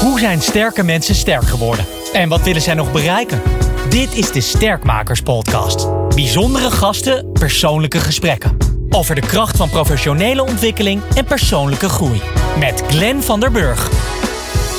Hoe 0.00 0.18
zijn 0.18 0.40
sterke 0.40 0.82
mensen 0.82 1.14
sterk 1.14 1.44
geworden? 1.44 1.84
En 2.12 2.28
wat 2.28 2.42
willen 2.42 2.62
zij 2.62 2.74
nog 2.74 2.92
bereiken? 2.92 3.42
Dit 3.88 4.14
is 4.14 4.32
de 4.32 4.40
Sterkmakers 4.40 5.20
Podcast. 5.20 5.88
Bijzondere 6.14 6.70
gasten, 6.70 7.32
persoonlijke 7.32 8.00
gesprekken. 8.00 8.56
Over 8.90 9.14
de 9.14 9.20
kracht 9.20 9.56
van 9.56 9.70
professionele 9.70 10.42
ontwikkeling 10.42 11.02
en 11.14 11.24
persoonlijke 11.24 11.88
groei. 11.88 12.20
Met 12.58 12.82
Glenn 12.88 13.22
van 13.22 13.40
der 13.40 13.50
Burg. 13.50 13.88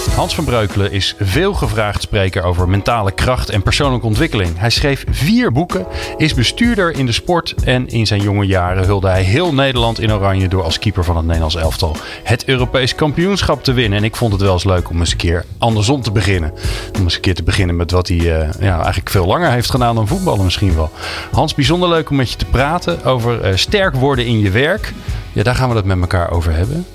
Hans 0.10 0.36
van 0.36 0.44
Breukelen 0.44 0.92
is 0.92 1.16
veel 1.20 1.54
gevraagd 1.54 2.02
spreker 2.02 2.44
over 2.44 2.70
mentale 2.70 3.12
kracht 3.12 3.50
en 3.50 3.62
persoonlijke 3.62 4.06
ontwikkeling. 4.06 4.58
Hij 4.58 4.70
schreef 4.70 5.06
vier 5.10 5.52
boeken, 5.52 5.86
is 6.18 6.34
bestuurder 6.34 6.92
in 6.92 7.06
de 7.06 7.12
sport 7.12 7.56
en 7.64 7.88
in 7.88 8.08
zijn 8.08 8.22
jonge 8.22 8.46
jaren 8.46 8.86
hulde 8.86 9.08
hij 9.08 9.24
heel 9.24 9.54
Nederland 9.54 10.00
in 10.00 10.14
oranje 10.14 10.48
door 10.48 10.64
als 10.64 10.80
keeper 10.80 11.04
van 11.04 11.16
het 11.16 11.26
Nederlands 11.26 11.56
elftal 11.56 11.96
het 12.24 12.46
Europees 12.46 12.96
kampioenschap 12.96 13.64
te 13.64 13.74
winnen. 13.74 13.98
En 13.98 14.04
ik 14.04 14.16
vond 14.16 14.32
het 14.32 14.42
wel 14.42 14.54
eens 14.54 14.64
leuk 14.64 14.90
om 14.90 15.00
eens 15.00 15.12
een 15.12 15.18
keer 15.18 15.46
andersom 15.58 16.02
te 16.02 16.12
beginnen. 16.12 16.54
Om 16.96 17.04
eens 17.04 17.16
een 17.16 17.22
keer 17.22 17.36
te 17.36 17.44
beginnen 17.44 17.76
met 17.76 17.92
wat 17.92 18.08
hij 18.08 18.18
uh, 18.18 18.50
ja, 18.60 18.76
eigenlijk 18.76 19.10
veel 19.10 19.26
langer 19.26 19.52
heeft 19.52 19.70
gedaan 19.70 19.96
dan 19.96 20.08
voetballen 20.08 20.44
misschien 20.44 20.76
wel. 20.76 20.92
Hans, 21.32 21.56
bijzonder 21.56 21.90
leuk 21.90 22.10
om 22.10 22.16
met 22.16 22.32
je 22.32 22.38
te 22.38 22.46
praten 22.46 23.04
over 23.04 23.50
uh, 23.50 23.56
sterk 23.56 23.96
worden 23.96 24.26
in 24.26 24.40
je 24.40 24.50
werk. 24.50 24.94
Ja, 25.34 25.44
daar 25.44 25.56
gaan 25.56 25.70
we 25.70 25.76
het 25.76 25.86
met 25.86 26.02
elkaar 26.02 26.32
over 26.32 26.54
hebben. 26.54 26.86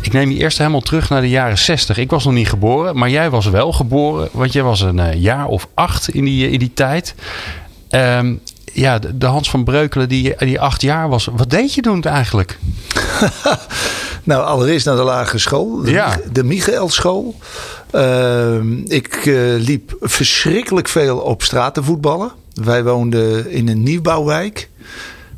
Ik 0.00 0.12
neem 0.12 0.30
je 0.30 0.38
eerst 0.38 0.58
helemaal 0.58 0.80
terug 0.80 1.08
naar 1.08 1.20
de 1.20 1.28
jaren 1.28 1.58
60. 1.58 1.98
Ik 1.98 2.10
was 2.10 2.24
nog 2.24 2.34
niet 2.34 2.48
geboren, 2.48 2.96
maar 2.96 3.10
jij 3.10 3.30
was 3.30 3.46
wel 3.46 3.72
geboren. 3.72 4.28
Want 4.32 4.52
jij 4.52 4.62
was 4.62 4.80
een 4.80 4.98
uh, 4.98 5.14
jaar 5.14 5.46
of 5.46 5.68
acht 5.74 6.08
in 6.08 6.24
die, 6.24 6.50
in 6.50 6.58
die 6.58 6.72
tijd. 6.74 7.14
Um, 7.90 8.40
ja, 8.72 8.98
de, 8.98 9.18
de, 9.18 9.26
Hans 9.26 9.50
van 9.50 9.64
Breukelen 9.64 10.08
die, 10.08 10.34
die 10.36 10.60
acht 10.60 10.82
jaar 10.82 11.08
was. 11.08 11.28
Wat 11.32 11.50
deed 11.50 11.74
je 11.74 11.80
toen 11.80 12.02
eigenlijk? 12.02 12.58
nou, 14.22 14.44
allereerst 14.44 14.86
naar 14.86 14.96
de 14.96 15.02
lagere 15.02 15.38
school. 15.38 15.82
De, 15.82 15.90
ja. 15.90 16.18
de 16.32 16.44
Michaelschool. 16.44 17.34
Uh, 17.94 18.60
ik 18.86 19.24
uh, 19.24 19.60
liep 19.60 19.96
verschrikkelijk 20.00 20.88
veel 20.88 21.18
op 21.18 21.42
straat 21.42 21.74
te 21.74 21.82
voetballen. 21.82 22.32
Wij 22.54 22.84
woonden 22.84 23.50
in 23.50 23.68
een 23.68 23.82
nieuwbouwwijk. 23.82 24.68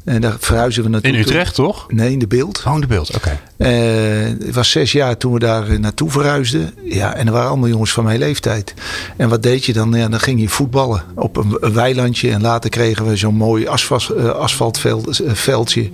En 0.05 0.21
daar 0.21 0.37
verhuizen 0.39 0.83
we 0.83 0.89
naartoe. 0.89 1.13
In 1.13 1.19
Utrecht, 1.19 1.55
toch? 1.55 1.87
Nee, 1.89 2.13
in 2.13 2.19
de 2.19 2.27
beeld. 2.27 2.63
Oh, 2.67 2.75
in 2.75 2.81
de 2.81 2.87
beeld, 2.87 3.15
oké. 3.15 3.39
Okay. 3.57 3.83
Uh, 4.23 4.47
het 4.47 4.55
was 4.55 4.71
zes 4.71 4.93
jaar 4.93 5.17
toen 5.17 5.33
we 5.33 5.39
daar 5.39 5.81
naartoe 5.81 6.11
verhuisden. 6.11 6.75
Ja, 6.85 7.15
en 7.15 7.27
er 7.27 7.33
waren 7.33 7.49
allemaal 7.49 7.69
jongens 7.69 7.93
van 7.93 8.05
mijn 8.05 8.19
leeftijd. 8.19 8.75
En 9.17 9.29
wat 9.29 9.43
deed 9.43 9.65
je 9.65 9.73
dan? 9.73 9.93
Ja, 9.93 10.09
dan 10.09 10.21
ging 10.21 10.41
je 10.41 10.49
voetballen 10.49 11.03
op 11.15 11.37
een, 11.37 11.57
een 11.61 11.73
weilandje. 11.73 12.31
En 12.31 12.41
later 12.41 12.71
kregen 12.71 13.07
we 13.07 13.17
zo'n 13.17 13.35
mooi 13.35 13.67
asfalt, 13.67 14.11
uh, 14.17 14.31
asfaltveldje. 14.31 15.91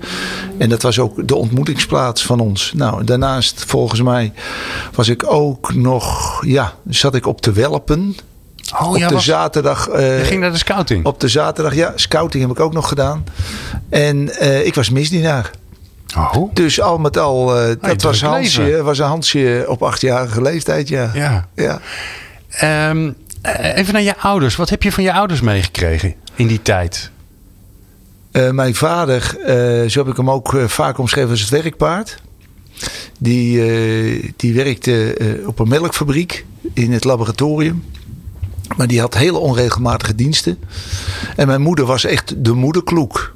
En 0.59 0.69
dat 0.69 0.83
was 0.83 0.98
ook 0.98 1.29
de 1.29 1.37
ontmoetingsplaats 1.37 2.25
van 2.25 2.41
ons. 2.41 2.73
Nou, 2.75 3.05
daarnaast, 3.05 3.65
volgens 3.67 4.03
mij, 4.03 4.33
was 4.93 5.09
ik 5.09 5.33
ook 5.33 5.75
nog... 5.75 6.39
Ja, 6.45 6.75
zat 6.89 7.15
ik 7.15 7.27
op 7.27 7.41
te 7.41 7.53
welpen. 7.53 8.17
Oh, 8.75 8.89
op 8.89 8.97
ja, 8.97 9.09
de 9.09 9.14
was... 9.14 9.25
zaterdag. 9.25 9.89
Uh, 9.89 10.19
je 10.19 10.25
ging 10.25 10.41
naar 10.41 10.53
de 10.53 10.59
scouting? 10.59 11.06
Op 11.06 11.20
de 11.20 11.28
zaterdag, 11.28 11.75
ja. 11.75 11.92
Scouting 11.95 12.42
heb 12.42 12.53
ik 12.53 12.61
ook 12.61 12.73
nog 12.73 12.89
gedaan. 12.89 13.25
En 13.89 14.17
uh, 14.17 14.67
ik 14.67 14.75
was 14.75 14.91
misdienaar. 14.91 15.50
Oh. 16.17 16.55
Dus 16.55 16.81
al 16.81 16.98
met 16.98 17.19
al, 17.19 17.69
uh, 17.69 17.75
dat 17.81 18.03
was, 18.03 18.23
Hansje, 18.23 18.83
was 18.83 18.98
een 18.98 19.06
Hansje 19.06 19.64
op 19.69 19.83
achtjarige 19.83 20.42
leeftijd, 20.42 20.89
ja. 20.89 21.11
Ja. 21.14 21.48
ja. 21.55 21.81
Um, 22.91 23.17
even 23.75 23.92
naar 23.92 24.03
je 24.03 24.17
ouders. 24.17 24.56
Wat 24.56 24.70
heb 24.70 24.83
je 24.83 24.92
van 24.92 25.03
je 25.05 25.12
ouders 25.12 25.41
meegekregen 25.41 26.14
in 26.34 26.47
die 26.47 26.62
tijd? 26.62 27.11
Mijn 28.51 28.75
vader, 28.75 29.23
zo 29.91 29.98
heb 29.98 30.08
ik 30.08 30.17
hem 30.17 30.30
ook 30.30 30.56
vaak 30.67 30.98
omschreven 30.98 31.30
als 31.30 31.41
het 31.41 31.48
werkpaard. 31.48 32.19
Die, 33.19 34.34
die 34.36 34.55
werkte 34.55 35.17
op 35.47 35.58
een 35.58 35.69
melkfabriek 35.69 36.45
in 36.73 36.92
het 36.92 37.05
laboratorium. 37.05 37.84
Maar 38.77 38.86
die 38.86 39.00
had 39.00 39.14
hele 39.14 39.39
onregelmatige 39.39 40.14
diensten. 40.14 40.59
En 41.36 41.47
mijn 41.47 41.61
moeder 41.61 41.84
was 41.84 42.05
echt 42.05 42.45
de 42.45 42.53
moederkloek. 42.53 43.34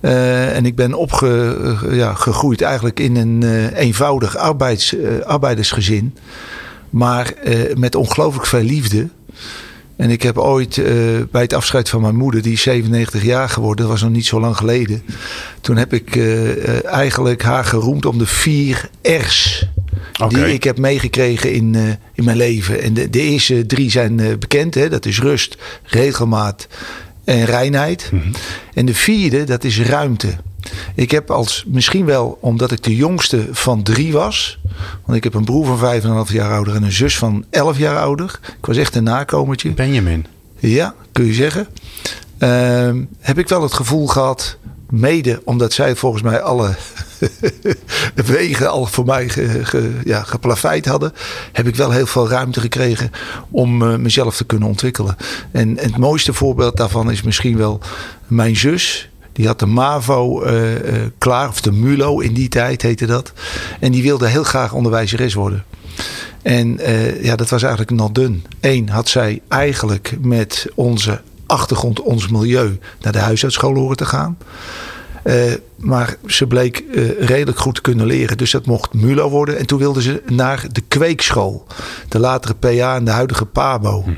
Uh, 0.00 0.56
en 0.56 0.66
ik 0.66 0.76
ben 0.76 0.94
opgegroeid 0.94 2.18
gegroeid 2.18 2.62
eigenlijk 2.62 3.00
in 3.00 3.16
een 3.16 3.40
uh, 3.42 3.76
eenvoudig 3.78 4.36
arbeids, 4.36 4.96
arbeidersgezin. 5.24 6.16
Maar 6.90 7.34
met 7.74 7.94
ongelooflijk 7.94 8.46
veel 8.46 8.62
liefde. 8.62 9.08
En 9.96 10.10
ik 10.10 10.22
heb 10.22 10.38
ooit 10.38 10.82
bij 11.30 11.42
het 11.42 11.52
afscheid 11.52 11.88
van 11.88 12.00
mijn 12.00 12.16
moeder, 12.16 12.42
die 12.42 12.52
is 12.52 12.62
97 12.62 13.22
jaar 13.22 13.48
geworden, 13.48 13.84
dat 13.84 13.92
was 13.92 14.02
nog 14.02 14.10
niet 14.10 14.26
zo 14.26 14.40
lang 14.40 14.56
geleden. 14.56 15.02
Toen 15.60 15.76
heb 15.76 15.92
ik 15.92 16.16
eigenlijk 16.84 17.42
haar 17.42 17.64
geroemd 17.64 18.06
om 18.06 18.18
de 18.18 18.26
vier 18.26 18.90
R's. 19.02 19.66
Okay. 20.20 20.44
Die 20.44 20.54
ik 20.54 20.64
heb 20.64 20.78
meegekregen 20.78 21.52
in, 21.52 21.74
uh, 21.74 21.88
in 22.14 22.24
mijn 22.24 22.36
leven. 22.36 22.82
En 22.82 22.94
de, 22.94 23.10
de 23.10 23.20
eerste 23.20 23.66
drie 23.66 23.90
zijn 23.90 24.18
uh, 24.18 24.38
bekend. 24.38 24.74
Hè? 24.74 24.88
Dat 24.88 25.06
is 25.06 25.20
rust, 25.20 25.56
regelmaat 25.84 26.66
en 27.24 27.44
reinheid. 27.44 28.08
Mhm. 28.12 28.14
Mm 28.14 28.22
-hmm. 28.22 28.40
En 28.74 28.86
de 28.86 28.94
vierde, 28.94 29.44
dat 29.44 29.64
is 29.64 29.80
ruimte. 29.80 30.36
Ik 30.94 31.10
heb 31.10 31.30
als, 31.30 31.64
misschien 31.66 32.04
wel 32.04 32.38
omdat 32.40 32.70
ik 32.70 32.82
de 32.82 32.96
jongste 32.96 33.48
van 33.50 33.82
drie 33.82 34.12
was. 34.12 34.58
Want 35.04 35.16
ik 35.16 35.24
heb 35.24 35.34
een 35.34 35.44
broer 35.44 35.66
van 35.66 35.78
vijf 35.78 36.02
en 36.02 36.08
een 36.08 36.14
half 36.14 36.32
jaar 36.32 36.52
ouder 36.52 36.74
en 36.74 36.82
een 36.82 36.92
zus 36.92 37.18
van 37.18 37.44
elf 37.50 37.78
jaar 37.78 37.98
ouder. 37.98 38.38
Ik 38.58 38.66
was 38.66 38.76
echt 38.76 38.94
een 38.94 39.04
nakomertje. 39.04 39.70
Benjamin. 39.70 40.26
Ja, 40.58 40.94
kun 41.12 41.24
je 41.24 41.34
zeggen. 41.34 41.66
Uh, 42.38 42.90
heb 43.18 43.38
ik 43.38 43.48
wel 43.48 43.62
het 43.62 43.72
gevoel 43.72 44.06
gehad 44.06 44.58
Mede 44.90 45.40
omdat 45.44 45.72
zij 45.72 45.96
volgens 45.96 46.22
mij 46.22 46.40
alle 46.40 46.74
wegen 48.14 48.70
al 48.70 48.86
voor 48.86 49.04
mij 49.04 49.30
ja, 50.04 50.22
geplaveid 50.22 50.86
hadden. 50.86 51.12
Heb 51.52 51.66
ik 51.66 51.76
wel 51.76 51.90
heel 51.90 52.06
veel 52.06 52.28
ruimte 52.28 52.60
gekregen 52.60 53.10
om 53.50 53.82
uh, 53.82 53.96
mezelf 53.96 54.36
te 54.36 54.44
kunnen 54.44 54.68
ontwikkelen. 54.68 55.16
En, 55.52 55.78
het 55.78 55.96
mooiste 55.96 56.32
voorbeeld 56.32 56.76
daarvan 56.76 57.10
is 57.10 57.22
misschien 57.22 57.56
wel 57.56 57.80
mijn 58.26 58.56
zus. 58.56 59.10
Die 59.32 59.46
had 59.46 59.58
de 59.58 59.66
MAVO 59.66 60.44
uh, 60.44 60.74
uh, 60.74 60.80
klaar, 61.18 61.48
of 61.48 61.60
de 61.60 61.72
MULO 61.72 62.20
in 62.20 62.34
die 62.34 62.48
tijd 62.48 62.82
heette 62.82 63.06
dat. 63.06 63.32
En 63.80 63.92
die 63.92 64.02
wilde 64.02 64.28
heel 64.28 64.44
graag 64.44 64.72
onderwijzeres 64.72 65.34
worden. 65.34 65.64
En 66.42 66.78
ja, 67.20 67.36
dat 67.36 67.48
was 67.48 67.62
eigenlijk 67.62 67.92
not 67.92 68.14
done. 68.14 68.38
Eén 68.60 68.88
had 68.88 69.08
zij 69.08 69.40
eigenlijk 69.48 70.16
met 70.20 70.66
onze 70.74 71.20
achtergrond, 71.50 72.00
ons 72.00 72.28
milieu, 72.28 72.78
naar 73.00 73.12
de 73.12 73.18
huisartsschool 73.18 73.74
horen 73.74 73.96
te 73.96 74.04
gaan. 74.04 74.38
Uh, 75.24 75.34
maar 75.76 76.16
ze 76.26 76.46
bleek 76.46 76.84
uh, 76.90 77.20
redelijk 77.20 77.58
goed 77.58 77.74
te 77.74 77.80
kunnen 77.80 78.06
leren. 78.06 78.38
Dus 78.38 78.50
dat 78.50 78.66
mocht 78.66 78.94
MULO 78.94 79.28
worden. 79.28 79.58
En 79.58 79.66
toen 79.66 79.78
wilde 79.78 80.02
ze 80.02 80.22
naar 80.26 80.66
de 80.72 80.82
kweekschool. 80.88 81.66
De 82.08 82.18
latere 82.18 82.54
PA 82.54 82.96
en 82.96 83.04
de 83.04 83.10
huidige 83.10 83.44
PABO. 83.44 84.02
Hm. 84.02 84.10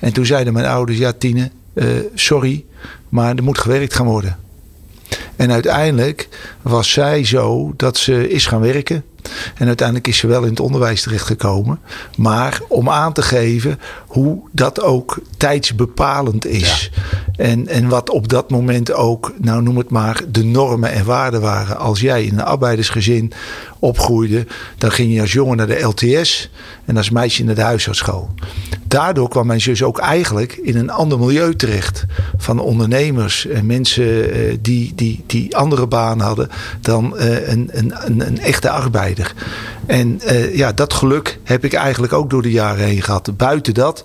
En 0.00 0.12
toen 0.12 0.26
zeiden 0.26 0.52
mijn 0.52 0.66
ouders, 0.66 0.98
ja 0.98 1.12
Tine, 1.12 1.50
uh, 1.74 1.86
sorry, 2.14 2.64
maar 3.08 3.36
er 3.36 3.42
moet 3.42 3.58
gewerkt 3.58 3.94
gaan 3.94 4.06
worden. 4.06 4.36
En 5.36 5.52
uiteindelijk 5.52 6.28
was 6.62 6.90
zij 6.90 7.24
zo 7.24 7.72
dat 7.76 7.96
ze 7.96 8.28
is 8.28 8.46
gaan 8.46 8.60
werken. 8.60 9.04
En 9.54 9.66
uiteindelijk 9.66 10.08
is 10.08 10.16
ze 10.16 10.26
wel 10.26 10.42
in 10.42 10.50
het 10.50 10.60
onderwijs 10.60 11.02
terechtgekomen. 11.02 11.78
Maar 12.16 12.60
om 12.68 12.90
aan 12.90 13.12
te 13.12 13.22
geven 13.22 13.80
hoe 14.06 14.38
dat 14.50 14.82
ook 14.82 15.18
tijdsbepalend 15.36 16.46
is. 16.46 16.90
Ja. 16.92 17.02
En, 17.44 17.68
en 17.68 17.88
wat 17.88 18.10
op 18.10 18.28
dat 18.28 18.50
moment 18.50 18.92
ook, 18.92 19.32
nou 19.40 19.62
noem 19.62 19.76
het 19.76 19.90
maar, 19.90 20.22
de 20.28 20.44
normen 20.44 20.92
en 20.92 21.04
waarden 21.04 21.40
waren. 21.40 21.78
Als 21.78 22.00
jij 22.00 22.24
in 22.24 22.32
een 22.32 22.44
arbeidersgezin 22.44 23.32
opgroeide, 23.78 24.46
dan 24.78 24.90
ging 24.90 25.14
je 25.14 25.20
als 25.20 25.32
jongen 25.32 25.56
naar 25.56 25.66
de 25.66 25.80
LTS 25.80 26.50
en 26.84 26.96
als 26.96 27.10
meisje 27.10 27.44
naar 27.44 27.54
de 27.54 27.62
huisartsschool. 27.62 28.30
Daardoor 28.94 29.28
kwam 29.28 29.46
mijn 29.46 29.60
zus 29.60 29.82
ook 29.82 29.98
eigenlijk 29.98 30.52
in 30.52 30.76
een 30.76 30.90
ander 30.90 31.18
milieu 31.18 31.56
terecht. 31.56 32.04
Van 32.36 32.58
ondernemers 32.58 33.46
en 33.46 33.66
mensen 33.66 34.28
die, 34.62 34.92
die, 34.94 35.24
die 35.26 35.56
andere 35.56 35.86
banen 35.86 36.26
hadden 36.26 36.48
dan 36.80 37.12
een, 37.18 37.70
een, 37.72 37.92
een, 37.94 38.26
een 38.26 38.40
echte 38.40 38.70
arbeider. 38.70 39.34
En 39.86 40.20
uh, 40.24 40.56
ja, 40.56 40.72
dat 40.72 40.92
geluk 40.92 41.38
heb 41.44 41.64
ik 41.64 41.72
eigenlijk 41.72 42.12
ook 42.12 42.30
door 42.30 42.42
de 42.42 42.50
jaren 42.50 42.84
heen 42.84 43.02
gehad. 43.02 43.36
Buiten 43.36 43.74
dat 43.74 44.04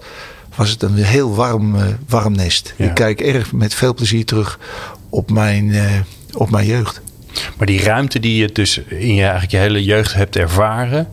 was 0.56 0.70
het 0.70 0.84
een 0.84 0.96
heel 0.96 1.36
warm, 1.36 1.76
warm 2.08 2.36
nest. 2.36 2.74
Ja. 2.78 2.86
Ik 2.86 2.94
kijk 2.94 3.22
erg 3.22 3.52
met 3.52 3.74
veel 3.74 3.94
plezier 3.94 4.26
terug 4.26 4.60
op 5.10 5.32
mijn, 5.32 5.74
op 6.34 6.50
mijn 6.50 6.66
jeugd. 6.66 7.02
Maar 7.58 7.68
die 7.68 7.84
ruimte 7.84 8.20
die 8.20 8.42
je 8.42 8.52
dus 8.52 8.78
in 8.78 9.16
je, 9.16 9.22
eigenlijk 9.22 9.52
je 9.52 9.58
hele 9.58 9.84
jeugd 9.84 10.14
hebt 10.14 10.36
ervaren, 10.36 11.08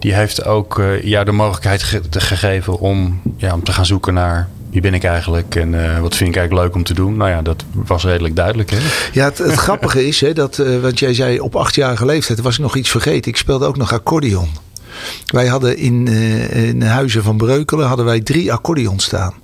die 0.00 0.14
heeft 0.14 0.44
ook 0.44 0.78
uh, 0.78 1.02
jou 1.02 1.24
de 1.24 1.32
mogelijkheid 1.32 1.82
ge 1.82 2.00
gegeven 2.10 2.78
om, 2.78 3.20
ja, 3.36 3.54
om 3.54 3.62
te 3.62 3.72
gaan 3.72 3.86
zoeken 3.86 4.14
naar 4.14 4.48
wie 4.74 4.82
ben 4.82 4.94
ik 4.94 5.04
eigenlijk 5.04 5.54
en 5.54 5.72
uh, 5.72 6.00
wat 6.00 6.16
vind 6.16 6.30
ik 6.30 6.36
eigenlijk 6.36 6.66
leuk 6.66 6.74
om 6.74 6.84
te 6.84 6.94
doen? 6.94 7.16
Nou 7.16 7.30
ja, 7.30 7.42
dat 7.42 7.64
was 7.72 8.04
redelijk 8.04 8.36
duidelijk. 8.36 8.70
Hè? 8.70 8.78
Ja, 9.12 9.24
het, 9.24 9.38
het 9.38 9.54
grappige 9.66 10.06
is, 10.06 10.20
hè, 10.20 10.32
dat, 10.32 10.58
uh, 10.58 10.80
want 10.80 10.98
jij 10.98 11.14
zei 11.14 11.40
op 11.40 11.56
achtjarige 11.56 12.06
leeftijd, 12.06 12.40
was 12.40 12.54
ik 12.54 12.60
nog 12.60 12.76
iets 12.76 12.90
vergeten. 12.90 13.30
Ik 13.30 13.36
speelde 13.36 13.66
ook 13.66 13.76
nog 13.76 13.92
accordeon. 13.92 14.48
Wij 15.26 15.46
hadden 15.46 15.76
in, 15.76 16.06
uh, 16.06 16.66
in 16.68 16.82
Huizen 16.82 17.22
van 17.22 17.36
Breukelen 17.36 17.86
hadden 17.86 18.04
wij 18.06 18.20
drie 18.20 18.52
accordeons 18.52 19.04
staan. 19.04 19.34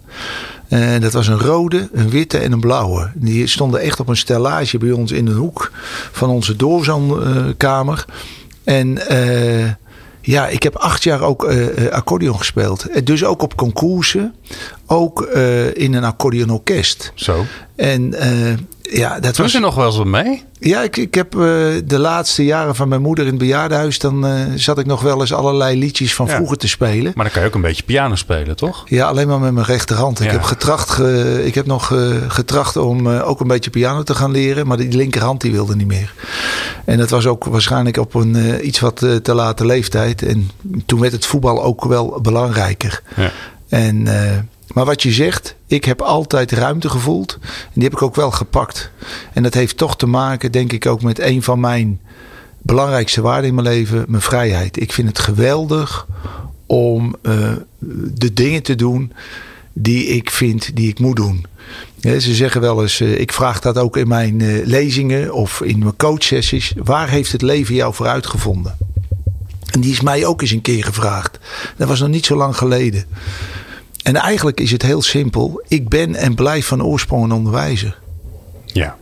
En 0.71 1.01
dat 1.01 1.13
was 1.13 1.29
een 1.29 1.39
rode, 1.39 1.89
een 1.93 2.11
witte 2.11 2.39
en 2.39 2.53
een 2.53 2.61
blauwe. 2.61 3.11
Die 3.15 3.47
stonden 3.47 3.81
echt 3.81 4.01
op 4.01 4.09
een 4.09 4.17
stellage 4.17 4.79
bij 4.79 4.91
ons 4.91 5.13
in 5.13 5.25
de 5.25 5.33
hoek 5.33 5.71
van 6.13 6.29
onze 6.29 6.57
doorzoonkamer. 6.57 8.05
En 8.65 8.99
uh, 9.11 9.71
ja, 10.21 10.49
ik 10.49 10.63
heb 10.63 10.77
acht 10.77 11.03
jaar 11.03 11.23
ook 11.23 11.51
uh, 11.51 11.89
accordeon 11.89 12.39
gespeeld. 12.39 13.07
Dus 13.07 13.25
ook 13.25 13.43
op 13.43 13.57
concoursen. 13.57 14.35
Ook 14.87 15.23
in 15.75 15.95
een 15.95 16.05
accordeonorkest. 16.05 17.13
Zo. 17.15 17.45
En 17.77 18.15
ja, 18.93 19.21
dat 19.21 19.37
was... 19.37 19.55
er 19.55 19.61
nog 19.61 19.75
wel 19.75 19.87
eens 19.87 19.97
wat 19.97 20.07
mee? 20.07 20.45
Ja, 20.59 20.83
ik, 20.83 20.97
ik 20.97 21.15
heb 21.15 21.35
uh, 21.35 21.41
de 21.85 21.99
laatste 21.99 22.45
jaren 22.45 22.77
van 22.77 22.89
mijn 22.89 23.01
moeder 23.01 23.25
in 23.25 23.31
het 23.31 23.39
bejaardenhuis... 23.39 23.99
dan 23.99 24.27
uh, 24.27 24.33
zat 24.55 24.79
ik 24.79 24.87
nog 24.87 25.03
wel 25.03 25.21
eens 25.21 25.33
allerlei 25.33 25.79
liedjes 25.79 26.15
van 26.15 26.29
vroeger 26.29 26.57
te 26.57 26.69
spelen. 26.69 27.13
Maar 27.15 27.25
dan 27.25 27.33
kan 27.33 27.43
je 27.43 27.49
ook 27.49 27.55
een 27.55 27.61
beetje 27.61 27.83
piano 27.83 28.15
spelen, 28.15 28.57
toch? 28.57 28.85
Ja, 28.89 29.07
alleen 29.07 29.29
maar 29.29 29.41
met 29.41 29.53
mijn 29.53 29.67
rechterhand. 29.67 30.19
Ja. 30.19 30.25
Ik 30.25 30.31
heb, 30.31 30.43
getracht, 30.43 30.91
ge, 30.91 31.43
ik 31.45 31.55
heb 31.55 31.67
nog 31.67 31.91
uh, 31.91 32.17
getracht 32.29 32.77
om 32.77 33.09
ook 33.09 33.41
een 33.41 33.49
beetje 33.49 33.71
piano 33.71 34.03
te 34.03 34.15
gaan 34.15 34.31
leren... 34.31 34.67
maar 34.67 34.77
die 34.77 34.97
linkerhand 34.97 35.41
die 35.41 35.53
wilde 35.53 35.77
niet 35.77 35.87
meer. 35.87 36.15
En 36.85 36.99
dat 36.99 37.11
was 37.11 37.27
ook 37.27 37.45
waarschijnlijk 37.45 37.97
op 37.97 38.15
een 38.15 38.67
iets 38.67 38.81
wat 38.81 38.97
te 38.97 39.35
late 39.35 39.67
leeftijd. 39.67 40.23
En 40.23 40.51
toen 40.87 41.01
werd 41.01 41.13
het 41.13 41.27
voetbal 41.27 41.63
ook 41.63 41.85
wel 41.85 42.19
belangrijker. 42.23 43.03
Ja. 43.17 43.31
En... 43.69 44.09
Maar 44.75 44.85
wat 44.85 45.03
je 45.03 45.13
zegt, 45.13 45.55
ik 45.67 45.85
heb 45.85 46.01
altijd 46.01 46.53
ruimte 46.53 46.89
gevoeld. 46.89 47.39
En 47.43 47.71
die 47.73 47.83
heb 47.83 47.93
ik 47.93 48.03
ook 48.03 48.15
wel 48.15 48.31
gepakt. 48.31 48.91
En 49.33 49.43
dat 49.43 49.55
heeft 49.55 49.77
toch 49.77 49.97
te 49.97 50.07
maken, 50.07 50.53
denk 50.53 50.73
ik, 50.73 50.87
ook 50.87 51.03
met 51.03 51.19
een 51.19 51.43
van 51.43 51.61
mijn 51.61 52.01
belangrijkste 52.59 53.21
waarden 53.21 53.49
in 53.49 53.55
mijn 53.55 53.67
leven: 53.67 54.05
mijn 54.09 54.23
vrijheid. 54.23 54.81
Ik 54.81 54.93
vind 54.93 55.09
het 55.09 55.19
geweldig 55.19 56.07
om 56.67 57.17
uh, 57.23 57.53
de 58.15 58.33
dingen 58.33 58.63
te 58.63 58.75
doen 58.75 59.13
die 59.73 60.07
ik 60.07 60.31
vind 60.31 60.77
die 60.77 60.89
ik 60.89 60.99
moet 60.99 61.17
doen. 61.17 61.47
ze 62.01 62.35
zeggen 62.35 62.61
wel 62.61 62.83
eens, 62.83 63.01
uh, 63.01 63.21
ik 63.21 63.33
vraag 63.33 63.61
dat 63.61 63.79
ook 63.79 63.97
in 63.97 64.09
mijn 64.09 64.41
uh, 64.41 64.67
lezingen 64.67 65.33
of 65.33 65.61
in 65.61 65.79
mijn 65.79 65.97
coachsessies. 65.97 66.73
Waar 66.77 67.09
heeft 67.09 67.33
het 67.33 67.43
leven 67.43 67.75
jou 67.75 67.95
voor 67.95 68.07
uitgevonden? 68.07 68.77
En 69.71 69.81
die 69.81 69.93
is 69.93 70.01
mij 70.01 70.27
ook 70.27 70.41
eens 70.41 70.51
een 70.51 70.61
keer 70.61 70.85
gevraagd. 70.85 71.39
Dat 71.77 71.89
was 71.89 72.01
nog 72.01 72.09
niet 72.09 72.27
zo 72.27 72.37
lang 72.37 72.57
geleden. 72.57 73.05
En 74.11 74.17
eigenlijk 74.17 74.61
is 74.61 74.71
het 74.71 74.83
heel 74.83 75.03
simpel. 75.03 75.63
Ik 75.69 75.89
ben 75.89 76.15
en 76.15 76.35
blijf 76.35 76.67
van 76.67 76.85
oorsprong 76.85 77.25
een 77.25 77.33
onderwijzer. 77.33 77.99
Ja. 78.67 78.97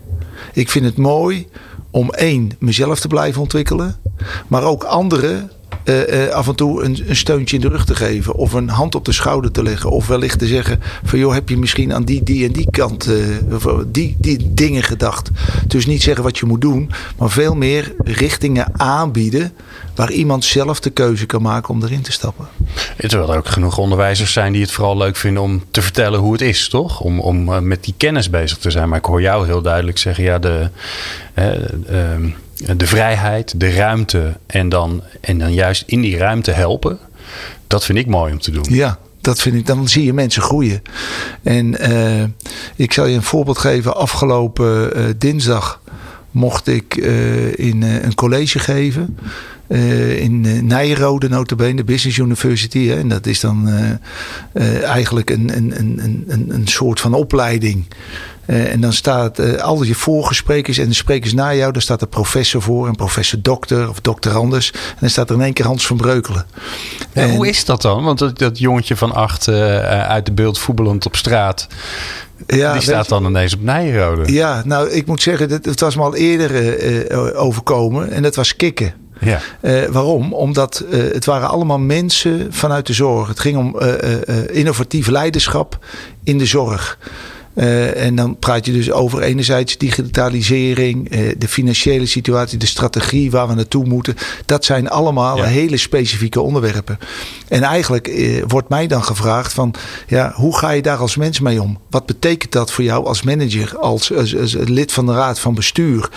Ik 0.53 0.69
vind 0.69 0.85
het 0.85 0.97
mooi 0.97 1.49
om 1.91 2.11
één, 2.11 2.51
mezelf 2.59 3.01
te 3.01 3.09
blijven 3.09 3.41
ontwikkelen. 3.41 3.97
Maar 4.47 4.63
ook 4.63 4.85
anderen 4.85 5.51
uh, 5.89 6.27
uh, 6.27 6.29
af 6.29 6.49
en 6.49 6.55
toe 6.55 6.85
een, 6.85 7.05
steuntje 7.11 7.57
in 7.57 7.63
de 7.63 7.69
rug 7.69 7.85
te 7.85 7.95
geven. 7.95 8.35
Of 8.35 8.53
een 8.53 8.69
hand 8.69 8.95
op 8.95 9.05
de 9.05 9.13
schouder 9.13 9.51
te 9.51 9.63
leggen. 9.63 9.91
Of 9.91 10.07
wellicht 10.07 10.39
te 10.39 10.47
zeggen 10.47 10.81
van 11.05 11.19
joh, 11.19 11.33
heb 11.33 11.49
je 11.49 11.59
misschien 11.59 11.95
aan 11.95 12.05
die, 12.05 12.23
die 12.23 12.47
en 12.47 12.53
die 12.53 12.71
kant 12.71 13.09
uh, 13.09 13.79
die, 13.87 14.17
die 14.19 14.55
dingen 14.55 14.83
gedacht. 14.83 15.31
Dus 15.67 15.87
niet 15.87 16.03
zeggen 16.03 16.25
wat 16.25 16.39
je 16.39 16.47
moet 16.47 16.61
doen. 16.61 16.91
Maar 17.19 17.31
veel 17.31 17.55
meer 17.55 17.95
richtingen 17.99 18.81
aanbieden 18.81 19.53
waar 19.95 20.11
iemand 20.11 20.45
zelf 20.45 20.81
de 20.81 20.91
keuze 20.91 21.27
kan 21.27 21.43
maken 21.43 21.75
om 21.75 21.83
erin 21.83 22.03
te 22.03 22.13
stappen. 22.13 22.49
Terwijl 22.97 23.33
er 23.33 23.39
ook 23.39 23.49
genoeg 23.49 23.79
onderwijzers 23.79 24.33
zijn 24.33 24.53
die 24.53 24.63
het 24.63 24.71
vooral 24.71 24.97
leuk 24.97 25.17
vinden 25.17 25.43
om 25.43 25.65
te 25.71 25.83
vertellen 25.83 26.21
hoe 26.21 26.33
het 26.33 26.41
is, 26.41 26.69
toch? 26.69 27.01
Om, 27.01 27.21
om 27.21 27.67
met 27.67 27.85
die 27.85 27.95
kennis 27.97 28.31
bezig 28.31 28.59
te 28.59 28.71
zijn. 28.71 28.89
Maar 28.89 28.99
ik 28.99 29.05
hoor 29.05 29.21
jou 29.21 29.47
heel 29.47 29.63
duidelijk 29.63 29.99
zeggen, 29.99 30.25
ja, 30.25 30.39
de, 30.39 30.71
ehm, 31.35 32.23
de 32.23 32.48
vrijheid, 32.79 33.61
de 33.61 33.71
ruimte 33.71 34.37
en 34.47 34.69
dan, 34.69 35.03
en 35.21 35.39
dan 35.39 35.55
juist 35.55 35.83
in 35.87 36.01
die 36.01 36.17
ruimte 36.17 36.51
helpen. 36.51 36.99
Dat 37.67 37.85
vind 37.85 37.99
ik 37.99 38.07
mooi 38.07 38.33
om 38.33 38.39
te 38.39 38.51
doen. 38.51 38.65
Ja, 38.69 38.99
dat 39.21 39.41
vind 39.41 39.55
ik, 39.55 39.67
dan 39.67 39.89
zie 39.89 40.05
je 40.05 40.13
mensen 40.13 40.43
groeien. 40.43 40.83
En 41.43 41.91
uh, 41.91 42.23
ik 42.77 42.93
zal 42.93 43.07
je 43.07 43.17
een 43.17 43.23
voorbeeld 43.23 43.59
geven. 43.59 43.97
Afgelopen 43.97 44.99
uh, 44.99 45.05
dinsdag 45.19 45.81
mocht 46.31 46.67
ik 46.67 46.97
uh, 46.97 47.59
in 47.59 47.83
een 47.83 48.15
college 48.15 48.59
geven. 48.59 49.19
in 50.19 50.45
uh, 50.45 50.63
Nijrode 50.63 51.29
notabene, 51.29 51.85
Business 51.85 52.19
University. 52.19 52.87
Hè, 52.87 52.99
en 52.99 53.09
dat 53.09 53.27
is 53.27 53.41
dan 53.41 53.69
eigenlijk 54.83 55.31
een, 55.31 55.57
een, 55.57 55.79
een, 55.79 56.25
een, 56.29 56.47
een 56.49 56.67
soort 56.67 57.01
van 57.01 57.15
opleiding 57.15 57.85
uh, 58.49 58.73
en 58.73 58.81
dan 58.81 58.93
staat 58.93 59.41
uh, 59.41 59.61
al 59.61 59.83
je 59.83 59.95
voorgesprekers 59.95 60.79
en 60.79 60.89
de 60.89 60.95
sprekers 60.95 61.35
na 61.35 61.55
jou, 61.55 61.73
daar 61.73 61.83
staat 61.83 62.01
de 62.01 62.07
professor 62.07 62.63
voor, 62.63 62.89
een 62.89 62.97
professor 62.97 63.39
dokter 63.43 63.89
of 63.89 64.01
doctorandus. 64.01 64.71
En 64.73 64.97
dan 65.01 65.11
staat 65.11 65.29
er 65.29 65.37
in 65.37 65.43
één 65.43 65.53
keer 65.53 65.67
Hans 65.67 65.87
van 65.87 65.97
Breukelen. 65.97 66.47
Ja, 67.13 67.23
en, 67.23 67.31
hoe 67.31 67.49
is 67.49 67.65
dat 67.65 67.83
dan? 67.83 68.05
Want 68.05 68.19
dat, 68.19 68.39
dat 68.39 68.59
jongetje 68.59 68.97
van 68.97 69.13
acht 69.13 69.47
uh, 69.47 69.79
uit 70.03 70.27
de 70.27 70.33
beeld 70.33 70.59
voetballend 70.59 71.07
op 71.07 71.17
straat. 71.17 71.67
Ja, 72.47 72.73
die 72.73 72.83
staat 72.83 73.09
dan 73.09 73.27
ineens 73.27 73.55
op 73.55 73.63
Nijrode. 73.63 74.33
Ja, 74.33 74.63
nou 74.65 74.91
ik 74.91 75.07
moet 75.07 75.23
zeggen, 75.23 75.51
het, 75.51 75.65
het 75.65 75.81
was 75.81 75.97
me 75.97 76.03
al 76.03 76.15
eerder 76.15 77.37
overkomen 77.37 78.11
en 78.11 78.23
dat 78.23 78.35
was 78.35 78.57
kikken. 78.57 78.95
Ja. 79.21 79.41
Uh, 79.63 79.85
waarom? 79.85 80.33
Omdat 80.33 80.85
uh, 80.91 81.13
het 81.13 81.25
waren 81.25 81.49
allemaal 81.49 81.79
mensen 81.79 82.47
vanuit 82.51 82.87
de 82.87 82.93
zorg. 82.93 83.29
Het 83.29 83.41
ging 83.41 83.57
om 83.57 83.77
uh, 83.83 84.57
innovatief 84.57 85.07
leiderschap 85.07 85.79
in 86.25 86.39
de 86.39 86.47
zorg. 86.47 86.99
Uh, 87.59 88.05
en 88.05 88.15
dan 88.15 88.39
praat 88.39 88.67
je 88.67 88.73
dus 88.73 88.91
over 88.91 89.23
enerzijds 89.23 89.79
digitalisering, 89.79 91.15
uh, 91.15 91.35
de 91.39 91.49
financiële 91.49 92.07
situatie, 92.07 92.59
de 92.59 92.67
strategie 92.67 93.31
waar 93.31 93.49
we 93.49 93.55
naartoe 93.55 93.85
moeten. 93.85 94.15
Dat 94.47 94.65
zijn 94.65 94.89
allemaal 94.89 95.37
ja. 95.37 95.45
hele 95.45 95.77
specifieke 95.77 96.41
onderwerpen. 96.41 96.99
En 97.49 97.63
eigenlijk 97.63 98.09
uh, 98.09 98.43
wordt 98.47 98.69
mij 98.69 98.87
dan 98.87 99.05
gevraagd 99.05 99.53
van, 99.53 99.75
ja, 100.07 100.33
hoe 100.35 100.57
ga 100.59 100.71
je 100.71 100.83
daar 100.83 100.99
als 100.99 101.17
mens 101.17 101.41
mee 101.41 101.63
om? 101.63 101.79
Wat 101.91 102.07
betekent 102.07 102.53
dat 102.53 102.73
voor 102.73 102.85
jou 102.85 103.07
als 103.07 103.23
manager, 103.23 103.79
als, 103.79 104.15
als, 104.15 104.37
als 104.37 104.55
lid 104.55 104.93
van 104.93 105.07
de 105.07 105.13
raad 105.13 105.41
van 105.41 105.55
bestuur? 105.55 106.11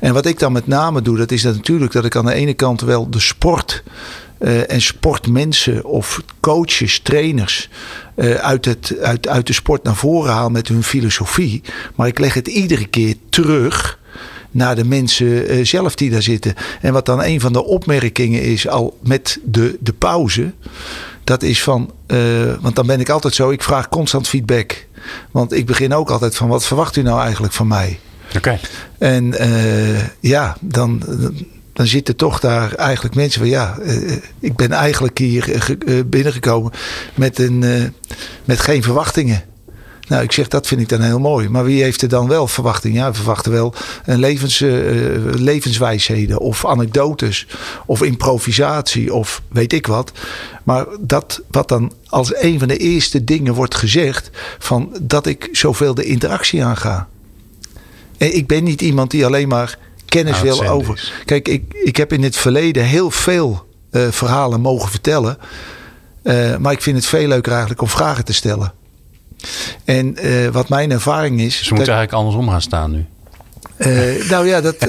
En 0.00 0.14
wat 0.14 0.26
ik 0.26 0.38
dan 0.38 0.52
met 0.52 0.66
name 0.66 1.02
doe, 1.02 1.16
dat 1.16 1.30
is 1.30 1.42
dat 1.42 1.54
natuurlijk 1.54 1.92
dat 1.92 2.04
ik 2.04 2.16
aan 2.16 2.26
de 2.26 2.34
ene 2.34 2.54
kant 2.54 2.80
wel 2.80 3.10
de 3.10 3.20
sport 3.20 3.82
uh, 4.38 4.70
en 4.70 4.80
sportmensen 4.80 5.84
of 5.84 6.22
coaches, 6.40 6.98
trainers 6.98 7.68
uh, 8.16 8.34
uit, 8.34 8.64
het, 8.64 8.96
uit, 9.00 9.28
uit 9.28 9.46
de 9.46 9.52
sport 9.52 9.82
naar 9.82 9.96
voren 9.96 10.32
haal 10.32 10.50
met 10.50 10.68
hun 10.68 10.82
filosofie. 10.82 11.62
Maar 11.94 12.06
ik 12.06 12.18
leg 12.18 12.34
het 12.34 12.48
iedere 12.48 12.86
keer 12.86 13.14
terug 13.28 13.98
naar 14.50 14.74
de 14.74 14.84
mensen 14.84 15.54
uh, 15.54 15.64
zelf 15.64 15.94
die 15.94 16.10
daar 16.10 16.22
zitten. 16.22 16.54
En 16.80 16.92
wat 16.92 17.06
dan 17.06 17.22
een 17.22 17.40
van 17.40 17.52
de 17.52 17.64
opmerkingen 17.64 18.42
is 18.42 18.68
al 18.68 18.98
met 19.02 19.38
de, 19.44 19.76
de 19.80 19.92
pauze. 19.92 20.52
Dat 21.24 21.42
is 21.42 21.62
van, 21.62 21.90
want 22.60 22.76
dan 22.76 22.86
ben 22.86 23.00
ik 23.00 23.08
altijd 23.08 23.34
zo, 23.34 23.50
ik 23.50 23.62
vraag 23.62 23.88
constant 23.88 24.28
feedback. 24.28 24.86
Want 25.30 25.52
ik 25.52 25.66
begin 25.66 25.94
ook 25.94 26.10
altijd 26.10 26.36
van, 26.36 26.48
wat 26.48 26.66
verwacht 26.66 26.96
u 26.96 27.02
nou 27.02 27.20
eigenlijk 27.20 27.52
van 27.52 27.66
mij? 27.66 27.98
Oké. 28.28 28.36
Okay. 28.36 28.60
En 28.98 29.34
ja, 30.20 30.56
dan, 30.60 31.02
dan 31.76 31.86
zitten 31.86 32.16
toch 32.16 32.40
daar 32.40 32.74
eigenlijk 32.74 33.14
mensen 33.14 33.40
van 33.40 33.48
ja, 33.48 33.78
uh, 33.82 34.12
ik 34.40 34.56
ben 34.56 34.72
eigenlijk 34.72 35.18
hier 35.18 35.74
uh, 35.86 36.00
binnengekomen 36.06 36.72
met, 37.14 37.38
een, 37.38 37.64
met 38.44 38.60
geen 38.60 38.82
verwachtingen. 38.82 39.42
Nou, 40.08 40.22
ik 40.22 40.32
zeg 40.32 40.48
dat 40.48 40.66
vind 40.66 40.80
ik 40.80 40.88
dan 40.88 41.00
heel 41.00 41.18
mooi. 41.18 41.48
Maar 41.48 41.64
wie 41.64 41.82
heeft 41.82 42.02
er 42.02 42.08
dan 42.08 42.28
wel 42.28 42.46
verwachtingen? 42.46 43.02
Ja, 43.02 43.10
we 43.10 43.16
verwachten 43.16 43.52
wel 43.52 43.74
een 44.04 44.18
levens, 44.18 44.58
levenswijsheden 45.34 46.38
of 46.38 46.66
anekdotes 46.66 47.46
of 47.86 48.02
improvisatie 48.02 49.14
of 49.14 49.42
weet 49.48 49.72
ik 49.72 49.86
wat. 49.86 50.12
Maar 50.64 50.86
dat 51.00 51.42
wat 51.50 51.68
dan 51.68 51.92
als 52.06 52.36
een 52.36 52.58
van 52.58 52.68
de 52.68 52.76
eerste 52.76 53.24
dingen 53.24 53.54
wordt 53.54 53.74
gezegd 53.74 54.30
van 54.58 54.96
dat 55.02 55.26
ik 55.26 55.48
zoveel 55.52 55.94
de 55.94 56.04
interactie 56.04 56.64
aanga. 56.64 57.08
Ik 58.16 58.46
ben 58.46 58.64
niet 58.64 58.80
iemand 58.80 59.10
die 59.10 59.26
alleen 59.26 59.48
maar 59.48 59.78
kennis 60.06 60.40
wil 60.40 60.66
over. 60.68 61.12
Kijk, 61.24 61.48
ik, 61.48 61.62
ik 61.72 61.96
heb 61.96 62.12
in 62.12 62.22
het 62.22 62.36
verleden 62.36 62.84
heel 62.84 63.10
veel 63.10 63.66
uh, 63.90 64.06
verhalen 64.10 64.60
mogen 64.60 64.90
vertellen. 64.90 65.38
Uh, 66.22 66.56
maar 66.56 66.72
ik 66.72 66.82
vind 66.82 66.96
het 66.96 67.06
veel 67.06 67.28
leuker 67.28 67.50
eigenlijk 67.50 67.82
om 67.82 67.88
vragen 67.88 68.24
te 68.24 68.32
stellen. 68.32 68.72
En 69.84 70.26
uh, 70.26 70.48
wat 70.48 70.68
mijn 70.68 70.90
ervaring 70.90 71.40
is. 71.40 71.56
Ze 71.62 71.74
moeten 71.74 71.94
eigenlijk 71.94 72.12
andersom 72.12 72.48
gaan 72.48 72.62
staan 72.62 72.90
nu. 72.90 73.06
Uh, 73.78 74.30
nou 74.30 74.46
ja, 74.46 74.60
dat, 74.60 74.80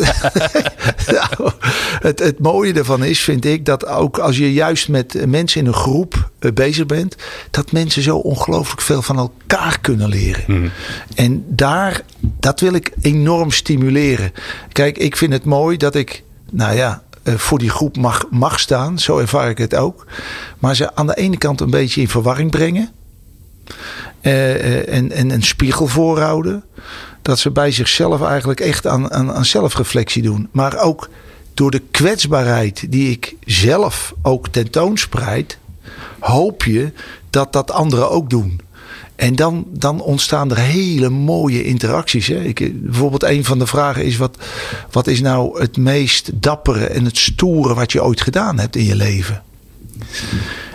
nou, 1.17 1.51
het, 1.99 2.19
het 2.19 2.39
mooie 2.39 2.73
ervan 2.73 3.03
is, 3.03 3.19
vind 3.19 3.45
ik, 3.45 3.65
dat 3.65 3.85
ook 3.85 4.17
als 4.17 4.37
je 4.37 4.53
juist 4.53 4.89
met 4.89 5.25
mensen 5.27 5.61
in 5.61 5.67
een 5.67 5.73
groep 5.73 6.31
uh, 6.39 6.51
bezig 6.51 6.85
bent, 6.85 7.15
dat 7.51 7.71
mensen 7.71 8.01
zo 8.01 8.17
ongelooflijk 8.17 8.81
veel 8.81 9.01
van 9.01 9.17
elkaar 9.17 9.79
kunnen 9.79 10.09
leren. 10.09 10.43
Mm. 10.47 10.71
En 11.15 11.45
daar, 11.47 12.01
dat 12.19 12.59
wil 12.59 12.73
ik 12.73 12.91
enorm 13.01 13.51
stimuleren. 13.51 14.31
Kijk, 14.71 14.97
ik 14.97 15.17
vind 15.17 15.33
het 15.33 15.45
mooi 15.45 15.77
dat 15.77 15.95
ik, 15.95 16.23
nou 16.51 16.75
ja, 16.75 17.03
uh, 17.23 17.33
voor 17.35 17.59
die 17.59 17.69
groep 17.69 17.97
mag, 17.97 18.25
mag 18.29 18.59
staan, 18.59 18.99
zo 18.99 19.17
ervaar 19.17 19.49
ik 19.49 19.57
het 19.57 19.75
ook. 19.75 20.05
Maar 20.59 20.75
ze 20.75 20.95
aan 20.95 21.07
de 21.07 21.15
ene 21.15 21.37
kant 21.37 21.61
een 21.61 21.69
beetje 21.69 22.01
in 22.01 22.09
verwarring 22.09 22.51
brengen. 22.51 22.91
en, 24.21 25.11
en 25.11 25.29
een 25.29 25.43
spiegel 25.43 25.87
voorhouden 25.87 26.63
dat 27.27 27.39
ze 27.39 27.51
bij 27.51 27.71
zichzelf 27.71 28.21
eigenlijk 28.21 28.59
echt 28.59 28.87
aan, 28.87 29.11
aan, 29.11 29.45
zelfreflectie 29.45 30.21
doen. 30.21 30.47
Maar 30.51 30.77
ook 30.77 31.09
door 31.53 31.71
de 31.71 31.81
kwetsbaarheid 31.91 32.91
die 32.91 33.11
ik 33.11 33.35
zelf 33.45 34.13
ook 34.21 34.47
tentoonspreid, 34.47 35.57
hoop 36.19 36.63
je 36.63 36.91
dat 37.29 37.53
dat 37.53 37.71
anderen 37.71 38.09
ook 38.09 38.29
doen. 38.29 38.61
En 39.15 39.35
dan, 39.35 39.65
dan 39.69 40.01
ontstaan 40.01 40.51
er 40.51 40.57
hele 40.57 41.09
mooie 41.09 41.63
interacties. 41.63 42.27
Hè. 42.27 42.43
Ik, 42.43 42.83
bijvoorbeeld 42.83 43.23
een 43.23 43.45
van 43.45 43.59
de 43.59 43.67
vragen 43.67 44.05
is: 44.05 44.17
wat, 44.17 44.37
wat 44.91 45.07
is 45.07 45.21
nou 45.21 45.61
het 45.61 45.77
meest 45.77 46.29
dappere 46.33 46.85
en 46.85 47.05
het 47.05 47.17
stoere 47.17 47.73
wat 47.73 47.91
je 47.91 48.03
ooit 48.03 48.21
gedaan 48.21 48.59
hebt 48.59 48.75
in 48.75 48.85
je 48.85 48.95
leven? 48.95 49.43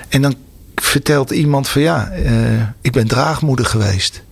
En 0.09 0.23
dan 0.23 0.35
vertelt 0.75 1.30
iemand 1.30 1.68
van 1.68 1.82
ja, 1.82 2.11
eh, 2.11 2.62
ik 2.80 2.92
ben 2.92 3.06
draagmoeder 3.06 3.66
geweest. 3.66 4.23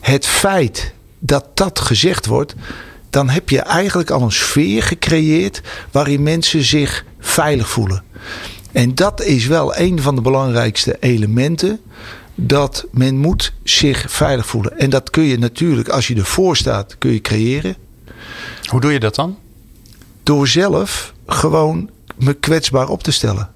Het 0.00 0.26
feit 0.26 0.92
dat 1.18 1.44
dat 1.54 1.80
gezegd 1.80 2.26
wordt, 2.26 2.54
dan 3.10 3.28
heb 3.28 3.48
je 3.48 3.60
eigenlijk 3.60 4.10
al 4.10 4.22
een 4.22 4.32
sfeer 4.32 4.82
gecreëerd 4.82 5.60
waarin 5.90 6.22
mensen 6.22 6.64
zich 6.64 7.04
veilig 7.20 7.68
voelen. 7.68 8.02
En 8.72 8.94
dat 8.94 9.22
is 9.22 9.46
wel 9.46 9.76
een 9.76 10.02
van 10.02 10.14
de 10.14 10.20
belangrijkste 10.20 10.96
elementen. 11.00 11.80
Dat 12.34 12.86
men 12.90 13.18
moet 13.18 13.52
zich 13.62 14.04
veilig 14.08 14.46
voelen. 14.46 14.78
En 14.78 14.90
dat 14.90 15.10
kun 15.10 15.22
je 15.22 15.38
natuurlijk, 15.38 15.88
als 15.88 16.06
je 16.06 16.14
ervoor 16.14 16.56
staat, 16.56 16.98
kun 16.98 17.12
je 17.12 17.20
creëren. 17.20 17.76
Hoe 18.64 18.80
doe 18.80 18.92
je 18.92 19.00
dat 19.00 19.14
dan? 19.14 19.38
Door 20.22 20.48
zelf 20.48 21.12
gewoon 21.26 21.90
me 22.16 22.32
kwetsbaar 22.32 22.88
op 22.88 23.02
te 23.02 23.12
stellen. 23.12 23.53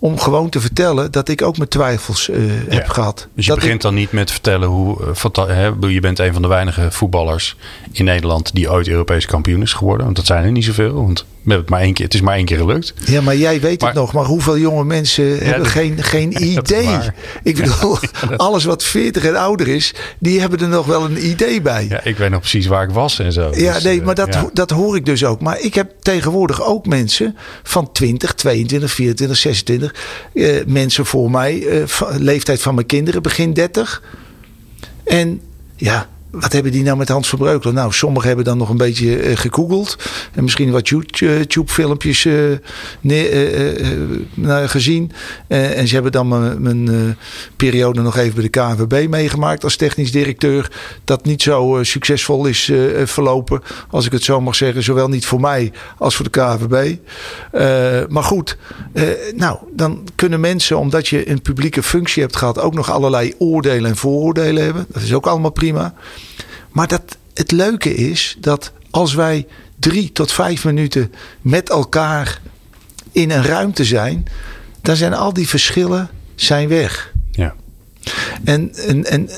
Om 0.00 0.18
gewoon 0.18 0.48
te 0.48 0.60
vertellen 0.60 1.10
dat 1.12 1.28
ik 1.28 1.42
ook 1.42 1.56
mijn 1.56 1.68
twijfels 1.68 2.28
eh, 2.30 2.40
heb 2.68 2.88
gehad. 2.88 3.28
Dus 3.34 3.44
je 3.44 3.50
dat 3.50 3.60
begint 3.60 3.82
dan 3.82 3.94
niet 3.94 4.12
met 4.12 4.30
vertellen 4.30 4.68
hoe. 4.68 5.14
eh, 5.48 5.90
je 5.90 6.00
bent 6.00 6.18
een 6.18 6.32
van 6.32 6.42
de 6.42 6.48
weinige 6.48 6.90
voetballers 6.90 7.56
in 7.92 8.04
Nederland 8.04 8.54
die 8.54 8.70
ooit 8.70 8.88
Europees 8.88 9.26
kampioen 9.26 9.62
is 9.62 9.72
geworden. 9.72 10.04
Want 10.04 10.16
dat 10.16 10.26
zijn 10.26 10.44
er 10.44 10.52
niet 10.52 10.64
zoveel. 10.64 10.92
Want 10.92 11.24
we 11.42 11.54
hebben 11.54 11.66
het, 11.66 11.68
maar 11.70 11.80
één 11.80 11.94
keer, 11.94 12.04
het 12.04 12.14
is 12.14 12.20
maar 12.20 12.36
één 12.36 12.44
keer 12.44 12.56
gelukt. 12.58 12.94
ja, 13.04 13.20
maar 13.20 13.36
jij 13.36 13.60
weet 13.60 13.80
Maar- 13.80 13.90
het 13.90 13.98
nog. 13.98 14.12
Maar 14.12 14.24
hoeveel 14.24 14.58
jonge 14.58 14.84
mensen 14.84 15.38
hebben 15.38 15.58
dat- 15.62 15.66
geen, 15.72 16.02
geen 16.02 16.42
idee? 16.52 16.88
Ik 17.42 17.56
bedoel, 17.56 17.98
alles 18.36 18.64
wat 18.64 18.82
40 18.82 19.24
en 19.24 19.36
ouder 19.36 19.68
is, 19.68 19.94
die 20.18 20.40
hebben 20.40 20.58
er 20.60 20.68
nog 20.68 20.86
wel 20.86 21.04
een 21.04 21.26
idee 21.26 21.62
bij. 21.62 21.86
Ja, 21.88 22.04
ik 22.04 22.16
weet 22.16 22.30
nog 22.30 22.40
precies 22.40 22.66
waar 22.66 22.82
ik 22.82 22.90
was 22.90 23.18
en 23.18 23.32
zo. 23.32 23.50
Ja, 23.54 23.72
Dus, 23.74 23.82
nee, 23.82 23.98
eh, 24.00 24.04
maar 24.06 24.14
dat, 24.14 24.34
ja. 24.34 24.50
dat 24.52 24.70
hoor 24.70 24.96
ik 24.96 25.04
dus 25.06 25.24
ook. 25.24 25.40
Maar 25.40 25.60
ik 25.60 25.74
heb 25.74 25.92
tegenwoordig 26.00 26.62
ook 26.62 26.86
mensen 26.86 27.36
van 27.62 27.92
20, 27.92 28.34
22, 28.34 28.90
24, 28.90 29.36
26. 29.38 29.94
eh, 30.34 30.56
mensen 30.66 31.06
voor 31.06 31.30
mij, 31.30 31.66
eh, 31.66 31.82
leeftijd 32.18 32.62
van 32.62 32.74
mijn 32.74 32.86
kinderen, 32.86 33.22
begin 33.22 33.52
30. 33.52 34.02
En 35.04 35.40
ja, 35.76 36.08
wat 36.30 36.52
hebben 36.52 36.72
die 36.72 36.82
nou 36.82 36.96
met 36.96 37.08
Hans 37.08 37.28
van 37.28 37.38
Breukelen? 37.38 37.74
Nou, 37.74 37.92
sommigen 37.92 38.26
hebben 38.26 38.44
dan 38.44 38.58
nog 38.58 38.68
een 38.68 38.76
beetje 38.76 39.16
eh, 39.16 39.36
gegoogeld. 39.36 39.96
En 40.32 40.42
misschien 40.42 40.70
wat 40.70 40.88
YouTube-filmpjes 40.88 42.24
eh, 42.24 42.52
eh, 42.52 44.70
gezien. 44.70 45.12
En 45.46 45.88
ze 45.88 45.94
hebben 45.94 46.12
dan 46.12 46.28
mijn, 46.62 47.16
periode 47.56 48.02
nog 48.02 48.16
even 48.16 48.34
bij 48.34 48.42
de 48.42 48.48
KNVB 48.48 49.08
meegemaakt 49.08 49.64
als 49.64 49.76
technisch 49.76 50.12
directeur. 50.12 50.70
Dat 51.04 51.24
niet 51.24 51.42
zo 51.42 51.78
succesvol 51.82 52.46
is 52.46 52.72
verlopen, 53.04 53.62
als 53.90 54.06
ik 54.06 54.12
het 54.12 54.22
zo 54.22 54.40
mag 54.40 54.54
zeggen. 54.54 54.82
Zowel 54.82 55.08
niet 55.08 55.26
voor 55.26 55.40
mij 55.40 55.72
als 55.98 56.16
voor 56.16 56.30
de 56.30 56.30
KNVB. 56.30 56.96
Maar 58.08 58.22
goed, 58.22 58.56
nou, 59.34 59.58
dan 59.72 60.08
kunnen 60.14 60.40
mensen, 60.40 60.78
omdat 60.78 61.08
je 61.08 61.30
een 61.30 61.42
publieke 61.42 61.82
functie 61.82 62.22
hebt 62.22 62.36
gehad, 62.36 62.60
ook 62.60 62.74
nog 62.74 62.90
allerlei 62.90 63.34
oordelen 63.38 63.90
en 63.90 63.96
vooroordelen 63.96 64.64
hebben. 64.64 64.86
Dat 64.88 65.02
is 65.02 65.14
ook 65.14 65.26
allemaal 65.26 65.50
prima. 65.50 65.94
Maar 66.70 66.88
dat, 66.88 67.16
het 67.34 67.50
leuke 67.50 67.94
is 67.94 68.36
dat 68.38 68.72
als 68.90 69.14
wij 69.14 69.46
drie 69.78 70.12
tot 70.12 70.32
vijf 70.32 70.64
minuten 70.64 71.12
met 71.40 71.70
elkaar 71.70 72.40
in 73.12 73.30
een 73.30 73.42
ruimte 73.42 73.84
zijn, 73.84 74.24
dan 74.82 74.96
zijn 74.96 75.14
al 75.14 75.32
die 75.32 75.48
verschillen 75.48 76.10
zijn 76.34 76.68
weg. 76.68 77.12
Ja. 77.30 77.54
En, 78.44 78.74
en, 78.74 79.04
en 79.04 79.28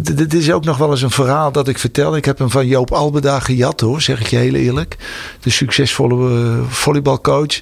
dit 0.00 0.34
is 0.34 0.52
ook 0.52 0.64
nog 0.64 0.76
wel 0.76 0.90
eens 0.90 1.02
een 1.02 1.10
verhaal 1.10 1.52
dat 1.52 1.68
ik 1.68 1.78
vertel. 1.78 2.16
Ik 2.16 2.24
heb 2.24 2.38
hem 2.38 2.50
van 2.50 2.66
Joop 2.66 2.92
Albeda 2.92 3.40
gejat 3.40 3.80
hoor, 3.80 4.02
zeg 4.02 4.20
ik 4.20 4.26
je 4.26 4.36
heel 4.36 4.54
eerlijk. 4.54 4.96
De 5.40 5.50
succesvolle 5.50 6.40
eh, 6.40 6.68
volleybalcoach. 6.68 7.60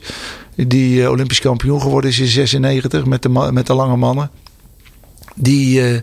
Die 0.57 1.03
eh, 1.03 1.11
Olympisch 1.11 1.41
kampioen 1.41 1.81
geworden 1.81 2.11
is 2.11 2.19
in 2.19 2.27
96 2.27 3.05
met 3.05 3.23
de, 3.23 3.29
met 3.29 3.67
de 3.67 3.75
lange 3.75 3.97
mannen. 3.97 4.31
Die, 5.35 5.83
eh, 5.83 6.01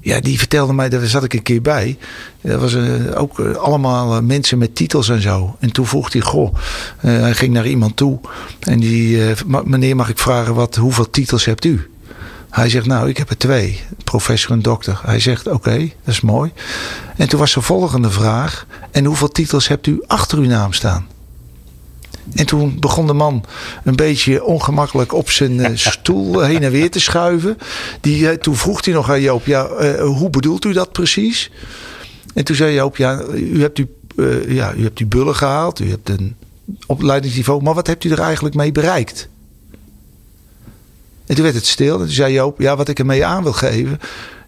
ja, 0.00 0.20
die 0.20 0.38
vertelde 0.38 0.72
mij, 0.72 0.88
daar 0.88 1.06
zat 1.06 1.24
ik 1.24 1.32
een 1.32 1.42
keer 1.42 1.62
bij. 1.62 1.98
Dat 2.40 2.60
was 2.60 2.74
eh, 2.74 2.84
ook 3.14 3.40
eh, 3.40 3.54
allemaal 3.54 4.14
eh, 4.16 4.22
mensen 4.22 4.58
met 4.58 4.74
titels 4.74 5.08
en 5.08 5.22
zo. 5.22 5.56
En 5.58 5.72
toen 5.72 5.86
vroeg 5.86 6.12
hij, 6.12 6.20
goh, 6.22 6.54
hij 6.96 7.34
ging 7.34 7.52
naar 7.52 7.66
iemand 7.66 7.96
toe. 7.96 8.20
En 8.60 8.80
die, 8.80 9.28
eh, 9.30 9.36
"Ma- 9.46 9.62
meneer 9.64 9.96
mag 9.96 10.08
ik 10.08 10.18
vragen, 10.18 10.54
wat, 10.54 10.76
hoeveel 10.76 11.10
titels 11.10 11.44
hebt 11.44 11.64
u? 11.64 11.90
Hij 12.50 12.68
zegt, 12.68 12.86
nou, 12.86 13.08
ik 13.08 13.16
heb 13.16 13.30
er 13.30 13.38
twee. 13.38 13.80
Professor 14.04 14.50
en 14.52 14.62
dokter. 14.62 15.00
Hij 15.04 15.20
zegt, 15.20 15.46
oké, 15.48 15.78
dat 15.78 16.14
is 16.14 16.20
mooi. 16.20 16.52
En 17.16 17.28
toen 17.28 17.38
was 17.38 17.54
de 17.54 17.60
volgende 17.60 18.10
vraag. 18.10 18.66
En 18.90 19.04
hoeveel 19.04 19.28
titels 19.28 19.68
hebt 19.68 19.86
u 19.86 20.02
achter 20.06 20.38
uw 20.38 20.44
naam 20.46 20.72
staan? 20.72 21.06
En 22.34 22.46
toen 22.46 22.76
begon 22.80 23.06
de 23.06 23.12
man 23.12 23.44
een 23.84 23.96
beetje 23.96 24.44
ongemakkelijk 24.44 25.12
op 25.12 25.30
zijn 25.30 25.60
eh, 25.60 25.70
stoel 25.74 26.40
heen 26.40 26.62
en 26.62 26.70
weer 26.70 26.90
te 26.90 27.00
schuiven. 27.00 27.58
Die, 28.00 28.28
eh, 28.28 28.36
toen 28.36 28.56
vroeg 28.56 28.84
hij 28.84 28.94
nog 28.94 29.10
aan 29.10 29.20
Joop, 29.20 29.46
ja, 29.46 29.66
eh, 29.66 30.04
hoe 30.04 30.30
bedoelt 30.30 30.64
u 30.64 30.72
dat 30.72 30.92
precies? 30.92 31.50
En 32.34 32.44
toen 32.44 32.56
zei 32.56 32.74
Joop, 32.74 32.96
ja, 32.96 33.22
u 33.34 33.60
hebt, 33.60 33.78
u, 33.78 33.88
ja, 34.48 34.74
u 34.74 34.82
hebt 34.82 34.98
uw 34.98 35.08
bullen 35.08 35.36
gehaald. 35.36 35.80
U 35.80 35.90
hebt 35.90 36.08
een 36.08 36.36
opleidingsniveau. 36.86 37.62
Maar 37.62 37.74
wat 37.74 37.86
hebt 37.86 38.04
u 38.04 38.10
er 38.10 38.20
eigenlijk 38.20 38.54
mee 38.54 38.72
bereikt? 38.72 39.28
En 41.26 41.34
toen 41.34 41.44
werd 41.44 41.56
het 41.56 41.66
stil. 41.66 41.94
En 41.94 42.04
toen 42.04 42.14
zei 42.14 42.32
Joop, 42.32 42.60
ja, 42.60 42.76
wat 42.76 42.88
ik 42.88 42.98
ermee 42.98 43.24
aan 43.24 43.42
wil 43.42 43.52
geven. 43.52 44.00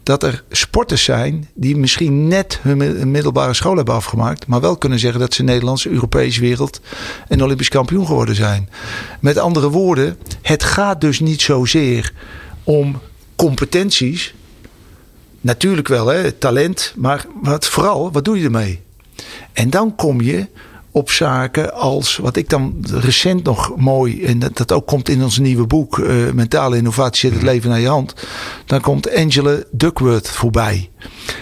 Dat 0.03 0.23
er 0.23 0.45
sporters 0.51 1.05
zijn 1.05 1.49
die 1.55 1.77
misschien 1.77 2.29
net 2.29 2.59
hun 2.63 2.77
mi- 2.77 3.05
middelbare 3.05 3.55
school 3.55 3.77
hebben 3.77 3.95
afgemaakt. 3.95 4.47
Maar 4.47 4.61
wel 4.61 4.77
kunnen 4.77 4.99
zeggen 4.99 5.21
dat 5.21 5.35
ze 5.35 5.43
Nederlands, 5.43 5.87
Europees, 5.87 6.39
wereld 6.39 6.81
en 7.29 7.43
Olympisch 7.43 7.69
kampioen 7.69 8.07
geworden 8.07 8.35
zijn. 8.35 8.69
Met 9.21 9.39
andere 9.39 9.71
woorden, 9.71 10.17
het 10.43 10.65
gaat 10.65 11.01
dus 11.01 11.21
niet 11.21 11.43
zozeer 11.43 12.13
om 12.65 13.01
competenties. 13.37 14.35
Natuurlijk 15.41 15.89
wel, 15.89 16.07
hè, 16.07 16.33
talent. 16.33 16.93
Maar 16.97 17.27
wat, 17.43 17.67
vooral, 17.67 18.13
wat 18.13 18.25
doe 18.25 18.39
je 18.39 18.45
ermee? 18.45 18.81
En 19.53 19.71
dan 19.71 19.97
kom 19.97 20.21
je 20.21 20.47
op 20.93 21.11
zaken 21.11 21.75
als, 21.75 22.17
wat 22.17 22.37
ik 22.37 22.49
dan 22.49 22.85
recent 22.91 23.45
nog 23.45 23.77
mooi, 23.77 24.25
en 24.25 24.39
dat, 24.39 24.57
dat 24.57 24.73
ook 24.73 24.87
komt 24.87 25.09
in 25.09 25.23
ons 25.23 25.39
nieuwe 25.39 25.67
boek, 25.67 25.99
eh, 25.99 26.15
Mentale 26.35 26.77
Innovatie 26.77 27.31
zet 27.31 27.39
het 27.39 27.49
leven 27.49 27.71
naar 27.71 27.81
je 27.81 27.89
hand. 27.89 28.15
Dan 28.67 28.81
komt 28.81 29.15
Angela 29.15 29.57
Duckworth 29.71 30.29
voorbij. 30.29 30.91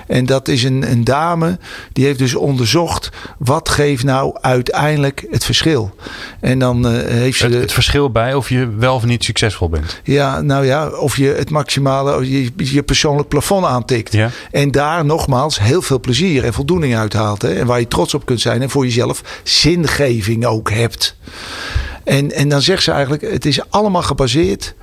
En 0.07 0.27
dat 0.27 0.49
is 0.49 0.63
een, 0.63 0.91
een 0.91 1.05
dame 1.05 1.59
die 1.93 2.05
heeft 2.05 2.19
dus 2.19 2.35
onderzocht 2.35 3.11
wat 3.39 3.69
geeft 3.69 4.05
nou 4.05 4.37
uiteindelijk 4.41 5.27
het 5.31 5.45
verschil. 5.45 5.95
En 6.41 6.59
dan 6.59 6.89
eh, 6.89 6.93
heeft 7.07 7.39
ze 7.39 7.45
Het, 7.45 7.53
de, 7.53 7.59
het 7.59 7.73
verschil 7.73 8.11
bij 8.11 8.35
of 8.35 8.49
je 8.49 8.69
wel 8.77 8.95
of 8.95 9.05
niet 9.05 9.25
succesvol 9.25 9.69
bent. 9.69 10.01
ja, 10.05 10.41
nou 10.41 10.65
ja, 10.65 10.89
of 10.89 11.17
je 11.17 11.29
het 11.29 11.51
maximale, 11.51 12.17
of 12.17 12.25
je, 12.25 12.51
je 12.57 12.83
persoonlijk 12.83 13.29
plafond 13.29 13.67
aantikt. 13.67 14.13
Ja. 14.13 14.31
En 14.51 14.71
daar 14.71 15.05
nogmaals 15.05 15.61
heel 15.61 15.83
veel 15.83 16.01
plezier 16.01 16.45
en 16.45 16.53
voldoening 16.53 16.97
uithaalt. 16.97 17.43
Hè? 17.43 17.55
En 17.55 17.67
waar 17.67 17.81
je 17.81 17.89
trots 17.89 18.15
op 18.15 18.25
kunt 18.25 18.41
zijn 18.41 18.63
en 18.63 18.71
voor 18.71 18.85
jezelf 18.85 19.40
zingeving 19.43 20.47
ook 20.47 20.71
hebt. 20.71 21.17
En, 22.05 22.33
en 22.33 22.49
dan 22.49 22.63
zegt 22.63 22.83
ze 22.83 22.91
eigenlijk, 22.91 23.23
het 23.23 23.47
is 23.47 23.71
allemaal 23.71 24.03
gebaseerd 24.03 24.75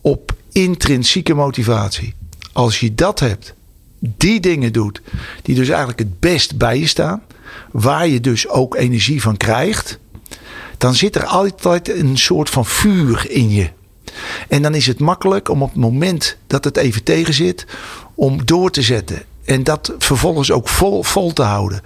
op 0.00 0.34
intrinsieke 0.52 1.34
motivatie. 1.34 2.14
Als 2.52 2.80
je 2.80 2.94
dat 2.94 3.20
hebt, 3.20 3.54
die 3.98 4.40
dingen 4.40 4.72
doet, 4.72 5.00
die 5.42 5.54
dus 5.54 5.68
eigenlijk 5.68 5.98
het 5.98 6.20
best 6.20 6.58
bij 6.58 6.78
je 6.78 6.86
staan, 6.86 7.22
waar 7.70 8.08
je 8.08 8.20
dus 8.20 8.48
ook 8.48 8.74
energie 8.74 9.22
van 9.22 9.36
krijgt, 9.36 9.98
dan 10.78 10.94
zit 10.94 11.16
er 11.16 11.24
altijd 11.24 11.88
een 11.88 12.18
soort 12.18 12.50
van 12.50 12.66
vuur 12.66 13.30
in 13.30 13.50
je. 13.50 13.70
En 14.48 14.62
dan 14.62 14.74
is 14.74 14.86
het 14.86 14.98
makkelijk 14.98 15.48
om 15.48 15.62
op 15.62 15.68
het 15.68 15.80
moment 15.80 16.36
dat 16.46 16.64
het 16.64 16.76
even 16.76 17.02
tegen 17.02 17.34
zit, 17.34 17.66
om 18.14 18.44
door 18.44 18.70
te 18.70 18.82
zetten. 18.82 19.22
En 19.46 19.62
dat 19.62 19.94
vervolgens 19.98 20.50
ook 20.50 20.68
vol, 20.68 21.02
vol 21.02 21.32
te 21.32 21.42
houden. 21.42 21.80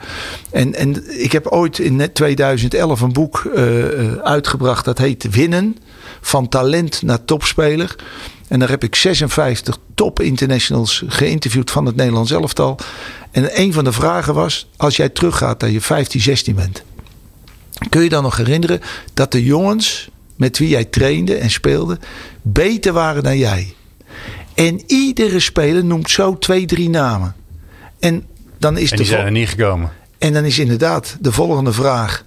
En, 0.51 0.75
en 0.75 1.21
ik 1.23 1.33
heb 1.33 1.47
ooit 1.47 1.79
in 1.79 1.97
net 1.97 2.15
2011 2.15 3.01
een 3.01 3.13
boek 3.13 3.51
eh, 3.55 4.07
eh, 4.07 4.15
uitgebracht. 4.15 4.85
Dat 4.85 4.99
heet 4.99 5.31
Winnen. 5.31 5.77
Van 6.21 6.49
talent 6.49 7.03
naar 7.03 7.25
topspeler. 7.25 7.97
En 8.49 8.59
daar 8.59 8.69
heb 8.69 8.85
ik 8.85 8.95
56 8.95 9.77
top 9.95 10.21
internationals 10.21 11.03
geïnterviewd 11.07 11.71
van 11.71 11.87
het 11.87 11.97
Nederlands 11.97 12.31
elftal. 12.31 12.79
En 13.31 13.61
een 13.61 13.73
van 13.73 13.85
de 13.85 13.93
vragen 13.93 14.35
was: 14.35 14.69
als 14.77 14.97
jij 14.97 15.09
teruggaat 15.09 15.61
dat 15.61 15.73
je 15.73 15.81
15, 15.81 16.21
16 16.21 16.55
bent. 16.55 16.83
Kun 17.89 18.03
je 18.03 18.09
dan 18.09 18.23
nog 18.23 18.37
herinneren 18.37 18.81
dat 19.15 19.33
de 19.33 19.45
jongens 19.45 20.09
met 20.37 20.59
wie 20.59 20.69
jij 20.69 20.85
trainde 20.85 21.35
en 21.35 21.51
speelde 21.51 21.99
beter 22.43 22.93
waren 22.93 23.23
dan 23.23 23.39
jij? 23.39 23.75
En 24.55 24.83
iedere 24.87 25.41
speler 25.41 25.85
noemt 25.85 26.11
zo 26.11 26.39
twee, 26.39 26.67
drie 26.67 26.91
namen. 26.91 27.35
En 28.01 28.27
dan 28.59 28.77
is 28.79 28.91
En 28.91 28.97
de 28.97 29.03
die 29.03 29.07
zijn 29.07 29.19
vol- 29.19 29.27
er 29.27 29.33
niet 29.33 29.49
gekomen. 29.49 29.93
en 30.19 30.33
dan 30.33 30.45
is 30.45 30.59
inderdaad 30.59 31.17
de 31.21 31.33
volgende 31.33 31.73
vraag. 31.73 32.25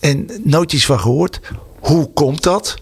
En 0.00 0.28
nooit 0.44 0.72
iets 0.72 0.86
van 0.86 1.00
gehoord. 1.00 1.40
Hoe 1.80 2.12
komt 2.12 2.42
dat? 2.42 2.74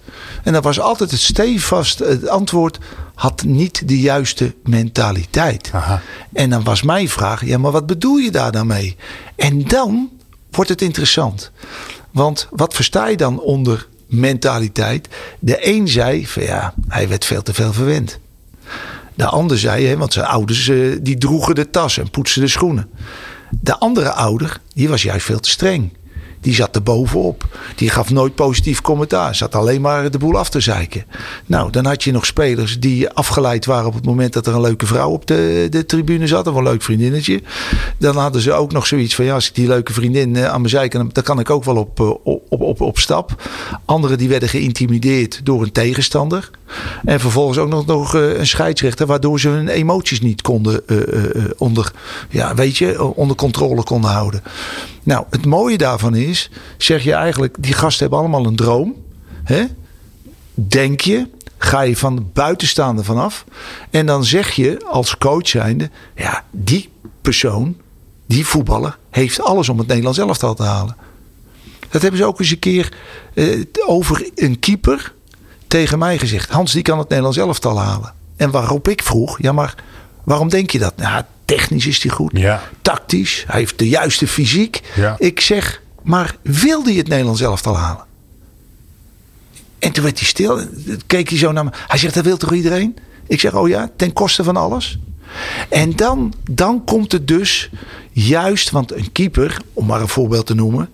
En 0.43 0.53
dan 0.53 0.63
was 0.63 0.81
altijd 0.81 1.11
het 1.11 1.21
stevast 1.21 1.99
het 1.99 2.29
antwoord. 2.29 2.79
Had 3.15 3.43
niet 3.45 3.89
de 3.89 4.01
juiste 4.01 4.55
mentaliteit. 4.65 5.71
Aha. 5.73 6.03
En 6.33 6.51
dan 6.51 6.65
was 6.65 6.83
mijn 6.83 7.09
vraag. 7.09 7.45
Ja, 7.45 7.59
maar 7.59 7.71
wat 7.71 7.87
bedoel 7.87 8.17
je 8.17 8.31
daar 8.31 8.53
dan 8.53 8.67
mee? 8.67 8.97
En 9.37 9.65
dan 9.65 10.11
wordt 10.51 10.71
het 10.71 10.83
interessant. 10.83 11.51
Want 12.11 12.47
wat 12.51 12.75
versta 12.75 13.07
je 13.09 13.17
dan 13.17 13.41
onder 13.41 13.89
mentaliteit. 14.07 15.09
De 15.39 15.67
een 15.69 15.89
zei 15.89 16.27
van 16.27 16.43
ja, 16.43 16.75
hij 16.89 17.09
werd 17.09 17.25
veel 17.25 17.43
te 17.43 17.55
veel 17.55 17.73
verwend. 17.73 18.19
De 19.21 19.27
ander 19.27 19.59
zei, 19.59 19.87
hè, 19.87 19.97
want 19.97 20.13
zijn 20.13 20.27
ouders 20.27 20.69
eh, 20.69 20.97
die 21.01 21.19
droegen 21.19 21.55
de 21.55 21.71
tas 21.71 21.99
en 21.99 22.11
poetsen 22.11 22.41
de 22.41 22.49
schoenen. 22.49 22.91
De 23.51 23.79
andere 23.79 24.13
ouder, 24.13 24.61
die 24.75 24.89
was 24.89 25.03
juist 25.03 25.27
veel 25.27 25.41
te 25.41 25.51
streng. 25.51 25.93
Die 26.41 26.55
zat 26.55 26.75
er 26.75 26.83
bovenop. 26.83 27.59
Die 27.77 27.91
gaf 27.91 28.11
nooit 28.11 28.35
positief 28.35 28.81
commentaar. 28.81 29.35
Zat 29.35 29.55
alleen 29.55 29.81
maar 29.81 30.11
de 30.11 30.19
boel 30.19 30.39
af 30.39 30.51
te 30.51 30.61
zeiken. 30.61 31.05
Nou, 31.47 31.71
dan 31.71 31.87
had 31.87 32.03
je 32.03 32.13
nog 32.13 32.27
spelers 32.27 32.81
die 32.81 33.11
afgeleid 33.11 33.67
waren 33.67 33.87
op 33.87 33.95
het 33.95 34.05
moment 34.05 34.33
dat 34.33 34.47
er 34.47 34.55
een 34.55 34.61
leuke 34.61 34.87
vrouw 34.87 35.11
op 35.11 35.27
de, 35.27 35.67
de 35.71 35.87
tribune 35.87 36.27
zat. 36.27 36.47
Of 36.47 36.55
een 36.55 36.63
leuk 36.63 36.83
vriendinnetje. 36.83 37.43
Dan 37.99 38.17
hadden 38.17 38.43
ze 38.43 38.53
ook 38.53 38.73
nog 38.73 38.87
zoiets 38.87 39.15
van: 39.15 39.25
ja, 39.25 39.35
als 39.35 39.49
ik 39.49 39.55
die 39.55 39.67
leuke 39.67 39.93
vriendin 39.93 40.37
eh, 40.37 40.45
aan 40.45 40.61
mijn 40.61 40.89
kan, 40.89 41.11
dan 41.13 41.23
kan 41.23 41.39
ik 41.39 41.51
ook 41.51 41.65
wel 41.65 41.77
op, 41.77 42.01
eh, 42.01 42.11
op, 42.23 42.61
op, 42.61 42.81
op 42.81 42.99
stap. 42.99 43.43
Anderen 43.85 44.19
die 44.19 44.29
werden 44.29 44.49
geïntimideerd 44.49 45.41
door 45.45 45.63
een 45.63 45.73
tegenstander. 45.73 46.51
En 47.05 47.21
vervolgens 47.21 47.59
ook 47.59 47.69
nog, 47.69 47.87
nog 47.87 48.15
eh, 48.15 48.39
een 48.39 48.47
scheidsrechter, 48.47 49.07
waardoor 49.07 49.41
ze 49.41 49.49
hun 49.49 49.69
emoties 49.69 50.21
niet 50.21 50.43
konden 50.43 50.83
onder, 51.59 51.93
ja, 52.29 52.55
weet 52.55 52.77
je, 52.77 53.15
onder 53.15 53.37
controle 53.37 53.83
konden 53.83 54.11
houden. 54.11 54.43
Nou, 55.03 55.25
het 55.31 55.47
mooie 55.47 55.79
daarvan 55.79 56.15
is, 56.15 56.30
zeg 56.77 57.05
je 57.05 57.13
eigenlijk, 57.13 57.57
die 57.59 57.73
gasten 57.73 58.01
hebben 58.01 58.19
allemaal 58.19 58.47
een 58.47 58.57
droom. 58.57 58.95
Hè? 59.45 59.65
Denk 60.55 61.01
je, 61.01 61.29
ga 61.59 61.81
je 61.81 61.97
van 61.97 62.17
de 62.17 62.23
buitenstaande 62.23 63.05
vanaf. 63.05 63.45
En 63.91 64.07
dan 64.07 64.25
zeg 64.25 64.51
je 64.51 64.81
als 64.87 65.19
coach 65.19 65.49
zijnde, 65.49 65.91
ja, 66.17 66.45
die 66.51 66.89
persoon, 67.23 67.77
die 68.27 68.47
voetballer, 68.47 68.99
heeft 69.11 69.43
alles 69.43 69.69
om 69.69 69.79
het 69.79 69.87
Nederlands 69.87 70.19
elftal 70.19 70.55
te 70.55 70.63
halen. 70.63 70.97
Dat 71.89 72.03
hebben 72.03 72.21
ze 72.21 72.27
ook 72.27 72.41
eens 72.41 72.51
een 72.51 72.59
keer 72.59 72.93
eh, 73.35 73.61
over 73.87 74.31
een 74.35 74.59
keeper 74.59 75.13
tegen 75.67 75.99
mij 75.99 76.19
gezegd. 76.19 76.51
Hans, 76.51 76.73
die 76.73 76.83
kan 76.83 76.99
het 76.99 77.09
Nederlands 77.09 77.39
elftal 77.39 77.79
halen. 77.79 78.15
En 78.37 78.51
waarop 78.51 78.89
ik 78.89 79.03
vroeg, 79.03 79.43
ja 79.43 79.53
maar 79.53 79.75
waarom 80.25 80.49
denk 80.49 80.71
je 80.71 80.79
dat? 80.79 80.97
Nou, 80.97 81.23
technisch 81.45 81.87
is 81.87 82.03
hij 82.03 82.13
goed. 82.13 82.31
Ja. 82.35 82.63
Tactisch. 82.83 83.45
Hij 83.47 83.61
heeft 83.61 83.79
de 83.79 83.89
juiste 83.89 84.27
fysiek. 84.27 84.81
Ja. 84.95 85.17
Ik 85.19 85.41
zeg, 85.41 85.80
maar 86.03 86.37
wil 86.43 86.85
hij 86.85 86.95
het 86.95 87.09
Nederlands 87.09 87.41
elftal 87.41 87.77
halen? 87.77 88.05
En 89.79 89.93
toen 89.93 90.05
werd 90.05 90.19
hij 90.19 90.29
stil. 90.29 90.61
Keek 91.07 91.29
hij 91.29 91.39
zo 91.39 91.53
naar 91.53 91.65
me. 91.65 91.71
Hij 91.87 91.99
zegt, 91.99 92.15
dat 92.15 92.25
wil 92.25 92.37
toch 92.37 92.53
iedereen? 92.53 92.97
Ik 93.27 93.41
zeg, 93.41 93.55
oh 93.55 93.69
ja, 93.69 93.91
ten 93.97 94.13
koste 94.13 94.45
van 94.45 94.57
alles. 94.57 94.99
En 95.69 95.97
dan, 95.97 96.35
dan 96.51 96.85
komt 96.85 97.13
het 97.13 97.29
dus 97.29 97.71
juist, 98.13 98.71
want 98.71 98.93
een 98.93 99.13
keeper, 99.13 99.61
om 99.73 99.87
maar 99.87 100.01
een 100.01 100.09
voorbeeld 100.09 100.47
te 100.47 100.55
noemen, 100.55 100.89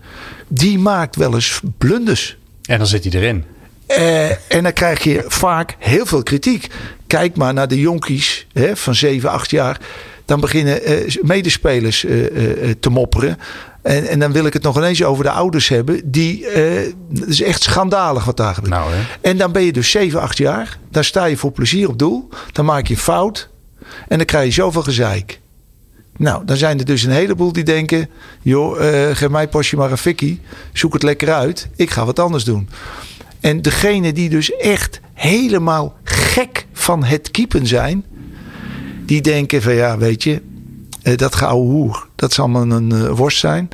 die 0.49 0.79
maakt 0.79 1.17
wel 1.17 1.35
eens 1.35 1.61
blunders. 1.79 2.37
En 2.63 2.79
dan 2.79 2.87
zit 2.87 3.05
hij 3.05 3.13
erin. 3.13 3.45
Eh, 3.87 4.31
en 4.31 4.63
dan 4.63 4.73
krijg 4.73 5.03
je 5.03 5.25
vaak 5.27 5.77
heel 5.79 6.07
veel 6.07 6.23
kritiek. 6.23 6.67
Kijk 7.07 7.37
maar 7.37 7.55
naar 7.55 7.69
de 7.69 7.81
jonkies 7.81 8.47
hè, 8.53 8.77
van 8.77 8.95
7, 8.95 9.31
8 9.31 9.51
jaar. 9.51 9.81
Dan 10.25 10.41
beginnen 10.41 10.83
eh, 10.83 11.15
medespelers 11.23 12.05
eh, 12.05 12.21
te 12.81 12.91
mopperen. 12.91 13.39
En, 13.87 14.07
en 14.07 14.19
dan 14.19 14.33
wil 14.33 14.47
ik 14.47 14.53
het 14.53 14.63
nog 14.63 14.77
ineens 14.77 15.05
over 15.05 15.25
de 15.25 15.31
ouders 15.31 15.69
hebben. 15.69 16.11
Die, 16.11 16.47
dat 17.09 17.29
is 17.29 17.43
echt 17.43 17.63
schandalig 17.63 18.25
wat 18.25 18.37
daar 18.37 18.55
gebeurt. 18.55 18.75
Nou. 18.75 18.91
En 19.21 19.37
dan 19.37 19.53
ben 19.53 19.63
je 19.63 19.73
dus 19.73 19.91
7, 19.91 20.21
8 20.21 20.39
jaar. 20.39 20.79
Daar 20.91 21.05
sta 21.05 21.25
je 21.25 21.37
voor 21.37 21.53
plezier 21.53 21.89
op 21.89 21.99
doel. 21.99 22.29
Dan 22.53 22.65
maak 22.65 22.87
je 22.87 22.95
een 22.95 23.01
fout. 23.01 23.49
En 24.09 24.17
dan 24.17 24.27
krijg 24.27 24.45
je 24.45 24.51
zoveel 24.53 24.83
gezeik. 24.83 25.41
Nou, 26.17 26.45
dan 26.45 26.57
zijn 26.57 26.79
er 26.79 26.85
dus 26.85 27.03
een 27.03 27.11
heleboel 27.11 27.53
die 27.53 27.65
denken... 27.65 28.09
joh, 28.43 28.87
eh, 28.87 29.17
geef 29.17 29.29
mij 29.29 29.49
pasje 29.49 29.77
maar 29.77 29.91
een 29.91 29.99
fikkie. 29.99 30.41
Zoek 30.73 30.93
het 30.93 31.03
lekker 31.03 31.33
uit. 31.33 31.69
Ik 31.77 31.91
ga 31.91 32.05
wat 32.05 32.19
anders 32.19 32.45
doen. 32.45 32.69
En 33.41 33.63
degene 33.63 34.13
die 34.13 34.29
dus 34.29 34.53
echt 34.57 35.01
helemaal 35.15 35.97
gek 36.05 36.67
van 36.73 37.05
het 37.05 37.31
keepen 37.31 37.67
zijn... 37.67 38.05
die 39.05 39.21
denken 39.21 39.63
van 39.63 39.75
ja, 39.75 39.99
weet 39.99 40.23
je... 40.23 40.43
eh, 41.03 41.17
dat 41.17 41.35
gouden 41.35 41.71
hoer, 41.71 42.06
dat 42.17 42.33
zal 42.33 42.49
maar 42.49 42.63
een 42.63 42.93
eh, 42.93 43.09
worst 43.11 43.39
zijn. 43.39 43.69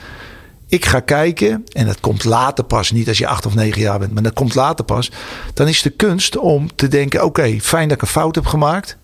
Ik 0.69 0.85
ga 0.85 1.01
kijken, 1.01 1.65
en 1.73 1.87
dat 1.87 2.01
komt 2.01 2.25
later 2.25 2.65
pas, 2.65 2.91
niet 2.91 3.09
als 3.09 3.19
je 3.19 3.27
acht 3.27 3.47
of 3.47 3.55
negen 3.55 3.81
jaar 3.81 3.99
bent, 3.99 4.13
maar 4.15 4.23
dat 4.23 4.33
komt 4.33 4.55
later 4.55 4.85
pas. 4.85 5.11
Dan 5.55 5.69
is 5.69 5.83
de 5.83 5.91
kunst 5.91 6.37
om 6.39 6.75
te 6.75 6.89
denken: 6.89 7.25
oké, 7.25 7.57
fijn 7.61 7.89
dat 7.89 7.97
ik 7.97 8.03
een 8.03 8.09
fout 8.09 8.35
heb 8.35 8.47
gemaakt, 8.47 8.97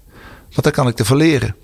want 0.42 0.62
dan 0.62 0.72
kan 0.72 0.88
ik 0.88 0.98
ervan 0.98 1.16
leren. 1.16 1.54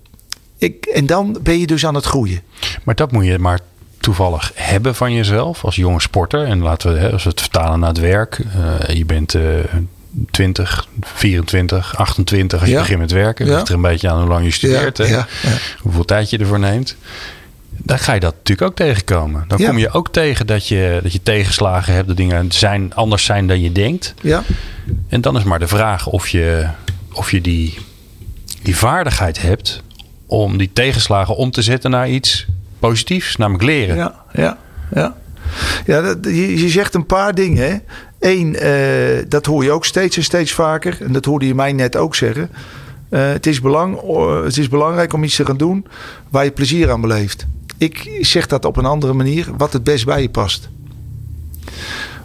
Ik, 0.59 0.85
en 0.87 1.07
dan 1.07 1.39
ben 1.43 1.59
je 1.61 1.67
dus 1.67 1.87
aan 1.87 1.95
het 1.95 2.05
groeien. 2.05 2.41
Maar 2.85 2.95
dat 2.95 3.13
moet 3.13 3.25
je 3.25 3.39
maar 3.39 3.61
toevallig 4.01 4.53
hebben 4.55 4.95
van 4.95 5.13
jezelf 5.13 5.65
als 5.65 5.77
jonge 5.77 6.01
sporter. 6.01 6.45
En 6.47 6.59
laten 6.63 6.93
we, 6.93 6.99
hè, 6.99 7.13
als 7.13 7.23
we 7.25 7.31
het 7.31 7.41
vertalen 7.41 7.79
naar 7.81 7.89
het 7.89 7.99
werk. 7.99 8.39
eh, 8.89 8.97
je 8.97 9.05
bent 9.05 9.35
eh 9.35 9.43
20, 10.31 10.89
24, 11.01 11.97
28 11.97 12.61
als 12.61 12.69
je 12.69 12.75
Ja. 12.75 12.81
begint 12.81 12.99
met 12.99 13.11
werken. 13.13 13.47
Ja. 13.47 13.55
Ligt 13.55 13.69
er 13.69 13.75
een 13.75 13.81
beetje 13.81 14.11
aan 14.11 14.19
hoe 14.21 14.29
lang 14.29 14.45
je 14.45 14.51
studeert. 14.51 14.97
Ja, 14.97 15.05
hè. 15.05 15.11
ja, 15.11 15.27
ja. 15.43 15.51
Hoeveel 15.81 16.05
tijd 16.05 16.31
je 16.31 16.39
ervoor 16.39 16.59
neemt. 16.59 16.97
Dan 17.79 17.99
ga 17.99 18.13
je 18.13 18.21
dat 18.21 18.35
natuurlijk 18.35 18.69
ook 18.71 18.77
tegenkomen. 18.77 19.45
Dan 19.49 19.59
Ja. 19.59 19.69
kom 19.69 19.79
je 19.79 19.91
ook 19.91 20.09
tegen 20.13 20.47
dat 20.47 20.69
je, 20.69 21.01
dat 21.03 21.13
je 21.13 21.23
tegenslagen 21.23 21.95
hebt. 21.95 22.07
Dat 22.07 22.17
dingen 22.17 22.53
zijn, 22.53 22.95
anders 22.95 23.25
zijn 23.25 23.47
dan 23.47 23.61
je 23.61 23.73
denkt. 23.73 24.15
Ja, 24.21 24.43
En 25.09 25.21
dan 25.21 25.37
is 25.37 25.43
maar 25.43 25.59
de 25.59 25.69
vraag 25.69 26.07
of 26.07 26.29
je, 26.29 26.69
of 27.13 27.31
je 27.31 27.41
die, 27.41 27.79
die 28.63 28.77
vaardigheid 28.77 29.43
hebt 29.43 29.83
om 30.27 30.57
die 30.59 30.71
tegenslagen 30.73 31.37
om 31.37 31.51
te 31.51 31.63
zetten 31.63 31.91
naar 31.91 32.09
iets 32.09 32.47
positiefs, 32.79 33.37
namelijk 33.37 33.65
leren. 33.65 33.97
ja, 33.97 34.15
ja. 34.33 34.59
ja. 34.95 35.15
ja 35.87 36.01
dat, 36.01 36.19
je, 36.23 36.61
je 36.61 36.69
zegt 36.69 36.95
een 36.95 37.07
paar 37.07 37.35
dingen. 37.35 37.67
hè. 37.71 37.77
Eén, 38.21 38.57
eh, 38.57 39.25
dat 39.29 39.47
hoor 39.47 39.65
je 39.65 39.71
ook 39.71 39.85
steeds 39.85 40.17
en 40.17 40.23
steeds 40.25 40.53
vaker. 40.53 40.97
En 41.01 41.13
dat 41.13 41.25
hoorde 41.25 41.47
je 41.47 41.55
mij 41.55 41.73
net 41.73 41.97
ook 41.97 42.15
zeggen. 42.15 42.51
Eh, 43.09 43.29
het, 43.29 43.47
is 43.47 43.61
belang, 43.61 44.01
het 44.45 44.57
is 44.59 44.69
belangrijk 44.69 45.13
om 45.13 45.25
iets 45.25 45.37
te 45.37 45.47
gaan 45.47 45.57
doen 45.57 45.87
waar 46.31 46.45
je 46.45 46.51
plezier 46.51 46.91
aan 46.91 47.01
beleeft. 47.01 47.47
Ik 47.79 48.19
zeg 48.21 48.47
dat 48.47 48.65
op 48.65 48.77
een 48.77 48.85
andere 48.85 49.13
manier, 49.13 49.49
wat 49.57 49.73
het 49.73 49.85
best 49.85 50.05
bij 50.05 50.23
je 50.23 50.31
past. 50.31 50.69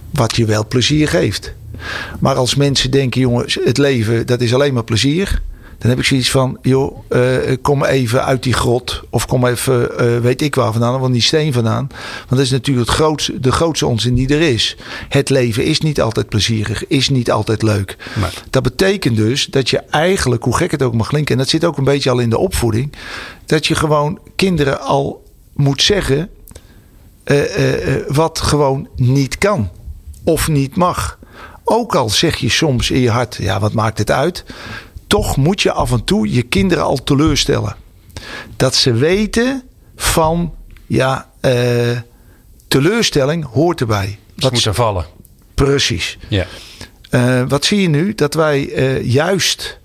Wat 0.10 0.36
je 0.36 0.46
wel 0.46 0.68
plezier 0.68 1.08
geeft. 1.08 1.54
Maar 2.20 2.36
als 2.36 2.56
mensen 2.56 2.92
denken, 2.92 3.22
jongens, 3.22 3.60
het 3.64 3.78
leven 3.78 4.26
dat 4.26 4.42
is 4.42 4.54
alleen 4.54 4.74
maar 4.74 4.84
plezier. 4.84 5.42
Dan 5.78 5.90
heb 5.90 6.00
ik 6.00 6.06
zoiets 6.06 6.32
van, 6.32 6.58
joh, 6.62 6.98
eh, 7.08 7.56
kom 7.62 7.84
even 7.84 8.26
uit 8.26 8.44
die 8.44 8.54
grot. 8.54 9.02
Of 9.10 9.26
kom 9.26 9.46
even, 9.46 9.98
eh, 9.98 10.20
weet 10.20 10.42
ik 10.42 10.56
waar 10.56 10.72
vandaan, 10.72 11.00
van 11.00 11.12
die 11.12 11.22
steen 11.22 11.54
vandaan. 11.54 11.88
Want 12.18 12.30
dat 12.30 12.40
is 12.40 12.52
natuurlijk 12.52 12.88
het 12.88 12.96
grootste, 12.96 13.40
de 13.40 13.52
grootste 13.52 13.86
onzin 13.86 14.14
die 14.14 14.34
er 14.34 14.42
is. 14.42 14.78
Het 15.10 15.30
leven 15.30 15.66
is 15.66 15.80
niet 15.80 16.02
altijd 16.02 16.30
plezierig, 16.30 16.88
is 16.88 17.10
niet 17.10 17.32
altijd 17.32 17.62
leuk. 17.62 17.98
Nee. 18.22 18.30
Dat 18.50 18.64
betekent 18.64 19.16
dus 19.16 19.46
dat 19.46 19.70
je 19.70 19.78
eigenlijk, 19.78 20.44
hoe 20.44 20.56
gek 20.56 20.72
het 20.72 20.84
ook 20.84 20.94
mag 20.94 21.08
klinken... 21.08 21.34
en 21.34 21.42
dat 21.42 21.50
zit 21.50 21.66
ook 21.66 21.78
een 21.78 21.84
beetje 21.84 22.10
al 22.10 22.20
in 22.20 22.30
de 22.30 22.38
opvoeding... 22.38 22.94
dat 23.46 23.68
je 23.68 23.76
gewoon 23.76 24.20
kinderen 24.36 24.82
al 24.82 25.24
moet 25.60 25.82
zeggen... 25.82 26.30
eh, 27.24 27.56
eh, 27.56 27.96
eh, 27.96 28.02
wat 28.08 28.40
gewoon 28.40 28.88
niet 28.96 29.38
kan 29.38 29.70
of 30.24 30.48
niet 30.48 30.76
mag. 30.76 31.20
Ook 31.64 31.96
al 31.96 32.10
zeg 32.10 32.38
je 32.38 32.50
soms 32.50 32.92
in 32.92 33.00
je 33.00 33.10
hart, 33.10 33.36
ja, 33.36 33.60
wat 33.60 33.74
maakt 33.74 33.98
het 33.98 34.12
uit? 34.12 34.44
Toch 35.08 35.38
moet 35.38 35.62
je 35.62 35.72
af 35.72 35.92
en 35.92 36.04
toe 36.04 36.32
je 36.32 36.42
kinderen 36.42 36.84
al 36.84 37.04
teleurstellen. 37.04 37.76
Dat 38.56 38.76
ze 38.76 38.94
weten 38.94 39.64
van, 39.96 40.54
ja, 40.88 41.30
teleurstelling 42.68 43.46
hoort 43.46 43.82
erbij. 43.82 44.20
Dat 44.36 44.52
moet 44.52 44.66
er 44.66 44.74
vallen. 44.74 45.06
precies. 45.54 46.18
Ja. 46.28 46.46
Wat 47.48 47.66
zie 47.66 47.82
je 47.82 47.90
nu? 47.90 48.16
Dat 48.16 48.34
wij 48.34 48.62
juist 49.04 49.80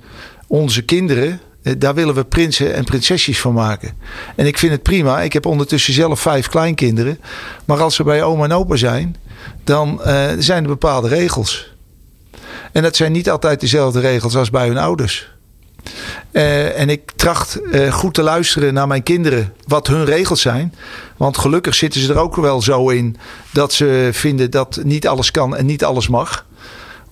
onze 0.46 0.82
kinderen, 0.82 1.40
daar 1.78 1.94
willen 1.94 2.14
we 2.14 2.24
prinsen 2.24 2.74
en 2.74 2.84
prinsesjes 2.84 3.40
van 3.40 3.52
maken. 3.52 3.92
En 4.36 4.46
ik 4.46 4.58
vind 4.58 4.72
het 4.72 4.82
prima. 4.82 5.20
Ik 5.20 5.32
heb 5.32 5.46
ondertussen 5.46 5.94
zelf 5.94 6.20
vijf 6.20 6.48
kleinkinderen. 6.48 7.20
Maar 7.64 7.82
als 7.82 7.94
ze 7.94 8.02
bij 8.02 8.22
oma 8.22 8.44
en 8.44 8.52
opa 8.52 8.76
zijn, 8.76 9.16
dan 9.64 10.02
eh, 10.02 10.30
zijn 10.38 10.62
er 10.62 10.68
bepaalde 10.68 11.08
regels. 11.08 11.72
En 12.72 12.82
dat 12.82 12.96
zijn 12.96 13.12
niet 13.12 13.30
altijd 13.30 13.60
dezelfde 13.60 14.00
regels 14.00 14.36
als 14.36 14.50
bij 14.50 14.66
hun 14.66 14.78
ouders. 14.78 15.32
Eh, 16.30 16.80
en 16.80 16.88
ik 16.88 17.10
tracht 17.16 17.60
eh, 17.60 17.92
goed 17.92 18.14
te 18.14 18.22
luisteren 18.22 18.74
naar 18.74 18.86
mijn 18.86 19.02
kinderen 19.02 19.54
wat 19.66 19.86
hun 19.86 20.04
regels 20.04 20.40
zijn. 20.40 20.74
Want 21.16 21.38
gelukkig 21.38 21.74
zitten 21.74 22.00
ze 22.00 22.12
er 22.12 22.18
ook 22.18 22.36
wel 22.36 22.62
zo 22.62 22.88
in 22.88 23.16
dat 23.52 23.72
ze 23.72 24.08
vinden 24.12 24.50
dat 24.50 24.80
niet 24.82 25.06
alles 25.08 25.30
kan 25.30 25.56
en 25.56 25.66
niet 25.66 25.84
alles 25.84 26.08
mag. 26.08 26.46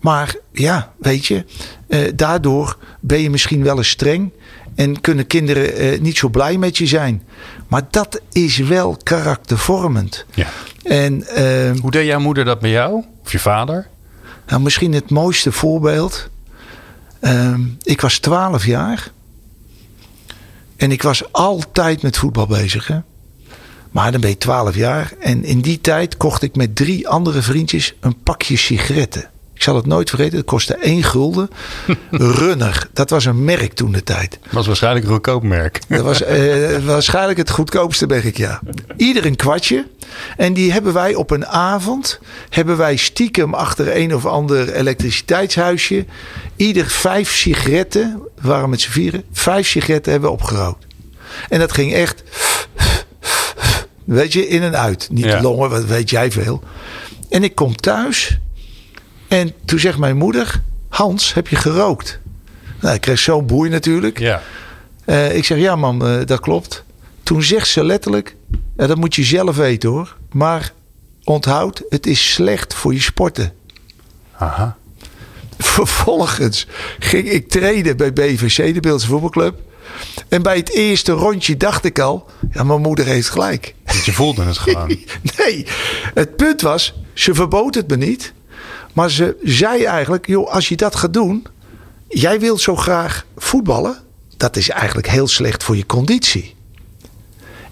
Maar 0.00 0.34
ja, 0.52 0.92
weet 0.98 1.26
je, 1.26 1.44
eh, 1.88 2.12
daardoor 2.14 2.76
ben 3.00 3.20
je 3.20 3.30
misschien 3.30 3.64
wel 3.64 3.76
eens 3.76 3.88
streng. 3.88 4.32
En 4.74 5.00
kunnen 5.00 5.26
kinderen 5.26 5.74
eh, 5.74 6.00
niet 6.00 6.16
zo 6.16 6.28
blij 6.28 6.58
met 6.58 6.78
je 6.78 6.86
zijn. 6.86 7.22
Maar 7.68 7.82
dat 7.90 8.20
is 8.32 8.56
wel 8.56 8.96
karaktervormend. 9.02 10.24
Ja. 10.34 10.46
En 10.82 11.26
eh, 11.26 11.80
Hoe 11.80 11.90
deed 11.90 12.06
jouw 12.06 12.20
moeder 12.20 12.44
dat 12.44 12.60
bij 12.60 12.70
jou? 12.70 13.04
Of 13.22 13.32
je 13.32 13.38
vader? 13.38 13.90
nou, 14.46 14.62
misschien 14.62 14.92
het 14.92 15.10
mooiste 15.10 15.52
voorbeeld. 15.52 16.28
Ehm, 17.20 17.60
ik 17.82 18.00
was 18.00 18.18
12 18.18 18.66
jaar. 18.66 19.10
En 20.76 20.90
ik 20.90 21.02
was 21.02 21.32
altijd 21.32 22.02
met 22.02 22.16
voetbal 22.16 22.46
bezig. 22.46 22.86
Hè? 22.86 22.98
Maar 23.90 24.12
dan 24.12 24.20
ben 24.20 24.30
je 24.30 24.38
12 24.38 24.74
jaar. 24.74 25.12
En 25.20 25.44
in 25.44 25.60
die 25.60 25.80
tijd 25.80 26.16
kocht 26.16 26.42
ik 26.42 26.56
met 26.56 26.76
drie 26.76 27.08
andere 27.08 27.42
vriendjes 27.42 27.94
een 28.00 28.22
pakje 28.22 28.56
sigaretten. 28.56 29.30
Ik 29.62 29.68
zal 29.68 29.76
het 29.76 29.86
nooit 29.86 30.08
vergeten. 30.08 30.36
Het 30.38 30.46
kostte 30.46 30.74
één 30.74 31.02
gulden. 31.02 31.48
Runner. 32.10 32.88
Dat 32.92 33.10
was 33.10 33.24
een 33.24 33.44
merk 33.44 33.72
toen 33.72 33.92
de 33.92 34.02
tijd. 34.02 34.38
Was 34.50 34.66
waarschijnlijk 34.66 35.04
een 35.04 35.10
goedkoop 35.10 35.42
merk. 35.42 35.80
Dat 35.88 36.00
was 36.00 36.22
eh, 36.22 36.78
waarschijnlijk 36.84 37.38
het 37.38 37.50
goedkoopste 37.50 38.06
merk, 38.06 38.36
ja. 38.36 38.60
Ieder 38.96 39.26
een 39.26 39.36
kwartje. 39.36 39.86
En 40.36 40.52
die 40.52 40.72
hebben 40.72 40.92
wij 40.92 41.14
op 41.14 41.30
een 41.30 41.46
avond... 41.46 42.20
hebben 42.48 42.76
wij 42.76 42.96
stiekem 42.96 43.54
achter 43.54 43.96
een 43.96 44.14
of 44.14 44.26
ander 44.26 44.72
elektriciteitshuisje... 44.74 46.04
ieder 46.56 46.86
vijf 46.86 47.30
sigaretten... 47.30 48.22
we 48.40 48.48
waren 48.48 48.70
met 48.70 48.80
z'n 48.80 48.90
vieren... 48.90 49.24
vijf 49.32 49.68
sigaretten 49.68 50.12
hebben 50.12 50.30
we 50.30 50.36
opgerookt. 50.36 50.86
En 51.48 51.58
dat 51.58 51.72
ging 51.72 51.94
echt... 51.94 52.22
Weet 54.04 54.32
je, 54.32 54.48
in 54.48 54.62
en 54.62 54.78
uit. 54.78 55.08
Niet 55.10 55.24
Ja. 55.24 55.42
longen, 55.42 55.70
wat 55.70 55.84
weet 55.84 56.10
jij 56.10 56.30
veel. 56.30 56.62
En 57.28 57.44
ik 57.44 57.54
kom 57.54 57.76
thuis... 57.76 58.40
En 59.32 59.52
toen 59.64 59.78
zegt 59.78 59.98
mijn 59.98 60.16
moeder... 60.16 60.60
Hans, 60.88 61.34
heb 61.34 61.48
je 61.48 61.56
gerookt? 61.56 62.18
Nou, 62.80 62.94
ik 62.94 63.00
kreeg 63.00 63.18
zo'n 63.18 63.46
boei 63.46 63.70
natuurlijk. 63.70 64.18
Ja. 64.18 64.42
Eh, 65.04 65.36
ik 65.36 65.44
zeg, 65.44 65.58
ja 65.58 65.76
mam, 65.76 66.02
eh, 66.02 66.26
dat 66.26 66.40
klopt. 66.40 66.84
Toen 67.22 67.42
zegt 67.42 67.68
ze 67.68 67.84
letterlijk, 67.84 68.36
dat 68.76 68.96
moet 68.96 69.14
je 69.14 69.24
zelf 69.24 69.56
weten 69.56 69.90
hoor. 69.90 70.16
Maar 70.32 70.72
onthoud, 71.24 71.82
het 71.88 72.06
is 72.06 72.32
slecht 72.32 72.74
voor 72.74 72.94
je 72.94 73.00
sporten. 73.00 73.52
Aha. 74.38 74.76
Vervolgens 75.58 76.66
ging 76.98 77.30
ik 77.30 77.48
trainen 77.48 77.96
bij 77.96 78.12
BVC, 78.12 78.74
de 78.74 78.80
Beeldse 78.80 79.06
voetbalclub. 79.06 79.54
En 80.28 80.42
bij 80.42 80.56
het 80.56 80.70
eerste 80.70 81.12
rondje 81.12 81.56
dacht 81.56 81.84
ik 81.84 81.98
al, 81.98 82.26
ja 82.52 82.62
mijn 82.62 82.80
moeder 82.80 83.06
heeft 83.06 83.28
gelijk. 83.28 83.74
Want 83.84 84.04
je 84.04 84.12
voelde 84.12 84.42
het 84.42 84.58
gewoon. 84.68 84.96
Nee, 85.36 85.66
het 86.14 86.36
punt 86.36 86.60
was, 86.60 86.94
ze 87.12 87.34
verbood 87.34 87.74
het 87.74 87.88
me 87.88 87.96
niet. 87.96 88.32
Maar 88.92 89.10
ze 89.10 89.36
zei 89.42 89.84
eigenlijk, 89.84 90.26
joh, 90.26 90.52
als 90.52 90.68
je 90.68 90.76
dat 90.76 90.96
gaat 90.96 91.12
doen... 91.12 91.46
Jij 92.14 92.40
wilt 92.40 92.60
zo 92.60 92.76
graag 92.76 93.26
voetballen. 93.36 93.96
Dat 94.36 94.56
is 94.56 94.68
eigenlijk 94.68 95.08
heel 95.08 95.28
slecht 95.28 95.64
voor 95.64 95.76
je 95.76 95.86
conditie. 95.86 96.54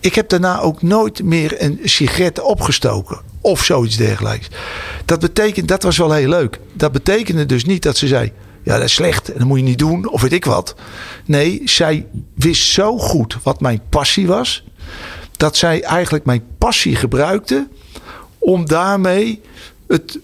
Ik 0.01 0.15
heb 0.15 0.29
daarna 0.29 0.61
ook 0.61 0.83
nooit 0.83 1.23
meer 1.23 1.63
een 1.63 1.81
sigaret 1.85 2.41
opgestoken. 2.41 3.21
Of 3.41 3.65
zoiets 3.65 3.97
dergelijks. 3.97 4.49
Dat 5.05 5.21
betekent, 5.21 5.69
dat 5.69 5.83
was 5.83 5.97
wel 5.97 6.13
heel 6.13 6.29
leuk. 6.29 6.59
Dat 6.73 6.93
betekende 6.93 7.47
dus 7.47 7.65
niet 7.65 7.83
dat 7.83 7.97
ze 7.97 8.07
zei... 8.07 8.33
Ja, 8.63 8.75
dat 8.75 8.85
is 8.85 8.95
slecht 8.95 9.33
en 9.33 9.39
dat 9.39 9.47
moet 9.47 9.59
je 9.59 9.65
niet 9.65 9.79
doen. 9.79 10.09
Of 10.09 10.23
weet 10.23 10.33
ik 10.33 10.45
wat. 10.45 10.75
Nee, 11.25 11.63
zij 11.65 12.07
wist 12.35 12.67
zo 12.73 12.99
goed 12.99 13.37
wat 13.43 13.61
mijn 13.61 13.81
passie 13.89 14.27
was. 14.27 14.65
Dat 15.37 15.57
zij 15.57 15.83
eigenlijk 15.83 16.25
mijn 16.25 16.45
passie 16.59 16.97
gebruikte. 16.97 17.69
Om 18.39 18.67
daarmee 18.67 19.41
het 19.87 20.19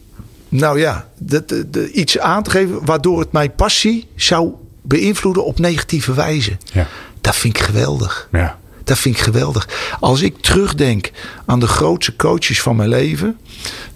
nou 0.48 0.80
ja, 0.80 1.09
de, 1.18 1.44
de, 1.46 1.70
de- 1.70 1.92
iets 1.92 2.18
aan 2.18 2.42
te 2.42 2.50
geven 2.50 2.85
waardoor 2.85 3.20
het 3.20 3.32
mijn 3.32 3.54
passie 3.54 4.06
zou 4.14 4.50
beïnvloeden 4.82 5.44
op 5.44 5.59
negatieve 5.59 6.14
wijze. 6.14 6.56
Ja. 6.72 6.87
Dat 7.20 7.37
vind 7.37 7.56
ik 7.56 7.62
geweldig. 7.62 8.28
Ja. 8.32 8.59
Dat 8.85 8.98
vind 8.98 9.14
ik 9.16 9.20
geweldig. 9.22 9.68
Als 10.00 10.20
ik 10.22 10.37
terugdenk 10.40 11.11
aan 11.46 11.61
de 11.61 11.66
grootste 11.66 12.16
coaches 12.16 12.62
van 12.62 12.76
mijn 12.76 12.88
leven, 12.88 13.37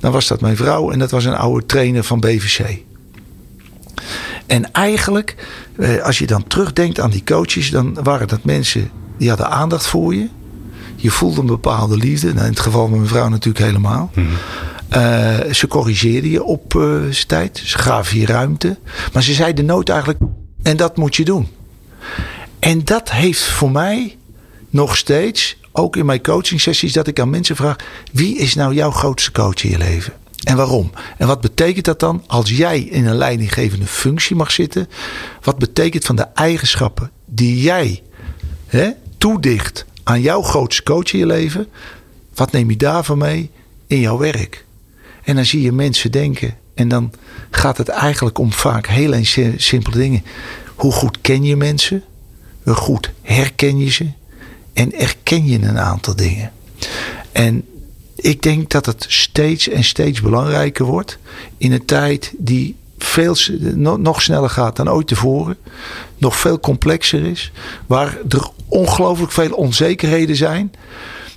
dan 0.00 0.12
was 0.12 0.26
dat 0.26 0.40
mijn 0.40 0.56
vrouw 0.56 0.90
en 0.90 0.98
dat 0.98 1.10
was 1.10 1.24
een 1.24 1.34
oude 1.36 1.66
trainer 1.66 2.04
van 2.04 2.20
BVC. 2.20 2.78
En 4.46 4.72
eigenlijk, 4.72 5.34
eh, 5.76 6.02
als 6.02 6.18
je 6.18 6.26
dan 6.26 6.46
terugdenkt 6.46 7.00
aan 7.00 7.10
die 7.10 7.24
coaches, 7.24 7.70
dan 7.70 7.98
waren 8.02 8.28
dat 8.28 8.44
mensen 8.44 8.90
die 9.18 9.28
hadden 9.28 9.50
aandacht 9.50 9.86
voor 9.86 10.14
je. 10.14 10.28
Je 10.96 11.10
voelde 11.10 11.40
een 11.40 11.46
bepaalde 11.46 11.96
liefde. 11.96 12.26
Nou, 12.26 12.44
in 12.44 12.50
het 12.50 12.60
geval 12.60 12.88
van 12.88 12.96
mijn 12.96 13.08
vrouw 13.08 13.28
natuurlijk 13.28 13.64
helemaal. 13.64 14.10
Eh, 14.90 15.38
ze 15.52 15.66
corrigeerden 15.66 16.30
je 16.30 16.44
op 16.44 16.74
eh, 16.74 16.82
zijn 17.10 17.26
tijd. 17.26 17.62
Ze 17.64 17.78
gaven 17.78 18.18
je 18.18 18.26
ruimte. 18.26 18.78
Maar 19.12 19.22
ze 19.22 19.32
zeiden 19.32 19.64
nooit 19.64 19.88
eigenlijk, 19.88 20.20
en 20.62 20.76
dat 20.76 20.96
moet 20.96 21.16
je 21.16 21.24
doen. 21.24 21.48
En 22.58 22.84
dat 22.84 23.10
heeft 23.10 23.42
voor 23.42 23.70
mij 23.70 24.16
nog 24.70 24.96
steeds, 24.96 25.56
ook 25.72 25.96
in 25.96 26.06
mijn 26.06 26.22
coaching 26.22 26.60
sessies, 26.60 26.92
dat 26.92 27.06
ik 27.06 27.20
aan 27.20 27.30
mensen 27.30 27.56
vraag: 27.56 27.76
wie 28.12 28.38
is 28.38 28.54
nou 28.54 28.74
jouw 28.74 28.90
grootste 28.90 29.32
coach 29.32 29.64
in 29.64 29.70
je 29.70 29.78
leven? 29.78 30.12
En 30.44 30.56
waarom? 30.56 30.90
En 31.18 31.26
wat 31.26 31.40
betekent 31.40 31.84
dat 31.84 32.00
dan 32.00 32.24
als 32.26 32.50
jij 32.50 32.80
in 32.80 33.06
een 33.06 33.16
leidinggevende 33.16 33.86
functie 33.86 34.36
mag 34.36 34.50
zitten? 34.50 34.88
Wat 35.42 35.58
betekent 35.58 36.04
van 36.04 36.16
de 36.16 36.26
eigenschappen 36.34 37.10
die 37.24 37.60
jij 37.60 38.02
hè, 38.66 38.90
toedicht 39.18 39.84
aan 40.02 40.20
jouw 40.20 40.42
grootste 40.42 40.82
coach 40.82 41.12
in 41.12 41.18
je 41.18 41.26
leven? 41.26 41.66
Wat 42.34 42.52
neem 42.52 42.70
je 42.70 42.76
daarvan 42.76 43.18
mee 43.18 43.50
in 43.86 44.00
jouw 44.00 44.18
werk? 44.18 44.64
En 45.30 45.36
dan 45.36 45.44
zie 45.44 45.62
je 45.62 45.72
mensen 45.72 46.12
denken. 46.12 46.56
En 46.74 46.88
dan 46.88 47.12
gaat 47.50 47.76
het 47.76 47.88
eigenlijk 47.88 48.38
om 48.38 48.52
vaak 48.52 48.86
heel 48.86 49.14
een 49.14 49.26
si- 49.26 49.54
simpele 49.56 49.96
dingen. 49.96 50.22
Hoe 50.74 50.92
goed 50.92 51.20
ken 51.20 51.44
je 51.44 51.56
mensen? 51.56 52.02
Hoe 52.62 52.74
goed 52.74 53.10
herken 53.22 53.78
je 53.78 53.90
ze? 53.90 54.06
En 54.72 54.92
erken 54.92 55.46
je 55.46 55.62
een 55.62 55.78
aantal 55.78 56.16
dingen? 56.16 56.52
En 57.32 57.64
ik 58.16 58.42
denk 58.42 58.70
dat 58.70 58.86
het 58.86 59.04
steeds 59.08 59.68
en 59.68 59.84
steeds 59.84 60.20
belangrijker 60.20 60.84
wordt. 60.84 61.18
In 61.56 61.72
een 61.72 61.84
tijd 61.84 62.32
die 62.38 62.76
veel, 62.98 63.36
nog 63.98 64.22
sneller 64.22 64.50
gaat 64.50 64.76
dan 64.76 64.90
ooit 64.90 65.06
tevoren. 65.06 65.56
Nog 66.16 66.36
veel 66.36 66.60
complexer 66.60 67.24
is. 67.24 67.52
Waar 67.86 68.18
er 68.28 68.50
ongelooflijk 68.68 69.32
veel 69.32 69.52
onzekerheden 69.52 70.36
zijn. 70.36 70.72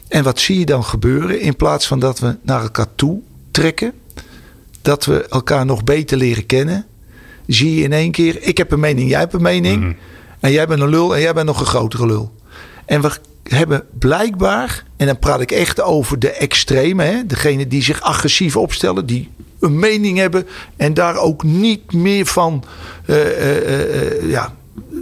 En 0.07 0.23
wat 0.23 0.39
zie 0.39 0.59
je 0.59 0.65
dan 0.65 0.83
gebeuren? 0.83 1.39
In 1.39 1.55
plaats 1.55 1.87
van 1.87 1.99
dat 1.99 2.19
we 2.19 2.35
naar 2.41 2.61
elkaar 2.61 2.95
toe 2.95 3.21
trekken. 3.53 3.93
Dat 4.81 5.05
we 5.05 5.25
elkaar 5.27 5.65
nog 5.65 5.83
beter 5.83 6.17
leren 6.17 6.45
kennen. 6.45 6.85
Zie 7.47 7.75
je 7.75 7.83
in 7.83 7.93
één 7.93 8.11
keer, 8.11 8.37
ik 8.41 8.57
heb 8.57 8.71
een 8.71 8.79
mening, 8.79 9.09
jij 9.09 9.19
hebt 9.19 9.33
een 9.33 9.41
mening. 9.41 9.95
En 10.39 10.51
jij 10.51 10.67
bent 10.67 10.81
een 10.81 10.89
lul 10.89 11.15
en 11.15 11.21
jij 11.21 11.33
bent 11.33 11.45
nog 11.45 11.59
een 11.59 11.65
grotere 11.65 12.05
lul. 12.05 12.33
En 12.85 13.01
we 13.01 13.11
hebben 13.43 13.83
blijkbaar, 13.99 14.83
en 14.97 15.05
dan 15.07 15.19
praat 15.19 15.41
ik 15.41 15.51
echt 15.51 15.81
over 15.81 16.19
de 16.19 16.29
extreme. 16.31 17.03
Hè, 17.03 17.25
degene 17.25 17.67
die 17.67 17.83
zich 17.83 18.01
agressief 18.01 18.57
opstellen. 18.57 19.05
Die 19.05 19.29
een 19.59 19.79
mening 19.79 20.17
hebben. 20.17 20.47
En 20.77 20.93
daar 20.93 21.17
ook 21.17 21.43
niet 21.43 21.93
meer 21.93 22.25
van 22.25 22.63
eh, 23.05 23.15
eh, 23.21 24.11
eh, 24.21 24.29
ja, 24.29 24.55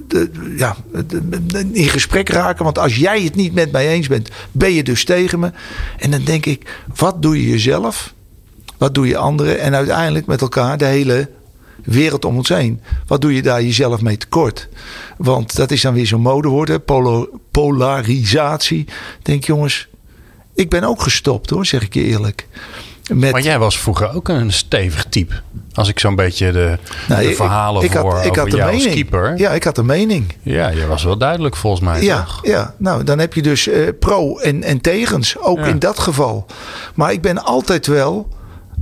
de- 0.08 0.32
ja, 0.58 0.76
de- 1.08 1.46
de- 1.46 1.70
in 1.72 1.88
gesprek 1.90 2.30
raken. 2.30 2.64
Want 2.64 2.80
als 2.80 2.96
jij 2.96 3.22
het 3.22 3.36
niet 3.36 3.54
met 3.54 3.72
mij 3.72 3.88
eens 3.88 4.08
bent, 4.08 4.30
ben 4.52 4.72
je 4.74 4.84
dus 4.84 5.06
tegen 5.06 5.40
me. 5.40 5.52
En 5.98 6.12
dan 6.12 6.24
denk 6.24 6.46
ik, 6.46 6.84
wat 6.96 7.22
doe 7.22 7.42
je 7.42 7.50
jezelf? 7.50 8.14
Wat 8.82 8.94
doe 8.94 9.08
je 9.08 9.18
anderen? 9.18 9.60
En 9.60 9.76
uiteindelijk 9.76 10.26
met 10.26 10.42
elkaar 10.42 10.78
de 10.78 10.86
hele 10.86 11.30
wereld 11.84 12.26
om 12.26 12.36
ons 12.38 12.50
heen. 12.50 12.82
Wat 13.08 13.22
doe 13.22 13.34
je 13.36 13.42
daar 13.42 13.62
jezelf 13.62 14.02
mee 14.02 14.18
tekort? 14.18 14.68
Want 15.18 15.56
dat 15.56 15.72
is 15.72 15.82
dan 15.82 15.94
weer 15.94 16.08
zo'n 16.08 16.22
modewoord, 16.22 16.68
hè? 16.70 16.80
Polarisatie. 17.52 18.86
Denk 19.22 19.44
jongens, 19.44 19.88
ik 20.56 20.70
ben 20.70 20.84
ook 20.84 21.02
gestopt 21.02 21.50
hoor, 21.50 21.66
zeg 21.66 21.82
ik 21.84 21.94
je 21.94 22.04
eerlijk. 22.04 22.48
Met, 23.14 23.32
Maar 23.32 23.42
jij 23.42 23.60
was 23.60 23.80
vroeger 23.80 24.14
ook 24.16 24.28
een 24.28 24.52
stevig 24.54 25.06
type. 25.10 25.34
Als 25.74 25.88
ik 25.88 26.00
zo'n 26.00 26.16
beetje 26.16 26.52
de, 26.52 26.78
Nou, 27.08 27.22
de 27.22 27.30
ik- 27.30 27.36
verhalen 27.36 27.84
ik, 27.84 27.92
voor 27.92 28.14
had, 28.16 28.26
ik 28.26 28.36
had 28.36 28.52
jou 28.52 28.72
mening. 28.72 28.94
keeper. 28.94 29.38
Ja, 29.38 29.52
ik 29.52 29.64
had 29.64 29.78
een 29.78 29.86
mening. 29.86 30.34
Ja, 30.42 30.70
je 30.70 30.88
was 30.88 31.04
wel 31.04 31.18
duidelijk 31.18 31.56
volgens 31.56 31.82
mij, 31.84 32.02
Ja, 32.02 32.24
toch? 32.24 32.40
ja, 32.46 32.74
nou 32.78 33.04
dan 33.04 33.20
heb 33.20 33.34
je 33.34 33.42
dus 33.42 33.68
eh, 33.68 33.88
pro 34.00 34.38
en, 34.38 34.64
en 34.64 34.82
tegens, 34.82 35.38
ook 35.38 35.58
Ja. 35.58 35.66
in 35.66 35.80
dat 35.80 36.00
geval. 36.00 36.46
Maar 36.96 37.12
ik 37.12 37.22
ben 37.22 37.44
altijd 37.44 37.88
wel 37.88 38.28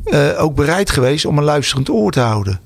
eh, 0.03 0.43
ook 0.43 0.55
bereid 0.55 0.89
geweest 0.89 1.25
om 1.25 1.37
een 1.37 1.43
luisterend 1.43 1.89
oor 1.89 2.11
te 2.11 2.19
houden. 2.19 2.59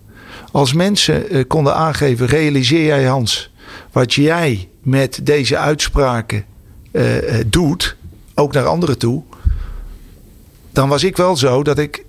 Als 0.52 0.74
mensen 0.74 1.30
eh, 1.30 1.44
konden 1.48 1.76
aangeven, 1.76 2.26
realiseer 2.26 2.86
jij 2.86 3.06
Hans, 3.06 3.52
wat 3.92 4.14
jij 4.14 4.70
met 4.82 5.20
deze 5.24 5.58
uitspraken 5.58 6.46
eh, 6.92 7.04
doet, 7.48 7.96
ook 8.36 8.54
naar 8.54 8.66
anderen 8.66 8.98
toe. 8.98 9.24
Dan 10.72 10.90
was 10.90 11.04
ik 11.04 11.18
wel 11.18 11.38
zo 11.38 11.64
dat 11.64 11.78
ik 11.78 12.06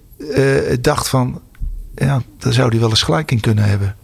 dacht 0.80 1.08
van, 1.08 1.40
ja, 1.94 2.22
daar 2.38 2.52
zou 2.52 2.68
hij 2.68 2.78
wel 2.78 2.88
eens 2.88 3.02
gelijk 3.02 3.30
in 3.30 3.40
kunnen 3.40 3.64
hebben. 3.64 3.96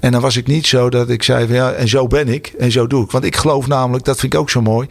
En 0.00 0.12
dan 0.12 0.20
was 0.20 0.36
ik 0.36 0.46
niet 0.46 0.66
zo 0.66 0.90
dat 0.90 1.08
ik 1.08 1.22
zei 1.22 1.46
van 1.46 1.54
ja, 1.54 1.72
en 1.72 1.88
zo 1.88 2.06
ben 2.06 2.28
ik 2.28 2.46
en 2.46 2.72
zo 2.72 2.86
doe 2.86 3.04
ik. 3.04 3.10
Want 3.10 3.24
ik 3.24 3.36
geloof 3.36 3.66
namelijk, 3.66 4.04
dat 4.04 4.18
vind 4.18 4.34
ik 4.34 4.40
ook 4.40 4.50
zo 4.50 4.62
mooi, 4.62 4.88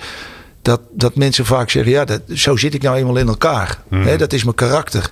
dat, 0.61 0.81
dat 0.91 1.15
mensen 1.15 1.45
vaak 1.45 1.69
zeggen, 1.69 1.91
ja, 1.91 2.05
dat, 2.05 2.21
zo 2.27 2.55
zit 2.55 2.73
ik 2.73 2.81
nou 2.81 2.97
eenmaal 2.97 3.17
in 3.17 3.27
elkaar. 3.27 3.81
Hè, 3.89 4.17
dat 4.17 4.33
is 4.33 4.43
mijn 4.43 4.55
karakter. 4.55 5.11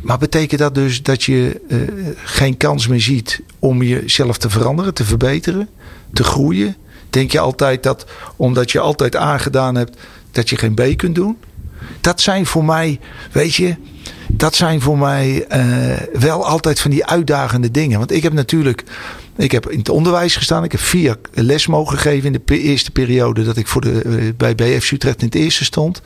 Maar 0.00 0.18
betekent 0.18 0.60
dat 0.60 0.74
dus 0.74 1.02
dat 1.02 1.22
je 1.22 1.60
eh, 1.68 1.78
geen 2.24 2.56
kans 2.56 2.86
meer 2.86 3.00
ziet 3.00 3.40
om 3.58 3.82
jezelf 3.82 4.38
te 4.38 4.50
veranderen, 4.50 4.94
te 4.94 5.04
verbeteren, 5.04 5.68
te 6.12 6.24
groeien? 6.24 6.76
Denk 7.10 7.32
je 7.32 7.38
altijd 7.38 7.82
dat 7.82 8.06
omdat 8.36 8.72
je 8.72 8.80
altijd 8.80 9.16
aangedaan 9.16 9.74
hebt, 9.74 9.96
dat 10.32 10.48
je 10.48 10.56
geen 10.56 10.74
B 10.74 10.96
kunt 10.96 11.14
doen? 11.14 11.36
Dat 12.00 12.20
zijn 12.20 12.46
voor 12.46 12.64
mij, 12.64 13.00
weet 13.32 13.54
je, 13.54 13.76
dat 14.28 14.54
zijn 14.54 14.80
voor 14.80 14.98
mij 14.98 15.44
eh, 15.48 15.62
wel 16.12 16.46
altijd 16.46 16.80
van 16.80 16.90
die 16.90 17.06
uitdagende 17.06 17.70
dingen. 17.70 17.98
Want 17.98 18.12
ik 18.12 18.22
heb 18.22 18.32
natuurlijk, 18.32 18.84
ik 19.36 19.52
heb 19.52 19.70
in 19.70 19.78
het 19.78 19.88
onderwijs 19.88 20.36
gestaan. 20.36 20.64
Ik 20.64 20.72
heb 20.72 20.80
vier 20.80 21.16
les 21.32 21.66
mogen 21.66 21.98
geven 21.98 22.34
in 22.34 22.42
de 22.44 22.60
eerste 22.60 22.90
periode 22.90 23.44
dat 23.44 23.56
ik 23.56 23.66
voor 23.66 23.80
de, 23.80 24.02
eh, 24.02 24.12
bij 24.36 24.54
BF 24.54 24.90
Utrecht 24.90 25.20
in 25.20 25.26
het 25.26 25.34
eerste 25.34 25.64
stond. 25.64 26.02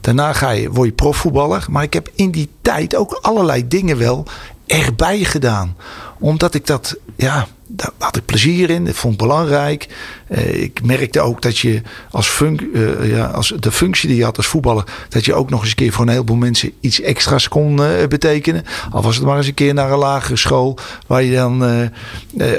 Daarna 0.00 0.32
ga 0.32 0.50
je, 0.50 0.70
word 0.70 0.88
je 0.88 0.94
profvoetballer. 0.94 1.66
Maar 1.70 1.82
ik 1.82 1.92
heb 1.92 2.10
in 2.14 2.30
die 2.30 2.48
tijd 2.62 2.96
ook 2.96 3.18
allerlei 3.22 3.68
dingen 3.68 3.98
wel 3.98 4.26
erbij 4.66 5.18
gedaan. 5.24 5.76
Omdat 6.18 6.54
ik 6.54 6.66
dat, 6.66 6.96
ja, 7.16 7.46
daar 7.72 7.90
had 7.98 8.16
ik 8.16 8.24
plezier 8.24 8.70
in. 8.70 8.84
Dat 8.84 8.94
vond 8.94 9.12
ik 9.12 9.18
belangrijk. 9.18 9.88
Uh, 10.28 10.62
ik 10.62 10.80
merkte 10.82 11.20
ook 11.20 11.42
dat 11.42 11.58
je 11.58 11.82
als, 12.10 12.40
uh, 12.40 13.10
ja, 13.10 13.26
als 13.26 13.54
de 13.58 13.72
functie 13.72 14.08
die 14.08 14.16
je 14.16 14.24
had 14.24 14.36
als 14.36 14.46
voetballer, 14.46 14.84
dat 15.08 15.24
je 15.24 15.34
ook 15.34 15.50
nog 15.50 15.60
eens 15.60 15.70
een 15.70 15.76
keer 15.76 15.92
voor 15.92 16.04
een 16.04 16.10
heleboel 16.10 16.36
mensen 16.36 16.72
iets 16.80 17.00
extra's 17.00 17.48
kon 17.48 17.80
uh, 17.80 18.06
betekenen. 18.08 18.64
Al 18.90 19.02
was 19.02 19.16
het 19.16 19.24
maar 19.24 19.36
eens 19.36 19.46
een 19.46 19.54
keer 19.54 19.74
naar 19.74 19.92
een 19.92 19.98
lagere 19.98 20.36
school 20.36 20.78
waar 21.06 21.22
je 21.22 21.34
dan 21.34 21.88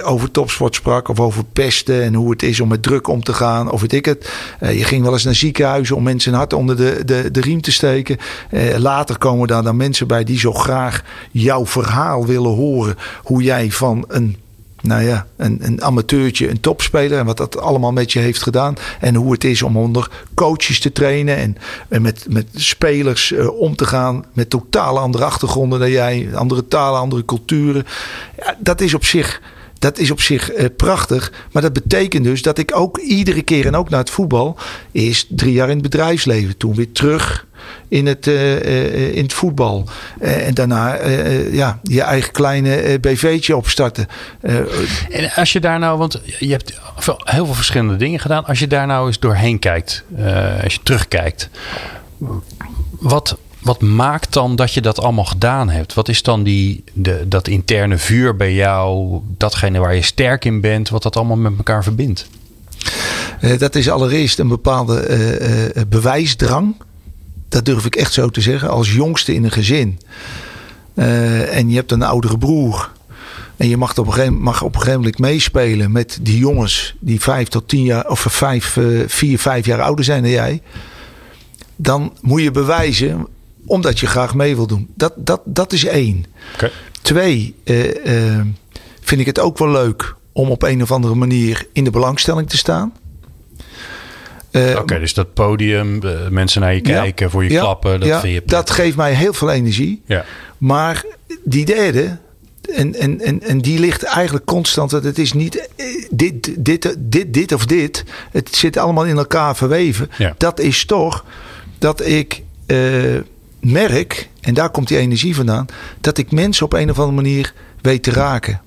over 0.03 0.31
topsport 0.31 0.75
sprak 0.75 1.07
of 1.07 1.19
over 1.19 1.43
pesten 1.43 2.03
en 2.03 2.13
hoe 2.13 2.31
het 2.31 2.43
is 2.43 2.59
om 2.59 2.67
met 2.67 2.83
druk 2.83 3.07
om 3.07 3.23
te 3.23 3.33
gaan 3.33 3.71
of 3.71 3.81
weet 3.81 3.93
ik 3.93 4.05
het. 4.05 4.29
je 4.59 4.83
ging 4.83 5.03
wel 5.03 5.13
eens 5.13 5.23
naar 5.23 5.35
ziekenhuizen 5.35 5.95
om 5.95 6.03
mensen 6.03 6.31
een 6.31 6.37
hart 6.37 6.53
onder 6.53 6.77
de, 6.77 7.01
de, 7.05 7.31
de 7.31 7.41
riem 7.41 7.61
te 7.61 7.71
steken. 7.71 8.17
later 8.77 9.17
komen 9.17 9.47
daar 9.47 9.63
dan 9.63 9.77
mensen 9.77 10.07
bij 10.07 10.23
die 10.23 10.39
zo 10.39 10.53
graag 10.53 11.03
jouw 11.31 11.65
verhaal 11.65 12.25
willen 12.25 12.55
horen. 12.55 12.97
Hoe 13.23 13.43
jij 13.43 13.71
van 13.71 14.05
een 14.07 14.37
nou 14.81 15.03
ja, 15.03 15.27
een, 15.37 15.57
een 15.61 15.83
amateurtje, 15.83 16.49
een 16.49 16.59
topspeler. 16.59 17.19
En 17.19 17.25
wat 17.25 17.37
dat 17.37 17.57
allemaal 17.57 17.91
met 17.91 18.11
je 18.11 18.19
heeft 18.19 18.41
gedaan. 18.41 18.75
En 18.99 19.15
hoe 19.15 19.31
het 19.31 19.43
is 19.43 19.61
om 19.61 19.77
onder 19.77 20.09
coaches 20.33 20.79
te 20.79 20.91
trainen. 20.91 21.37
En, 21.89 22.01
met, 22.01 22.25
met 22.29 22.47
spelers 22.55 23.31
uh, 23.31 23.59
om 23.59 23.75
te 23.75 23.85
gaan. 23.85 24.25
Met 24.33 24.49
totaal 24.49 24.99
andere 24.99 25.23
achtergronden 25.23 25.79
dan 25.79 25.91
jij. 25.91 26.29
Andere 26.33 26.67
talen, 26.67 26.99
andere 26.99 27.25
culturen. 27.25 27.85
Dat 28.57 28.81
is 28.81 28.93
op 28.93 29.05
zich. 29.05 29.41
Dat 29.81 29.97
is 29.97 30.11
op 30.11 30.21
zich 30.21 30.55
uh, 30.55 30.65
prachtig. 30.77 31.31
Maar 31.51 31.61
dat 31.61 31.73
betekent 31.73 32.23
dus 32.23 32.41
dat 32.41 32.57
ik 32.57 32.71
ook 32.75 32.97
iedere 32.97 33.41
keer, 33.41 33.65
en 33.65 33.75
ook 33.75 33.89
naar 33.89 33.99
het 33.99 34.09
voetbal, 34.09 34.57
is 34.91 35.27
drie 35.29 35.53
jaar 35.53 35.67
in 35.67 35.73
het 35.73 35.81
bedrijfsleven. 35.81 36.57
Toen 36.57 36.75
weer 36.75 36.91
terug 36.91 37.45
in 37.87 38.05
het, 38.05 38.27
uh, 38.27 39.15
in 39.15 39.23
het 39.23 39.33
voetbal. 39.33 39.89
En 40.19 40.53
daarna 40.53 41.05
ja, 41.51 41.79
je 41.83 42.01
eigen 42.01 42.31
kleine 42.31 42.99
BV'tje 42.99 43.55
opstarten. 43.55 44.07
en 45.09 45.31
als 45.35 45.51
je 45.51 45.59
daar 45.59 45.79
nou, 45.79 45.97
want 45.97 46.21
je 46.39 46.51
hebt 46.51 46.79
heel 47.23 47.45
veel 47.45 47.53
verschillende 47.53 47.95
dingen 47.95 48.19
gedaan. 48.19 48.45
Als 48.45 48.59
je 48.59 48.67
daar 48.67 48.87
nou 48.87 49.07
eens 49.07 49.19
doorheen 49.19 49.59
kijkt, 49.59 50.03
als 50.63 50.73
je 50.73 50.79
terugkijkt. 50.83 51.49
Wat, 52.89 53.37
wat 53.61 53.81
maakt 53.81 54.33
dan 54.33 54.55
dat 54.55 54.73
je 54.73 54.81
dat 54.81 54.99
allemaal 54.99 55.25
gedaan 55.25 55.69
hebt? 55.69 55.93
Wat 55.93 56.09
is 56.09 56.23
dan 56.23 56.43
die, 56.43 56.83
de, 56.93 57.25
dat 57.27 57.47
interne 57.47 57.97
vuur 57.97 58.35
bij 58.35 58.53
jou, 58.53 59.19
datgene 59.37 59.79
waar 59.79 59.95
je 59.95 60.01
sterk 60.01 60.45
in 60.45 60.61
bent, 60.61 60.89
wat 60.89 61.03
dat 61.03 61.15
allemaal 61.15 61.37
met 61.37 61.57
elkaar 61.57 61.83
verbindt? 61.83 62.27
dat 63.57 63.75
is 63.75 63.89
allereerst 63.89 64.39
een 64.39 64.47
bepaalde 64.47 65.85
bewijsdrang 65.89 66.75
dat 67.51 67.65
durf 67.65 67.85
ik 67.85 67.95
echt 67.95 68.13
zo 68.13 68.29
te 68.29 68.41
zeggen, 68.41 68.69
als 68.69 68.93
jongste 68.93 69.33
in 69.33 69.43
een 69.43 69.51
gezin. 69.51 69.99
En 70.93 71.69
je 71.69 71.75
hebt 71.75 71.91
een 71.91 72.01
oudere 72.01 72.37
broer. 72.37 72.91
En 73.57 73.67
je 73.67 73.77
mag 73.77 73.97
op 73.97 74.07
een 74.07 74.13
gegeven, 74.13 74.41
mag 74.41 74.61
op 74.61 74.73
een 74.73 74.79
gegeven 74.79 74.99
moment 74.99 75.19
meespelen 75.19 75.91
met 75.91 76.19
die 76.21 76.37
jongens 76.37 76.95
die 76.99 77.21
vijf 77.21 77.47
tot 77.47 77.67
tien 77.67 77.83
jaar, 77.83 78.09
of 78.09 78.19
vijf, 78.29 78.77
vier, 79.07 79.39
vijf 79.39 79.65
jaar 79.65 79.81
ouder 79.81 80.05
zijn 80.05 80.21
dan 80.21 80.31
jij. 80.31 80.61
Dan 81.75 82.13
moet 82.21 82.41
je 82.41 82.51
bewijzen 82.51 83.27
omdat 83.65 83.99
je 83.99 84.07
graag 84.07 84.35
mee 84.35 84.55
wil 84.55 84.67
doen. 84.67 84.87
Dat, 84.95 85.13
dat, 85.15 85.41
dat 85.45 85.73
is 85.73 85.85
één. 85.85 86.25
Okay. 86.53 86.71
Twee, 87.01 87.55
uh, 87.63 88.39
vind 89.01 89.21
ik 89.21 89.25
het 89.25 89.39
ook 89.39 89.57
wel 89.57 89.69
leuk 89.69 90.15
om 90.31 90.49
op 90.49 90.63
een 90.63 90.81
of 90.81 90.91
andere 90.91 91.15
manier 91.15 91.67
in 91.73 91.83
de 91.83 91.89
belangstelling 91.89 92.49
te 92.49 92.57
staan. 92.57 92.93
Uh, 94.51 94.77
Oké, 94.79 94.99
dus 94.99 95.13
dat 95.13 95.33
podium, 95.33 95.99
mensen 96.29 96.61
naar 96.61 96.73
je 96.73 96.81
kijken, 96.81 97.29
voor 97.31 97.43
je 97.43 97.49
klappen, 97.59 97.99
dat 97.99 98.19
vind 98.19 98.33
je 98.33 98.41
Dat 98.45 98.69
geeft 98.69 98.95
mij 98.95 99.13
heel 99.13 99.33
veel 99.33 99.51
energie. 99.51 100.01
Ja. 100.05 100.25
Maar 100.57 101.05
die 101.43 101.65
derde, 101.65 102.17
en, 102.75 102.95
en, 102.95 103.21
en, 103.21 103.41
en 103.41 103.59
die 103.59 103.79
ligt 103.79 104.03
eigenlijk 104.03 104.45
constant. 104.45 104.89
Dat 104.89 105.03
het 105.03 105.17
is 105.17 105.33
niet 105.33 105.69
eh, 105.75 105.85
dit, 106.09 106.65
dit, 106.65 106.95
dit, 106.99 107.33
dit 107.33 107.51
of 107.51 107.65
dit. 107.65 108.03
Het 108.31 108.55
zit 108.55 108.77
allemaal 108.77 109.05
in 109.05 109.17
elkaar 109.17 109.55
verweven. 109.55 110.09
Dat 110.37 110.59
is 110.59 110.85
toch 110.85 111.25
dat 111.77 112.05
ik 112.05 112.41
uh, 112.67 113.19
merk, 113.61 114.29
en 114.41 114.53
daar 114.53 114.69
komt 114.69 114.87
die 114.87 114.97
energie 114.97 115.35
vandaan, 115.35 115.65
dat 116.01 116.17
ik 116.17 116.31
mensen 116.31 116.65
op 116.65 116.73
een 116.73 116.89
of 116.89 116.99
andere 116.99 117.15
manier 117.15 117.53
weet 117.81 118.03
te 118.03 118.11
raken. 118.11 118.61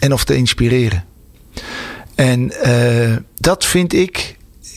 En 0.00 0.12
of 0.12 0.24
te 0.24 0.36
inspireren. 0.36 1.04
En 2.14 2.52
uh, 2.66 3.16
dat 3.36 3.64
vind 3.64 3.92
ik 3.92 4.36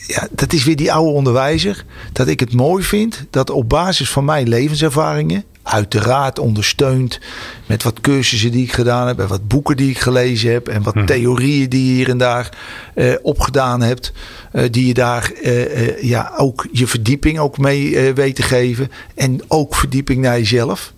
ja, 0.09 0.27
dat 0.31 0.53
is 0.53 0.63
weer 0.63 0.75
die 0.75 0.91
oude 0.91 1.11
onderwijzer. 1.11 1.85
Dat 2.13 2.27
ik 2.27 2.39
het 2.39 2.53
mooi 2.53 2.83
vind 2.83 3.25
dat 3.29 3.49
op 3.49 3.69
basis 3.69 4.09
van 4.09 4.25
mijn 4.25 4.47
levenservaringen, 4.47 5.43
uiteraard 5.71 6.39
ondersteund 6.39 7.19
met 7.65 7.83
wat 7.83 8.01
cursussen 8.01 8.51
die 8.51 8.63
ik 8.63 8.73
gedaan 8.73 9.07
heb, 9.07 9.19
en 9.19 9.27
wat 9.27 9.47
boeken 9.47 9.77
die 9.77 9.89
ik 9.89 9.99
gelezen 9.99 10.51
heb, 10.51 10.67
en 10.67 10.83
wat 10.83 10.93
hm. 10.93 11.05
theorieën 11.05 11.69
die 11.69 11.85
je 11.85 11.93
hier 11.93 12.09
en 12.09 12.17
daar 12.17 12.49
uh, 12.95 13.13
opgedaan 13.21 13.81
hebt, 13.81 14.13
uh, 14.53 14.63
die 14.71 14.87
je 14.87 14.93
daar 14.93 15.31
uh, 15.43 16.03
ja, 16.03 16.33
ook 16.37 16.67
je 16.71 16.87
verdieping 16.87 17.39
ook 17.39 17.57
mee 17.57 18.13
weet 18.13 18.35
te 18.35 18.43
geven. 18.43 18.91
En 19.15 19.41
ook 19.47 19.75
verdieping 19.75 20.21
naar 20.21 20.37
jezelf. 20.37 20.93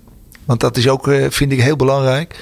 Want 0.46 0.60
dat 0.60 0.78
is 0.78 0.88
ook, 0.88 1.12
vind 1.30 1.52
ik, 1.52 1.62
heel 1.62 1.76
belangrijk. 1.76 2.36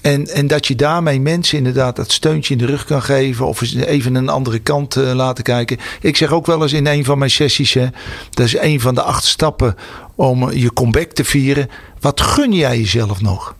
En, 0.00 0.26
en 0.26 0.46
dat 0.46 0.66
je 0.66 0.74
daarmee 0.74 1.20
mensen 1.20 1.58
inderdaad 1.58 1.96
dat 1.96 2.12
steuntje 2.12 2.52
in 2.52 2.58
de 2.58 2.66
rug 2.66 2.84
kan 2.84 3.02
geven. 3.02 3.46
Of 3.46 3.60
even 3.74 4.14
een 4.14 4.28
andere 4.28 4.58
kant 4.58 4.96
uh, 4.96 5.12
laten 5.12 5.44
kijken. 5.44 5.78
Ik 6.00 6.16
zeg 6.16 6.32
ook 6.32 6.46
wel 6.46 6.62
eens 6.62 6.72
in 6.72 6.86
een 6.86 7.04
van 7.04 7.18
mijn 7.18 7.30
sessies. 7.30 7.74
Hè, 7.74 7.86
dat 8.30 8.46
is 8.46 8.56
een 8.56 8.80
van 8.80 8.94
de 8.94 9.02
acht 9.02 9.24
stappen 9.24 9.76
om 10.14 10.50
je 10.50 10.72
comeback 10.72 11.10
te 11.10 11.24
vieren. 11.24 11.70
Wat 12.00 12.20
gun 12.20 12.52
jij 12.52 12.78
jezelf 12.78 13.20
nog? 13.20 13.54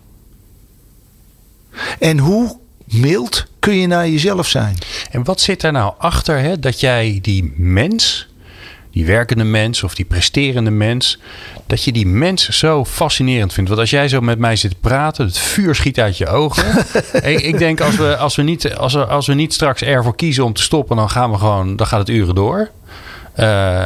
En 1.99 2.19
hoe 2.19 2.59
mild 2.85 3.47
kun 3.59 3.75
je 3.75 3.87
naar 3.87 4.09
jezelf 4.09 4.49
zijn? 4.49 4.77
En 5.11 5.25
wat 5.25 5.41
zit 5.41 5.61
daar 5.61 5.73
nou 5.73 5.95
achter 5.99 6.39
hè, 6.39 6.59
dat 6.59 6.81
jij 6.81 7.19
die 7.23 7.53
mens 7.57 8.30
die 8.91 9.07
werkende 9.07 9.45
mens 9.45 9.83
of 9.83 9.95
die 9.95 10.05
presterende 10.05 10.71
mens, 10.71 11.19
dat 11.67 11.85
je 11.85 11.93
die 11.93 12.07
mens 12.07 12.49
zo 12.49 12.85
fascinerend 12.85 13.53
vindt. 13.53 13.69
Want 13.69 13.81
als 13.81 13.91
jij 13.91 14.09
zo 14.09 14.21
met 14.21 14.39
mij 14.39 14.57
zit 14.57 14.71
te 14.71 14.77
praten, 14.81 15.27
het 15.27 15.39
vuur 15.39 15.75
schiet 15.75 16.01
uit 16.01 16.19
je 16.19 16.27
ogen. 16.27 16.65
ik, 17.33 17.41
ik, 17.41 17.59
denk 17.59 17.81
als 17.81 17.97
we, 17.97 18.17
als, 18.17 18.37
we 18.37 18.43
niet, 18.43 18.77
als, 18.77 18.95
we, 18.95 19.07
als 19.07 19.27
we 19.27 19.35
niet 19.35 19.53
straks 19.53 19.83
ervoor 19.83 20.17
kiezen 20.17 20.45
om 20.45 20.53
te 20.53 20.63
stoppen, 20.63 20.97
dan 20.97 21.11
gaan 21.11 21.31
we 21.31 21.39
gewoon, 21.39 21.77
dan 21.77 21.87
gaat 21.87 21.99
het 21.99 22.09
uren 22.09 22.35
door. 22.35 22.71
Uh, 23.37 23.85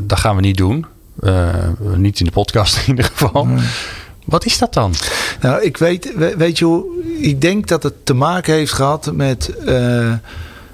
dat 0.00 0.18
gaan 0.18 0.36
we 0.36 0.40
niet 0.40 0.56
doen. 0.56 0.86
Uh, 1.20 1.48
niet 1.96 2.18
in 2.18 2.26
de 2.26 2.32
podcast 2.32 2.76
in 2.76 2.88
ieder 2.88 3.04
geval. 3.04 3.48
Wat 4.24 4.44
is 4.44 4.58
dat 4.58 4.74
dan? 4.74 4.94
Nou, 5.40 5.62
ik 5.62 5.76
weet, 5.76 6.12
weet 6.36 6.58
je 6.58 6.64
hoe, 6.64 6.84
ik 7.20 7.40
denk 7.40 7.68
dat 7.68 7.82
het 7.82 8.06
te 8.06 8.14
maken 8.14 8.54
heeft 8.54 8.72
gehad 8.72 9.12
met 9.12 9.54
uh, 9.66 10.12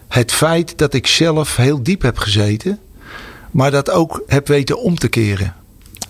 het 0.09 0.33
feit 0.33 0.79
dat 0.79 0.95
ik 0.95 1.07
zelf 1.07 1.57
heel 1.57 1.83
diep 1.83 2.03
heb 2.03 2.19
gezeten. 2.19 2.79
Maar 3.51 3.71
dat 3.71 3.91
ook 3.91 4.23
heb 4.27 4.49
weten 4.49 4.81
om 4.81 4.99
te 4.99 5.09
keren. 5.09 5.55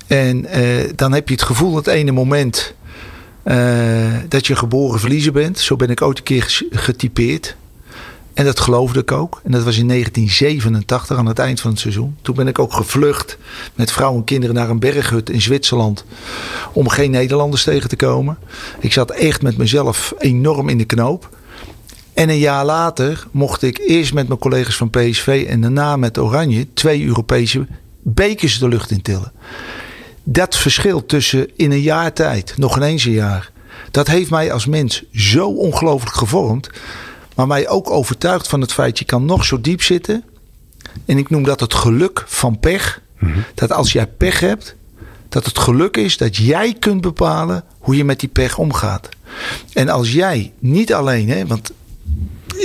En 0.07 0.59
uh, 0.59 0.91
dan 0.95 1.13
heb 1.13 1.29
je 1.29 1.35
het 1.35 1.43
gevoel 1.43 1.75
dat 1.75 1.87
ene 1.87 2.13
moment 2.13 2.75
uh, 3.45 4.15
dat 4.29 4.47
je 4.47 4.57
geboren 4.57 5.01
verliezer 5.01 5.33
bent. 5.33 5.59
Zo 5.59 5.77
ben 5.77 5.91
ik 5.91 6.03
ooit 6.03 6.19
een 6.19 6.25
keer 6.25 6.65
getypeerd. 6.71 7.57
En 8.35 8.45
dat 8.45 8.61
geloofde 8.61 9.01
ik 9.01 9.13
ook. 9.13 9.41
En 9.45 9.53
dat 9.53 9.63
was 9.63 9.79
in 9.79 9.89
1987 9.89 11.17
aan 11.17 11.27
het 11.27 11.39
eind 11.39 11.61
van 11.61 11.71
het 11.71 11.81
seizoen. 11.81 12.17
Toen 12.23 12.35
ben 12.35 12.49
ik 12.49 12.59
ook 12.59 12.73
gevlucht 12.73 13.39
met 13.75 13.93
vrouw 13.93 14.15
en 14.15 14.25
kinderen 14.25 14.55
naar 14.55 14.71
een 14.71 14.79
berghut 14.79 15.31
in 15.31 15.41
Zwitserland. 15.41 16.05
Om 16.73 16.89
geen 16.89 17.11
Nederlanders 17.11 17.65
tegen 17.65 17.89
te 17.89 17.97
komen. 17.97 18.39
Ik 18.81 18.93
zat 18.93 19.11
echt 19.11 19.43
met 19.43 19.57
mezelf 19.57 20.15
enorm 20.19 20.69
in 20.69 20.79
de 20.79 20.85
knoop. 20.85 21.29
En 22.15 22.29
een 22.29 22.39
jaar 22.39 22.65
later 22.65 23.27
mocht 23.31 23.63
ik 23.63 23.79
eerst 23.79 24.15
met 24.15 24.29
mijn 24.29 24.41
collega's 24.41 24.77
van 24.77 24.91
PSV 24.91 25.47
en 25.49 25.61
daarna 25.61 25.97
met 25.97 26.19
Oranje 26.19 26.67
twee 26.73 27.05
Europese 27.05 27.67
bekers 28.03 28.59
de 28.59 28.69
lucht 28.69 28.91
in 28.91 29.03
tillen. 29.03 29.33
Dat 30.23 30.57
verschil 30.57 31.07
tussen 31.07 31.49
in 31.57 31.71
een 31.71 31.81
jaar 31.81 32.13
tijd, 32.13 32.55
nog 32.57 32.77
ineens 32.77 33.05
een 33.05 33.13
jaar, 33.13 33.51
dat 33.91 34.07
heeft 34.07 34.31
mij 34.31 34.53
als 34.53 34.67
mens 34.67 35.05
zo 35.13 35.49
ongelooflijk 35.49 36.17
gevormd. 36.17 36.71
Maar 37.35 37.47
mij 37.47 37.69
ook 37.69 37.91
overtuigd 37.91 38.49
van 38.49 38.61
het 38.61 38.73
feit, 38.73 38.99
je 38.99 39.05
kan 39.05 39.25
nog 39.25 39.45
zo 39.45 39.61
diep 39.61 39.83
zitten. 39.83 40.25
En 41.05 41.19
ik 41.19 41.31
noem 41.31 41.43
dat 41.43 41.61
het 41.61 41.75
geluk 41.75 42.25
van 42.27 42.59
pech. 42.59 43.01
Mhm. 43.19 43.39
Dat 43.55 43.73
als 43.73 43.93
jij 43.93 44.07
pech 44.07 44.41
hebt, 44.41 44.75
dat 45.29 45.47
het 45.47 45.59
geluk 45.59 45.97
is 45.97 46.17
dat 46.17 46.37
jij 46.37 46.77
kunt 46.79 47.01
bepalen 47.01 47.65
hoe 47.79 47.97
je 47.97 48.05
met 48.05 48.21
die 48.21 48.29
pech 48.29 48.59
omgaat. 48.59 49.09
En 49.73 49.89
als 49.89 50.13
jij 50.13 50.53
niet 50.59 50.95
alleen, 50.95 51.29
hè, 51.29 51.47
want 51.47 51.73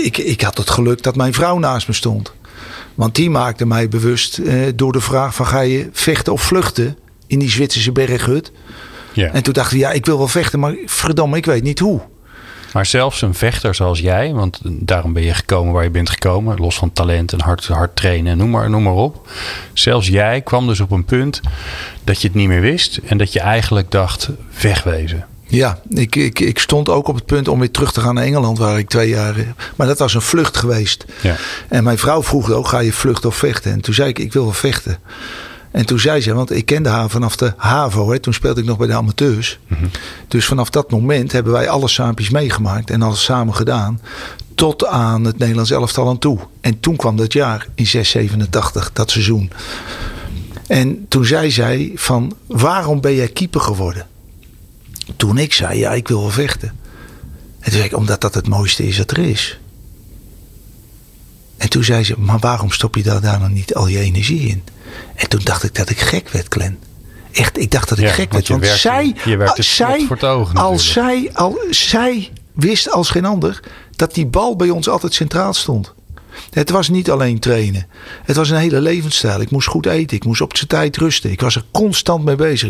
ik, 0.04 0.18
ik 0.18 0.42
had 0.42 0.58
het 0.58 0.70
geluk 0.70 1.04
dat 1.04 1.16
mijn 1.16 1.34
vrouw 1.34 1.58
naast 1.58 1.88
me 1.88 1.94
stond. 1.94 2.34
Want 2.96 3.16
die 3.16 3.30
maakte 3.30 3.66
mij 3.66 3.88
bewust 3.88 4.38
eh, 4.38 4.56
door 4.76 4.92
de 4.92 5.02
vraag 5.02 5.36
van 5.36 5.48
ga 5.48 5.60
je 5.60 5.90
vechten 5.92 6.34
of 6.34 6.42
vluchten 6.42 6.98
in 7.28 7.40
die 7.40 7.50
Zwitserse 7.50 7.92
berghut. 7.92 8.52
Ja. 9.14 9.32
En 9.32 9.44
toen 9.44 9.54
dacht 9.54 9.72
ik, 9.72 9.80
ja, 9.80 9.92
ik 9.92 10.06
wil 10.06 10.18
wel 10.18 10.28
vechten, 10.28 10.60
maar 10.60 10.76
verdomme, 10.86 11.38
ik 11.38 11.46
weet 11.46 11.64
niet 11.64 11.80
hoe. 11.80 12.02
Maar 12.74 12.86
zelfs 12.86 13.22
een 13.22 13.34
vechter 13.34 13.76
zoals 13.76 14.00
jij, 14.00 14.34
want 14.34 14.60
daarom 14.64 15.14
ben 15.14 15.24
je 15.24 15.34
gekomen 15.34 15.74
waar 15.74 15.84
je 15.84 15.90
bent 15.90 16.10
gekomen, 16.10 16.58
los 16.58 16.76
van 16.76 16.94
talent 16.94 17.34
en 17.34 17.42
hard, 17.42 17.68
hard 17.68 17.96
trainen, 17.96 18.38
noem 18.38 18.50
maar, 18.50 18.70
noem 18.70 18.84
maar 18.84 18.94
op. 18.94 19.30
Zelfs 19.74 20.08
jij 20.08 20.42
kwam 20.42 20.68
dus 20.68 20.80
op 20.80 20.92
een 20.92 21.06
punt 21.06 21.42
dat 22.04 22.22
je 22.22 22.28
het 22.28 22.36
niet 22.36 22.48
meer 22.48 22.62
wist 22.62 22.98
en 22.98 23.18
dat 23.18 23.34
je 23.34 23.40
eigenlijk 23.40 23.92
dacht, 23.92 24.30
wegwezen. 24.62 25.26
Ja, 25.48 25.80
ik, 25.90 26.16
ik, 26.16 26.40
ik 26.40 26.60
stond 26.60 26.90
ook 26.90 27.08
op 27.08 27.16
het 27.16 27.26
punt 27.26 27.48
om 27.48 27.60
weer 27.60 27.72
terug 27.72 27.92
te 27.92 28.02
gaan 28.02 28.16
naar 28.16 28.24
Engeland, 28.24 28.58
waar 28.58 28.78
ik 28.78 28.90
twee 28.90 29.10
jaar. 29.10 29.36
Maar 29.76 29.88
dat 29.88 30.00
was 30.00 30.14
een 30.14 30.22
vlucht 30.22 30.58
geweest. 30.58 31.06
Ja. 31.22 31.36
En 31.70 31.84
mijn 31.84 31.98
vrouw 31.98 32.24
vroeg 32.24 32.52
ook: 32.52 32.68
ga 32.68 32.80
je 32.80 32.94
vluchten 32.94 33.30
of 33.30 33.36
vechten? 33.36 33.72
En 33.72 33.82
toen 33.82 33.94
zei 33.94 34.10
ik: 34.10 34.20
ik 34.20 34.34
wil 34.34 34.44
wel 34.44 34.54
vechten. 34.54 34.98
En 35.76 35.86
toen 35.86 36.00
zei 36.00 36.22
ze, 36.22 36.34
want 36.34 36.52
ik 36.52 36.66
kende 36.66 36.90
haar 36.90 37.10
vanaf 37.10 37.36
de 37.36 37.54
HAVO, 37.58 38.12
hè, 38.12 38.20
toen 38.20 38.34
speelde 38.34 38.62
ik 38.62 38.68
nog 38.68 38.78
bij 38.78 38.88
de 38.88 38.94
amateurs. 38.94 39.60
Dus 40.28 40.46
vanaf 40.46 40.70
dat 40.70 40.92
moment 40.92 41.32
hebben 41.32 41.54
wij 41.54 41.70
alle 41.70 41.88
saampjes 41.88 42.30
meegemaakt 42.30 42.90
en 42.90 43.02
alles 43.02 43.24
samen 43.24 43.56
gedaan. 43.56 44.02
Tot 44.56 44.86
aan 44.86 45.24
het 45.24 45.38
Nederlands 45.38 45.72
elftal 45.72 46.10
aan 46.10 46.20
toe. 46.20 46.40
En 46.62 46.80
toen 46.80 46.96
kwam 46.96 47.16
dat 47.16 47.34
jaar 47.34 47.68
in 47.76 47.88
687, 47.88 48.90
dat 48.94 49.12
seizoen. 49.12 49.52
En 50.68 51.06
toen 51.08 51.26
zei 51.26 51.52
zij 51.52 51.92
van, 51.96 52.36
waarom 52.48 53.02
ben 53.02 53.16
jij 53.16 53.28
keeper 53.28 53.62
geworden? 53.62 54.08
Toen 55.16 55.38
ik 55.38 55.54
zei, 55.54 55.80
ja, 55.80 55.92
ik 55.94 56.08
wil 56.08 56.20
wel 56.22 56.30
vechten. 56.30 56.70
En 57.60 57.72
toen 57.72 57.80
zei 57.80 57.84
ik, 57.84 57.96
omdat 57.98 58.22
dat 58.22 58.34
het 58.34 58.48
mooiste 58.48 58.88
is 58.88 58.98
dat 58.98 59.12
er 59.12 59.18
is. 59.18 59.60
En 61.58 61.70
toen 61.70 61.84
zei 61.84 62.04
ze, 62.04 62.20
maar 62.20 62.40
waarom 62.40 62.72
stop 62.72 62.96
je 62.96 63.04
daar, 63.04 63.22
daar 63.22 63.40
dan 63.40 63.54
niet 63.54 63.76
al 63.76 63.88
je 63.88 64.00
energie 64.00 64.48
in? 64.48 64.64
En 65.16 65.30
toen 65.30 65.42
dacht 65.44 65.64
ik 65.64 65.76
dat 65.76 65.90
ik 65.90 66.00
gek 66.00 66.30
werd, 66.30 66.46
Glenn. 66.50 66.80
Echt, 67.32 67.58
ik 67.60 67.72
dacht 67.72 67.90
dat 67.90 67.98
ik 67.98 68.04
Ja, 68.06 68.12
gek 68.12 68.32
werd. 68.32 68.48
Want 68.48 68.62
werkt- 68.62 68.80
zij, 68.80 69.16
je 69.26 69.38
werkt 69.38 69.58
het 69.58 69.66
zij, 69.66 70.06
voor 70.08 70.16
het 70.16 70.24
als 70.58 70.92
zij, 70.92 71.30
al, 71.34 71.60
zij 71.70 72.32
wist 72.54 72.92
als 72.92 73.10
geen 73.10 73.26
ander 73.26 73.60
dat 73.96 74.14
die 74.14 74.26
bal 74.26 74.56
bij 74.56 74.70
ons 74.70 74.90
altijd 74.90 75.14
centraal 75.14 75.54
stond. 75.54 75.94
Het 76.50 76.70
was 76.70 76.90
niet 76.90 77.12
alleen 77.12 77.40
trainen. 77.40 77.88
Het 78.24 78.36
was 78.36 78.50
een 78.50 78.58
hele 78.58 78.82
levensstijl. 78.82 79.42
Ik 79.42 79.52
moest 79.52 79.68
goed 79.68 79.86
eten. 79.86 80.18
Ik 80.18 80.26
moest 80.26 80.42
op 80.42 80.58
zijn 80.58 80.70
tijd 80.70 80.98
rusten. 80.98 81.32
Ik 81.32 81.42
was 81.42 81.56
er 81.56 81.66
constant 81.72 82.26
mee 82.26 82.36
bezig. 82.36 82.70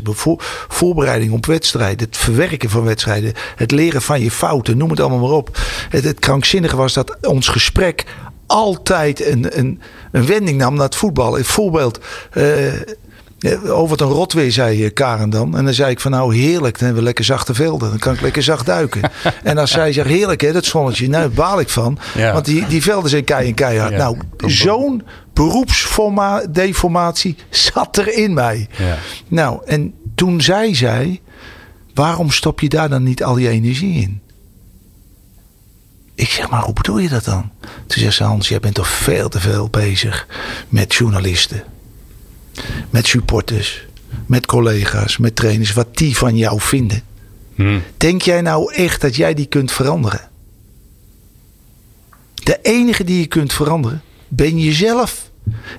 Voorbereiding 0.67 1.31
op 1.31 1.45
wedstrijden. 1.45 2.05
Het 2.05 2.17
verwerken 2.17 2.69
van 2.69 2.83
wedstrijden. 2.83 3.33
Het 3.55 3.71
leren 3.71 4.01
van 4.01 4.21
je 4.21 4.31
fouten. 4.31 4.77
Noem 4.77 4.89
het 4.89 4.99
allemaal 4.99 5.19
maar 5.19 5.37
op. 5.37 5.57
Het, 5.89 6.03
het 6.03 6.19
krankzinnige 6.19 6.75
was 6.75 6.93
dat 6.93 7.17
ons 7.21 7.47
gesprek 7.47 8.05
altijd 8.47 9.25
een, 9.25 9.57
een, 9.59 9.81
een 10.11 10.25
wending 10.25 10.57
nam 10.57 10.75
naar 10.75 10.85
het 10.85 10.95
voetbal. 10.95 11.37
Een 11.37 11.45
voorbeeld. 11.45 11.99
eh, 12.31 12.73
ja, 13.37 13.57
over 13.57 13.97
wat 13.97 14.01
een 14.01 14.07
rot 14.13 14.33
weer, 14.33 14.51
zei 14.51 14.85
eh, 14.85 14.93
Karen 14.93 15.29
dan. 15.29 15.57
En 15.57 15.65
dan 15.65 15.73
zei 15.73 15.91
ik 15.91 15.99
van 15.99 16.11
nou 16.11 16.35
heerlijk, 16.35 16.73
dan 16.73 16.83
hebben 16.83 16.97
we 16.97 17.03
lekker 17.03 17.25
zachte 17.25 17.53
velden. 17.53 17.89
Dan 17.89 17.99
kan 17.99 18.13
ik 18.13 18.21
lekker 18.21 18.43
zacht 18.43 18.65
duiken. 18.65 19.11
en 19.43 19.57
als 19.57 19.71
zij 19.71 19.93
zegt 19.93 20.07
heerlijk 20.07 20.41
hè, 20.41 20.51
dat 20.51 20.65
zonnetje. 20.65 21.09
Nou, 21.09 21.23
daar 21.23 21.31
baal 21.31 21.59
ik 21.59 21.69
van. 21.69 21.97
Ja. 22.15 22.33
Want 22.33 22.45
die, 22.45 22.67
die 22.67 22.81
velden 22.81 23.09
zijn 23.09 23.23
kei 23.23 23.47
en 23.47 23.53
keihard. 23.53 23.91
Ja. 23.91 23.97
Nou, 23.97 24.17
zo'n 24.37 25.03
beroepsdeformatie 25.33 27.35
zat 27.73 27.97
er 27.97 28.13
in 28.13 28.33
mij. 28.33 28.67
Ja. 28.77 28.97
Nou, 29.27 29.61
en 29.65 29.93
toen 30.15 30.41
zei 30.41 30.75
zij, 30.75 31.21
waarom 31.93 32.31
stop 32.31 32.59
je 32.59 32.69
daar 32.69 32.89
dan 32.89 33.03
niet 33.03 33.23
al 33.23 33.37
je 33.37 33.49
energie 33.49 34.01
in? 34.01 34.23
Ik 36.15 36.29
zeg, 36.29 36.49
maar 36.49 36.61
hoe 36.61 36.73
bedoel 36.73 36.97
je 36.97 37.09
dat 37.09 37.23
dan? 37.23 37.51
Toen 37.61 38.01
zegt 38.01 38.15
ze, 38.15 38.23
Hans, 38.23 38.47
jij 38.47 38.59
bent 38.59 38.75
toch 38.75 38.87
veel 38.87 39.29
te 39.29 39.39
veel 39.39 39.69
bezig 39.69 40.27
met 40.69 40.93
journalisten. 40.93 41.63
Met 42.89 43.07
supporters. 43.07 43.85
Met 44.25 44.45
collega's, 44.45 45.17
met 45.17 45.35
trainers. 45.35 45.73
Wat 45.73 45.97
die 45.97 46.17
van 46.17 46.37
jou 46.37 46.61
vinden. 46.61 47.03
Hm. 47.55 47.79
Denk 47.97 48.21
jij 48.21 48.41
nou 48.41 48.73
echt 48.73 49.01
dat 49.01 49.15
jij 49.15 49.33
die 49.33 49.45
kunt 49.45 49.71
veranderen? 49.71 50.29
De 52.33 52.59
enige 52.61 53.03
die 53.03 53.19
je 53.19 53.25
kunt 53.25 53.53
veranderen, 53.53 54.01
ben 54.27 54.59
jezelf. 54.59 55.29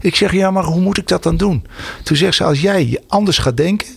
Ik 0.01 0.17
zeg, 0.17 0.33
ja, 0.33 0.51
maar 0.51 0.65
hoe 0.65 0.81
moet 0.81 0.99
ik 0.99 1.09
dat 1.09 1.23
dan 1.23 1.37
doen? 1.37 1.67
Toen 2.03 2.17
zegt 2.17 2.35
ze, 2.35 2.45
als 2.45 2.61
jij 2.61 2.87
je 2.87 3.03
anders 3.07 3.39
gaat 3.39 3.57
denken, 3.57 3.89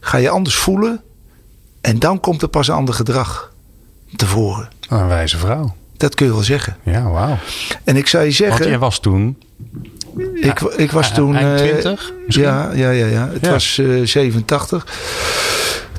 ga 0.00 0.16
je 0.16 0.30
anders 0.30 0.54
voelen. 0.54 1.02
En 1.80 1.98
dan 1.98 2.20
komt 2.20 2.42
er 2.42 2.48
pas 2.48 2.68
een 2.68 2.74
ander 2.74 2.94
gedrag 2.94 3.52
tevoren. 4.16 4.68
Een 4.88 5.08
wijze 5.08 5.38
vrouw. 5.38 5.76
Dat 5.96 6.14
kun 6.14 6.26
je 6.26 6.32
wel 6.32 6.42
zeggen. 6.42 6.76
Ja, 6.82 7.10
wauw. 7.10 7.38
En 7.84 7.96
ik 7.96 8.06
zou 8.06 8.22
je 8.22 8.28
Want 8.28 8.38
zeggen, 8.38 8.68
jij 8.68 8.78
was 8.78 9.00
toen... 9.00 9.42
ik, 10.34 10.60
ik 10.60 10.90
was 10.90 11.08
eh, 11.08 11.14
toen... 11.14 11.36
eind 11.36 11.60
eh, 11.60 11.66
20 11.66 12.12
misschien? 12.26 12.44
Ja, 12.46 12.70
ja, 12.74 12.90
ja, 12.90 13.06
ja. 13.06 13.28
Het 13.32 13.44
Ja. 13.44 13.50
was 13.50 13.78
eh 13.78 13.86
87. 14.04 14.86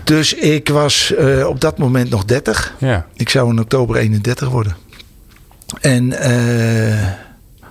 Dus 0.04 0.34
ik 0.34 0.70
was 0.70 1.14
eh, 1.14 1.48
op 1.48 1.62
dat 1.62 1.78
moment 1.78 2.10
nog 2.10 2.26
30. 2.26 2.74
Ja. 2.78 3.06
Ik 3.16 3.30
zou 3.30 3.50
in 3.50 3.60
oktober 3.60 3.96
31 3.96 4.50
worden. 4.50 4.76
En, 5.82 6.14
eh, 6.20 7.08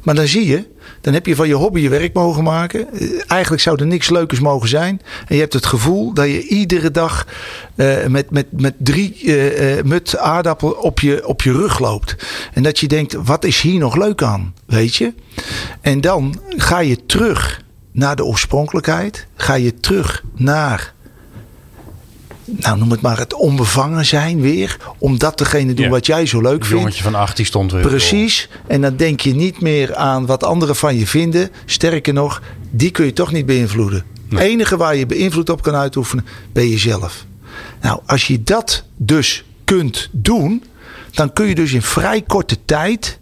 maar 0.03 0.15
dan 0.15 0.27
zie 0.27 0.47
je, 0.47 0.65
dan 1.01 1.13
heb 1.13 1.27
je 1.27 1.37
van 1.37 1.49
je 1.49 1.55
hobby 1.55 1.81
je 1.81 1.89
werk 1.89 2.15
mogen 2.15 2.43
maken. 2.45 2.93
Eh, 2.93 3.09
Eigenlijk 3.27 3.63
zou 3.63 3.81
er 3.81 3.87
niks 3.87 4.11
leukers 4.11 4.41
mogen 4.41 4.69
zijn. 4.69 5.01
En 5.27 5.35
je 5.35 5.41
hebt 5.41 5.53
het 5.53 5.67
gevoel 5.67 6.13
dat 6.15 6.27
je 6.27 6.47
iedere 6.49 6.91
dag 6.91 7.27
eh, 7.75 8.07
met, 8.07 8.31
met, 8.31 8.47
met 8.51 8.75
drie 8.79 9.35
eh, 9.35 9.83
mut 9.85 10.19
aardappel 10.19 10.71
op 10.71 11.01
je, 11.01 11.27
op 11.27 11.43
je 11.43 11.53
rug 11.53 11.79
loopt. 11.79 12.17
En 12.53 12.63
dat 12.63 12.79
je 12.79 12.89
denkt, 12.89 13.17
wat 13.25 13.45
is 13.45 13.61
hier 13.61 13.79
nog 13.79 13.97
leuk 13.97 14.23
aan? 14.23 14.55
Weet 14.67 14.95
je? 14.95 15.13
En 15.81 16.01
dan 16.01 16.41
ga 16.49 16.79
je 16.79 17.07
terug 17.07 17.61
naar 17.93 18.17
de 18.17 18.25
oorspronkelijkheid. 18.25 19.27
Ga 19.35 19.55
je 19.55 19.81
terug 19.81 20.23
naar 20.35 20.93
nou 22.57 22.79
noem 22.79 22.91
het 22.91 23.01
maar 23.01 23.19
het 23.19 23.35
onbevangen 23.35 24.07
zijn 24.07 24.41
weer. 24.41 24.77
Om 24.99 25.19
dat 25.19 25.39
degene 25.39 25.75
doen 25.75 25.85
Ja. 25.85 25.91
wat 25.91 26.07
jij 26.07 26.27
zo 26.27 26.41
leuk 26.41 26.65
vindt. 26.65 26.69
jongetje 26.83 27.03
van 27.03 27.15
18 27.15 27.47
stond 27.47 27.73
weer. 27.73 27.83
Precies. 27.87 28.49
En 28.67 28.81
dan 28.81 28.97
denk 28.97 29.21
je 29.21 29.35
niet 29.35 29.61
meer 29.61 29.95
aan 29.95 30.27
wat 30.27 30.45
anderen 30.45 30.77
van 30.77 30.99
je 30.99 31.07
vinden. 31.07 31.51
Sterker 31.65 32.13
nog, 32.13 32.43
die 32.71 32.91
kun 32.91 33.05
je 33.05 33.13
toch 33.13 33.33
niet 33.33 33.47
beïnvloeden. 33.47 34.05
Het 34.29 34.39
enige 34.41 34.77
waar 34.77 34.97
je 34.97 35.07
beïnvloed 35.07 35.51
op 35.51 35.63
kan 35.63 35.75
uitoefenen, 35.75 36.25
ben 36.53 36.69
jezelf. 36.69 37.25
Nou, 37.81 38.01
als 38.07 38.27
je 38.27 38.43
dat 38.43 38.85
dus 38.97 39.45
kunt 39.65 40.09
doen, 40.13 40.65
dan 41.11 41.33
kun 41.33 41.47
je 41.47 41.55
dus 41.55 41.73
in 41.73 41.83
vrij 41.83 42.23
korte 42.23 42.57
tijd, 42.65 43.19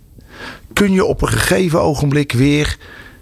kun 0.72 0.92
je 0.92 1.04
op 1.04 1.22
een 1.22 1.28
gegeven 1.28 1.80
ogenblik 1.80 2.32
weer, 2.32 2.76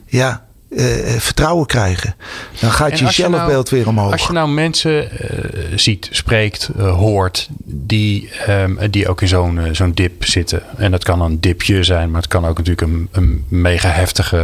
ja, 0.07 0.47
eh, 0.77 1.15
eh, 1.15 1.21
vertrouwen 1.21 1.67
krijgen. 1.67 2.15
Dan 2.61 2.71
gaat 2.71 2.91
je 2.91 2.97
je 2.97 3.03
nou- 3.03 3.15
zelfbeeld 3.15 3.69
weer 3.69 3.89
omhoog. 3.89 4.13
Als 4.13 4.27
je 4.27 4.33
nou 4.33 4.49
mensen 4.49 5.11
eh, 5.11 5.79
ziet, 5.79 6.09
spreekt, 6.11 6.71
hoort, 6.77 7.49
die, 7.65 8.31
ehm, 8.47 8.91
die 8.91 9.09
ook 9.09 9.23
in 9.23 9.29
zo'n 9.29 9.61
zo'n 9.73 9.93
dip 9.93 10.25
zitten. 10.25 10.63
En 10.77 10.91
dat 10.91 11.05
kan 11.05 11.21
een 11.21 11.41
dipje 11.41 11.83
zijn, 11.83 12.11
maar 12.11 12.21
het 12.21 12.31
kan 12.31 12.47
ook 12.47 12.57
natuurlijk 12.59 12.81
een, 12.93 13.09
een 13.13 13.45
mega 13.49 13.89
heftige. 13.91 14.37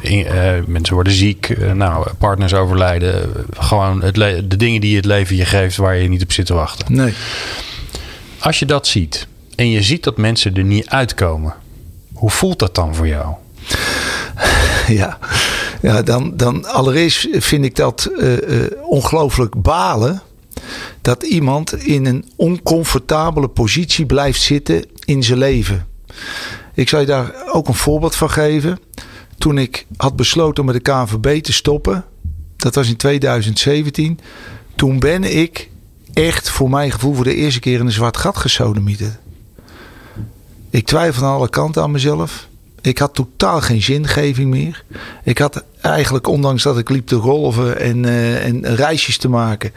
in- 0.00 0.26
mensen 0.66 0.94
worden 0.94 1.12
ziek, 1.12 1.56
nou, 1.74 2.06
partners 2.18 2.54
overlijden. 2.54 3.32
gewoon 3.58 4.02
het 4.02 4.14
de 4.14 4.56
dingen 4.56 4.80
die 4.80 4.96
het 4.96 5.04
leven 5.04 5.36
je 5.36 5.44
geeft 5.44 5.76
waar 5.76 5.96
je 5.96 6.08
niet 6.08 6.22
op 6.22 6.32
zit 6.32 6.46
te 6.46 6.54
wachten. 6.54 6.94
Nee. 6.94 7.12
Als 8.38 8.58
je 8.58 8.66
dat 8.66 8.86
ziet 8.86 9.26
en 9.56 9.70
je 9.70 9.82
ziet 9.82 10.04
dat 10.04 10.16
mensen 10.16 10.54
er 10.54 10.64
niet 10.64 10.88
uitkomen, 10.88 11.54
hoe 12.12 12.30
voelt 12.30 12.58
dat 12.58 12.74
dan 12.74 12.94
voor 12.94 13.06
jou? 13.08 13.34
Ja, 14.86 15.18
ja 15.84 16.02
dan, 16.02 16.36
dan 16.36 16.64
allereerst 16.64 17.28
vind 17.30 17.64
ik 17.64 17.76
dat 17.76 18.04
eh, 18.04 18.62
eh, 18.64 18.70
ongelooflijk 18.82 19.62
balen. 19.62 20.22
Dat 21.02 21.22
iemand 21.22 21.74
in 21.74 22.06
een 22.06 22.24
oncomfortabele 22.36 23.48
positie 23.48 24.06
blijft 24.06 24.40
zitten 24.40 24.84
in 25.04 25.22
zijn 25.22 25.38
leven. 25.38 25.86
Ik 26.74 26.88
zal 26.88 27.00
je 27.00 27.06
daar 27.06 27.34
ook 27.52 27.68
een 27.68 27.74
voorbeeld 27.74 28.14
van 28.14 28.30
geven. 28.30 28.78
Toen 29.38 29.58
ik 29.58 29.86
had 29.96 30.16
besloten 30.16 30.64
om 30.64 30.72
met 30.72 30.84
de 30.84 30.92
KNVB 30.92 31.42
te 31.42 31.52
stoppen. 31.52 32.04
Dat 32.56 32.74
was 32.74 32.88
in 32.88 32.96
2017. 32.96 34.18
Toen 34.76 34.98
ben 34.98 35.38
ik 35.38 35.70
echt 36.12 36.50
voor 36.50 36.70
mijn 36.70 36.90
gevoel 36.90 37.14
voor 37.14 37.24
de 37.24 37.34
eerste 37.34 37.60
keer 37.60 37.78
in 37.78 37.86
een 37.86 37.92
zwart 37.92 38.16
gat 38.16 38.36
gesodemieterd. 38.36 39.18
Ik 40.70 40.86
twijfelde 40.86 41.26
aan 41.26 41.34
alle 41.34 41.48
kanten 41.48 41.82
aan 41.82 41.90
mezelf. 41.90 42.48
Ik 42.84 42.98
had 42.98 43.14
totaal 43.14 43.60
geen 43.60 43.82
zingeving 43.82 44.50
meer. 44.50 44.84
Ik 45.22 45.38
had 45.38 45.64
eigenlijk, 45.80 46.26
ondanks 46.26 46.62
dat 46.62 46.78
ik 46.78 46.88
liep 46.88 47.06
te 47.06 47.16
golven 47.16 47.80
en, 47.80 48.04
eh, 48.04 48.46
en 48.46 48.74
reisjes 48.74 49.16
te 49.16 49.28
maken, 49.28 49.72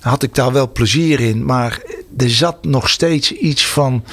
had 0.00 0.22
ik 0.22 0.34
daar 0.34 0.52
wel 0.52 0.72
plezier 0.72 1.20
in. 1.20 1.44
Maar 1.44 1.82
er 2.16 2.30
zat 2.30 2.64
nog 2.64 2.88
steeds 2.88 3.32
iets 3.32 3.66
van. 3.66 4.04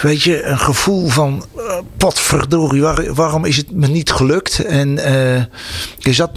Weet 0.00 0.22
je, 0.22 0.42
een 0.42 0.58
gevoel 0.58 1.08
van. 1.08 1.44
eh, 1.56 1.78
potverdorie, 1.96 2.82
waar, 2.82 3.14
waarom 3.14 3.44
is 3.44 3.56
het 3.56 3.70
me 3.70 3.86
niet 3.86 4.10
gelukt? 4.10 4.64
En 4.64 4.98
eh, 4.98 5.36
er 5.36 6.14
zat 6.14 6.30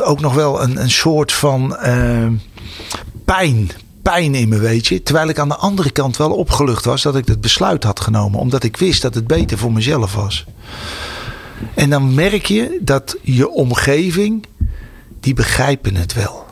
ook 0.00 0.20
nog 0.20 0.34
wel 0.34 0.62
een, 0.62 0.90
soort 0.90 1.32
van. 1.32 1.76
pijn. 3.24 3.70
Pijn 4.04 4.34
in 4.34 4.48
me, 4.48 4.58
weet 4.58 4.86
je. 4.86 5.02
Terwijl 5.02 5.28
ik 5.28 5.38
aan 5.38 5.48
de 5.48 5.56
andere 5.56 5.90
kant 5.90 6.16
wel 6.16 6.30
opgelucht 6.30 6.84
was 6.84 7.02
dat 7.02 7.16
ik 7.16 7.26
het 7.26 7.40
besluit 7.40 7.84
had 7.84 8.00
genomen. 8.00 8.40
Omdat 8.40 8.62
ik 8.62 8.76
wist 8.76 9.02
dat 9.02 9.14
het 9.14 9.26
beter 9.26 9.58
voor 9.58 9.72
mezelf 9.72 10.14
was. 10.14 10.44
En 11.74 11.90
dan 11.90 12.14
merk 12.14 12.46
je 12.46 12.78
dat 12.80 13.16
je 13.22 13.48
omgeving, 13.50 14.46
die 15.20 15.34
begrijpen 15.34 15.96
het 15.96 16.14
wel. 16.14 16.43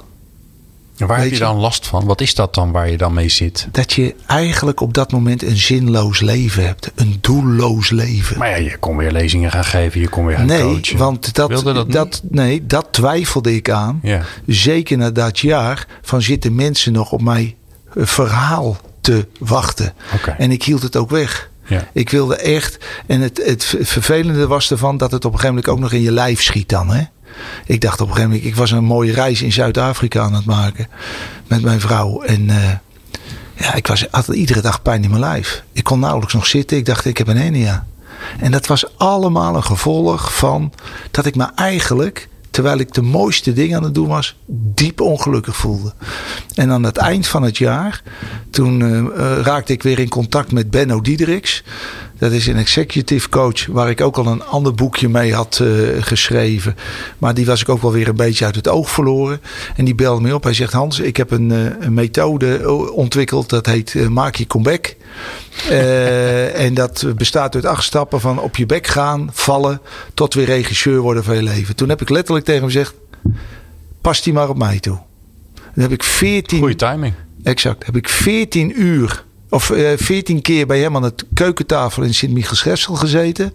En 1.03 1.09
waar 1.09 1.17
Weet 1.17 1.31
heb 1.31 1.39
je 1.39 1.45
je? 1.45 1.51
dan 1.51 1.61
last 1.61 1.87
van? 1.87 2.05
Wat 2.05 2.21
is 2.21 2.35
dat 2.35 2.55
dan 2.55 2.73
waar 2.73 2.91
je 2.91 2.97
dan 2.97 3.15
mee 3.15 3.29
zit? 3.29 3.69
Dat 3.71 3.93
je 3.93 4.15
eigenlijk 4.27 4.81
op 4.81 4.95
dat 4.95 5.13
moment 5.13 5.43
een 5.43 5.57
zinloos 5.57 6.21
leven 6.21 6.67
hebt. 6.67 6.91
Een 6.95 7.19
doelloos 7.21 7.91
leven. 7.91 8.39
Maar 8.39 8.51
ja, 8.51 8.57
je 8.57 8.77
kon 8.77 8.97
weer 8.97 9.13
lezingen 9.13 9.51
gaan 9.51 9.65
geven, 9.65 10.01
je 10.01 10.09
kon 10.09 10.27
weer 10.27 10.37
gaan 10.37 10.47
nee, 10.47 10.63
coachen. 10.63 10.99
want 10.99 11.35
dat, 11.35 11.49
Wilde 11.49 11.73
dat 11.73 11.93
dat, 11.93 12.23
nee, 12.31 12.67
dat 12.67 12.87
twijfelde 12.91 13.55
ik 13.55 13.71
aan. 13.71 14.01
Ja. 14.03 14.23
Zeker 14.47 14.97
na 14.97 15.11
dat 15.11 15.39
jaar 15.39 15.87
van 16.03 16.23
zitten 16.23 16.55
mensen 16.55 16.93
nog 16.93 17.13
op 17.13 17.23
mijn 17.23 17.55
eh, 17.95 18.07
verhaal 18.07 18.77
te 19.01 19.27
wachten. 19.39 19.95
Oké. 20.15 20.31
En 20.31 20.51
ik 20.51 20.63
hield 20.63 20.83
het 20.83 20.97
ook 20.97 21.11
weg. 21.11 21.51
Ja. 21.67 21.89
Ik 21.93 22.11
wilde 22.11 22.37
echt. 22.37 22.79
En 23.07 23.21
het, 23.21 23.43
het 23.45 23.65
vervelende 23.81 24.47
was 24.47 24.71
ervan 24.71 24.97
dat 24.97 25.11
het 25.11 25.25
op 25.25 25.33
een 25.33 25.39
gegeven 25.39 25.55
moment 25.55 25.75
ook 25.75 25.81
nog 25.81 25.93
in 25.93 26.03
je 26.03 26.13
lijf 26.13 26.43
schiet 26.43 26.69
dan. 26.69 26.91
Hè? 26.91 27.03
Ik 27.67 27.81
dacht 27.81 28.01
op 28.01 28.09
een 28.09 28.15
gegeven 28.15 28.31
moment, 28.31 28.49
ik 28.49 28.57
was 28.57 28.71
een 28.71 28.85
mooie 28.85 29.13
reis 29.13 29.43
in 29.43 29.53
Zuid-Afrika 29.53 30.23
aan 30.23 30.35
het 30.35 30.45
maken 30.45 30.89
met 31.47 31.63
mijn 31.63 31.81
vrouw. 31.81 32.23
En 32.23 32.51
eh, 32.51 32.71
ja, 33.55 33.75
ik 33.75 33.87
was, 33.87 34.07
had 34.11 34.29
iedere 34.29 34.61
dag 34.61 34.83
pijn 34.83 35.03
in 35.03 35.11
mijn 35.11 35.23
lijf. 35.23 35.63
Ik 35.73 35.85
kon 35.85 36.01
nauwelijks 36.01 36.35
nog 36.35 36.47
zitten. 36.47 36.77
Ik 36.77 36.87
dacht, 36.87 37.05
ik 37.05 37.19
heb 37.19 37.29
een 37.29 37.37
hernia. 37.37 37.87
En 38.39 38.51
dat 38.51 38.67
was 38.67 38.99
allemaal 38.99 39.57
een 39.57 39.65
gevolg 39.65 40.35
van 40.35 40.73
dat 41.11 41.27
ik 41.27 41.37
me 41.37 41.49
eigenlijk, 41.55 42.29
terwijl 42.53 42.79
ik 42.79 42.95
de 42.95 43.03
mooiste 43.03 43.53
dingen 43.53 43.77
aan 43.77 43.85
het 43.85 43.95
doen 43.95 44.09
was, 44.09 44.37
diep 44.47 45.01
ongelukkig 45.01 45.57
voelde. 45.57 45.93
En 46.55 46.71
aan 46.71 46.83
het 46.83 46.97
eind 46.97 47.27
van 47.27 47.43
het 47.43 47.59
jaar, 47.59 48.03
toen 48.51 48.83
eh, 48.83 48.99
eh, 48.99 49.43
raakte 49.43 49.73
ik 49.73 49.83
weer 49.83 49.99
in 49.99 50.09
contact 50.09 50.53
met 50.53 50.71
Benno 50.71 51.01
Diederiks. 51.01 51.63
Dat 52.19 52.33
is 52.33 52.47
een 52.47 52.57
executive 52.57 53.29
coach 53.29 53.67
waar 53.67 53.91
ik 53.91 54.01
ook 54.01 54.17
al 54.17 54.27
een 54.27 54.45
ander 54.45 54.75
boekje 54.75 55.09
mee 55.09 55.35
had 55.35 55.61
eh, 55.63 55.69
geschreven. 56.01 56.77
Maar 57.19 57.35
die 57.35 57.47
was 57.47 57.61
ik 57.61 57.69
ook 57.69 57.83
wel 57.83 57.93
weer 57.93 58.09
een 58.09 58.17
beetje 58.17 58.45
uit 58.45 58.55
het 58.55 58.69
oog 58.69 58.91
verloren. 58.91 59.41
En 59.77 59.85
die 59.85 59.95
belde 59.95 60.21
me 60.21 60.35
op. 60.35 60.43
Hij 60.43 60.55
zegt: 60.55 60.73
Hans, 60.73 61.01
ik 61.01 61.17
heb 61.17 61.31
een, 61.31 61.51
een 61.85 61.95
methode 61.95 62.71
ontwikkeld. 62.93 63.49
Dat 63.49 63.67
heet 63.67 64.09
Maak 64.09 64.35
je 64.35 64.47
comeback. 64.47 64.97
Eh, 65.69 66.61
en 66.65 66.75
dat 66.75 67.07
bestaat 67.17 67.55
uit 67.55 67.65
acht 67.65 67.85
stappen 67.85 68.21
van 68.21 68.41
op 68.41 68.57
je 68.57 68.67
bek 68.67 68.87
gaan, 68.87 69.31
vallen, 69.33 69.81
tot 70.15 70.35
weer 70.35 70.47
regisseur 70.47 71.01
worden 71.01 71.25
van 71.25 71.35
je 71.35 71.43
leven. 71.43 71.77
Toen 71.77 71.89
heb 71.89 72.01
ik 72.01 72.09
letterlijk 72.09 72.45
tegen 72.45 72.61
hem 72.61 72.71
gezegd: 72.71 72.95
Pas 74.01 74.23
die 74.23 74.33
maar 74.33 74.49
op 74.49 74.59
mij 74.59 74.81
toe. 74.81 74.99
Dan 75.55 75.83
heb 75.83 75.93
ik 75.93 76.03
14 76.03 76.59
Goeie 76.59 76.77
timing. 76.77 77.15
Exact. 77.43 77.87
Heb 77.87 77.97
ik 77.97 78.09
14 78.09 78.81
uur 78.83 79.25
of 79.49 79.71
eh 79.71 79.91
14 79.97 80.43
keer 80.43 80.67
bij 80.67 80.81
hem 80.81 80.97
aan 80.97 81.03
de 81.03 81.15
keukentafel 81.35 82.03
in 82.03 82.15
Sint-Michiels-Gestel 82.15 82.95
gezeten. 82.95 83.53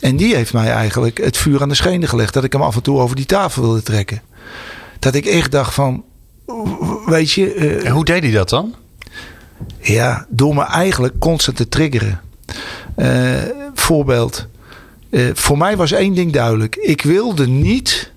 En 0.00 0.16
die 0.16 0.34
heeft 0.34 0.52
mij 0.52 0.70
eigenlijk 0.70 1.18
het 1.18 1.36
vuur 1.36 1.62
aan 1.62 1.68
de 1.68 1.74
schenen 1.74 2.08
gelegd. 2.08 2.34
Dat 2.34 2.44
ik 2.44 2.52
hem 2.52 2.62
af 2.62 2.76
en 2.76 2.82
toe 2.82 2.98
over 2.98 3.16
die 3.16 3.26
tafel 3.26 3.62
wilde 3.62 3.82
trekken. 3.82 4.22
Dat 4.98 5.14
ik 5.14 5.26
echt 5.26 5.50
dacht 5.50 5.74
van, 5.74 6.04
weet 7.06 7.32
je, 7.32 7.54
eh, 7.54 7.86
En 7.86 7.92
hoe 7.92 8.04
deed 8.04 8.22
hij 8.22 8.32
dat 8.32 8.48
dan? 8.48 8.74
Ja, 9.80 10.26
door 10.28 10.54
me 10.54 10.64
eigenlijk 10.64 11.18
constant 11.18 11.56
te 11.56 11.68
triggeren. 11.68 12.20
Eh, 12.94 13.42
voorbeeld. 13.74 14.46
Eh, 15.10 15.26
voor 15.34 15.58
mij 15.58 15.76
was 15.76 15.92
één 15.92 16.14
ding 16.14 16.32
duidelijk. 16.32 16.76
Ik 16.76 17.02
wilde 17.02 17.46
niet 17.46 18.12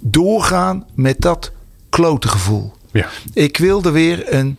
doorgaan 0.00 0.86
met 0.94 1.20
dat 1.20 1.52
klote 1.88 2.28
gevoel. 2.28 2.72
Ja. 2.92 3.08
Ik 3.32 3.56
wilde 3.56 3.90
weer 3.90 4.34
een, 4.34 4.58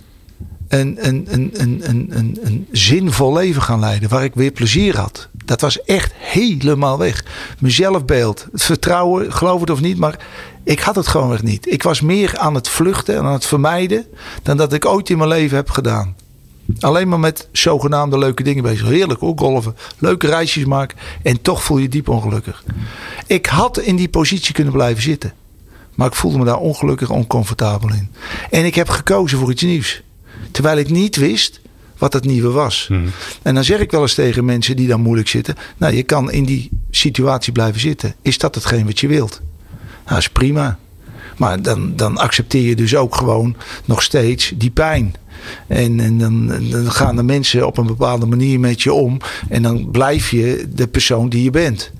een, 0.68 0.97
een, 0.99 1.28
een, 1.30 1.49
een, 1.53 1.82
een, 1.84 2.10
een, 2.10 2.38
een 2.41 2.68
zinvol 2.72 3.34
leven 3.34 3.62
gaan 3.62 3.80
leiden. 3.80 4.10
Waar 4.10 4.24
ik 4.24 4.36
weer 4.36 4.51
plezier 4.51 4.97
had. 4.97 5.28
Dat 5.45 5.62
was 5.62 5.84
echt 5.84 6.14
helemaal 6.16 6.97
weg. 6.97 7.26
Mijn 7.60 7.74
zelfbeeld, 7.74 8.47
het 8.51 8.64
vertrouwen, 8.64 9.34
geloof 9.34 9.60
het 9.60 9.70
of 9.70 9.82
niet. 9.82 9.97
Maar 9.97 10.20
ik 10.70 10.80
had 10.80 10.95
het 10.95 11.07
gewoon 11.07 11.34
echt 11.34 11.43
niet. 11.43 11.72
Ik 11.72 11.84
was 11.84 12.01
meer 12.01 12.38
aan 12.38 12.55
het 12.55 12.70
vluchten 12.70 13.15
en 13.15 13.24
aan 13.24 13.34
het 13.34 13.45
vermijden. 13.45 14.05
Dan 14.43 14.57
dat 14.57 14.74
ik 14.74 14.86
ooit 14.86 15.09
in 15.09 15.17
mijn 15.17 15.30
leven 15.30 15.57
heb 15.57 15.70
gedaan. 15.70 16.15
Alleen 16.80 17.07
maar 17.07 17.20
met 17.20 17.47
zogenaamde 17.51 18.17
leuke 18.17 18.43
dingen 18.43 18.63
bezig. 18.63 18.88
Heerlijk 18.88 19.20
hoor, 19.20 19.38
golven. 19.38 19.76
Leuke 19.97 20.28
reisjes 20.28 20.65
maken. 20.65 20.97
En 21.24 21.41
toch 21.41 21.63
voel 21.63 21.78
je 21.78 21.89
diep 21.89 22.09
ongelukkig. 22.09 22.63
Ik 23.28 23.45
had 23.45 23.80
in 23.80 23.95
die 23.95 24.09
positie 24.09 24.53
kunnen 24.53 24.74
blijven 24.74 25.03
zitten. 25.03 25.34
Maar 25.95 26.07
ik 26.07 26.15
voelde 26.15 26.38
me 26.38 26.45
daar 26.45 26.59
ongelukkig 26.59 27.09
oncomfortabel 27.09 27.89
in. 27.89 28.11
En 28.49 28.65
ik 28.65 28.76
heb 28.76 28.89
gekozen 28.89 29.38
voor 29.38 29.51
iets 29.51 29.63
nieuws. 29.63 30.01
Terwijl 30.51 30.78
ik 30.78 30.89
niet 30.89 31.15
wist 31.15 31.61
wat 31.97 32.13
het 32.13 32.26
nieuwe 32.26 32.49
was. 32.49 32.88
Mhm. 32.89 33.07
En 33.41 33.55
dan 33.55 33.63
zeg 33.63 33.80
ik 33.80 33.91
wel 33.91 34.01
eens 34.01 34.13
tegen 34.13 34.45
mensen 34.45 34.76
die 34.76 34.88
dan 34.88 35.01
moeilijk 35.01 35.28
zitten. 35.28 35.55
Nou, 35.78 35.93
je 35.95 36.03
kan 36.03 36.32
in 36.32 36.45
die 36.45 36.70
situatie 36.91 37.53
blijven 37.53 37.82
zitten. 37.82 38.15
Is 38.22 38.38
dat 38.38 38.55
hetgeen 38.55 38.86
wat 38.86 38.99
je 38.99 39.07
wilt? 39.07 39.41
Nou, 40.10 40.22
dat 40.22 40.30
is 40.30 40.30
prima. 40.30 40.78
Maar 41.38 41.62
dan, 41.62 41.95
dan 41.95 42.18
accepteer 42.18 42.68
je 42.68 42.76
dus 42.76 42.95
ook 42.95 43.16
gewoon 43.16 43.55
nog 43.86 44.01
steeds 44.01 44.53
die 44.55 44.72
pijn. 44.72 45.16
En, 45.68 45.99
en 45.99 46.18
dan, 46.18 46.47
dan 46.70 46.91
gaan 46.91 47.16
de 47.16 47.24
mensen 47.24 47.68
op 47.68 47.78
een 47.78 47.86
bepaalde 47.86 48.26
manier 48.26 48.60
met 48.60 48.82
je 48.82 48.93
om. 48.93 49.18
En 49.49 49.62
dan 49.62 49.91
blijf 49.91 50.30
je 50.30 50.68
de 50.74 50.88
persoon 50.88 51.30
die 51.30 51.43
je 51.43 51.49
bent. 51.49 51.91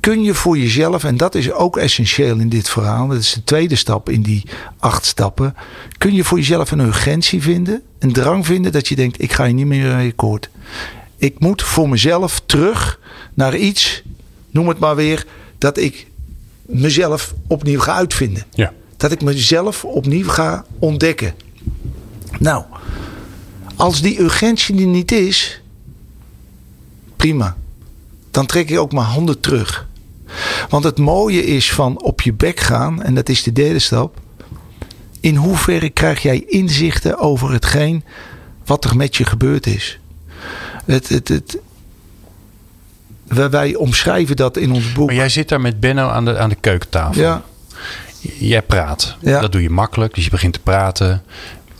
Kun 0.00 0.22
je 0.22 0.34
voor 0.34 0.58
jezelf, 0.58 1.04
en 1.04 1.16
dat 1.16 1.34
is 1.34 1.52
ook 1.52 1.76
essentieel 1.76 2.36
in 2.38 2.48
dit 2.48 2.68
verhaal. 2.68 3.08
Dat 3.08 3.18
is 3.18 3.32
de 3.32 3.44
tweede 3.44 3.76
stap 3.76 4.08
in 4.08 4.22
die 4.22 4.44
acht 4.78 5.04
stappen. 5.04 5.54
Kun 5.98 6.14
je 6.14 6.24
voor 6.24 6.38
jezelf 6.38 6.70
een 6.70 6.80
urgentie 6.80 7.42
vinden. 7.42 7.82
Een 7.98 8.12
drang 8.12 8.46
vinden 8.46 8.72
dat 8.72 8.88
je 8.88 8.96
denkt: 8.96 9.22
ik 9.22 9.32
ga 9.32 9.44
hier 9.44 9.54
niet 9.54 9.66
meer 9.66 9.94
mee 9.96 10.10
akkoord. 10.10 10.50
Ik 11.16 11.38
moet 11.38 11.62
voor 11.62 11.88
mezelf 11.88 12.42
terug 12.46 13.00
naar 13.34 13.56
iets. 13.56 14.02
Noem 14.50 14.68
het 14.68 14.78
maar 14.78 14.96
weer. 14.96 15.26
Dat 15.58 15.78
ik 15.78 16.06
mezelf 16.68 17.34
opnieuw 17.46 17.80
ga 17.80 17.94
uitvinden. 17.94 18.44
Ja. 18.54 18.72
Dat 18.96 19.12
ik 19.12 19.22
mezelf 19.22 19.84
opnieuw 19.84 20.28
ga 20.28 20.64
ontdekken. 20.78 21.34
Nou, 22.38 22.64
als 23.76 24.00
die 24.00 24.20
urgentie 24.20 24.80
er 24.80 24.86
niet 24.86 25.12
is, 25.12 25.60
prima. 27.16 27.56
Dan 28.30 28.46
trek 28.46 28.70
ik 28.70 28.78
ook 28.78 28.92
mijn 28.92 29.06
handen 29.06 29.40
terug. 29.40 29.86
Want 30.68 30.84
het 30.84 30.98
mooie 30.98 31.44
is 31.44 31.72
van 31.72 32.02
op 32.02 32.20
je 32.20 32.32
bek 32.32 32.60
gaan, 32.60 33.02
en 33.02 33.14
dat 33.14 33.28
is 33.28 33.42
de 33.42 33.52
derde 33.52 33.78
stap. 33.78 34.20
In 35.20 35.36
hoeverre 35.36 35.90
krijg 35.90 36.22
jij 36.22 36.44
inzichten 36.46 37.18
over 37.18 37.52
hetgeen 37.52 38.04
wat 38.64 38.84
er 38.84 38.96
met 38.96 39.16
je 39.16 39.24
gebeurd 39.24 39.66
is? 39.66 40.00
Het, 40.84 41.08
het, 41.08 41.28
het, 41.28 41.58
wij, 43.28 43.50
wij 43.50 43.74
omschrijven 43.74 44.36
dat 44.36 44.56
in 44.56 44.72
ons 44.72 44.92
boek. 44.92 45.06
Maar 45.06 45.14
jij 45.14 45.28
zit 45.28 45.48
daar 45.48 45.60
met 45.60 45.80
Benno 45.80 46.08
aan 46.08 46.24
de, 46.24 46.38
aan 46.38 46.48
de 46.48 46.54
keukentafel. 46.60 47.22
ja, 47.22 47.42
Jij 48.38 48.62
praat. 48.62 49.16
Ja. 49.20 49.40
Dat 49.40 49.52
doe 49.52 49.62
je 49.62 49.70
makkelijk, 49.70 50.14
dus 50.14 50.24
je 50.24 50.30
begint 50.30 50.52
te 50.52 50.60
praten. 50.60 51.22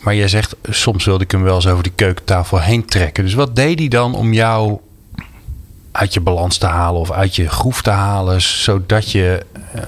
Maar 0.01 0.15
jij 0.15 0.29
zegt, 0.29 0.55
soms 0.69 1.05
wilde 1.05 1.25
ik 1.25 1.31
hem 1.31 1.43
wel 1.43 1.55
eens 1.55 1.67
over 1.67 1.83
die 1.83 1.93
keukentafel 1.95 2.61
heen 2.61 2.85
trekken. 2.87 3.25
Dus 3.25 3.35
wat 3.35 3.57
deed 3.57 3.79
hij 3.79 3.89
dan 3.89 4.15
om 4.15 4.33
jou 4.33 4.79
uit 5.93 6.15
je 6.15 6.21
balans 6.21 6.59
te 6.59 6.67
halen 6.67 7.01
of 7.01 7.11
uit 7.11 7.37
je 7.37 7.49
groef 7.49 7.83
te 7.83 7.91
halen, 7.91 8.43
zodat 8.43 9.11
je 9.11 9.47
eh, 9.73 9.83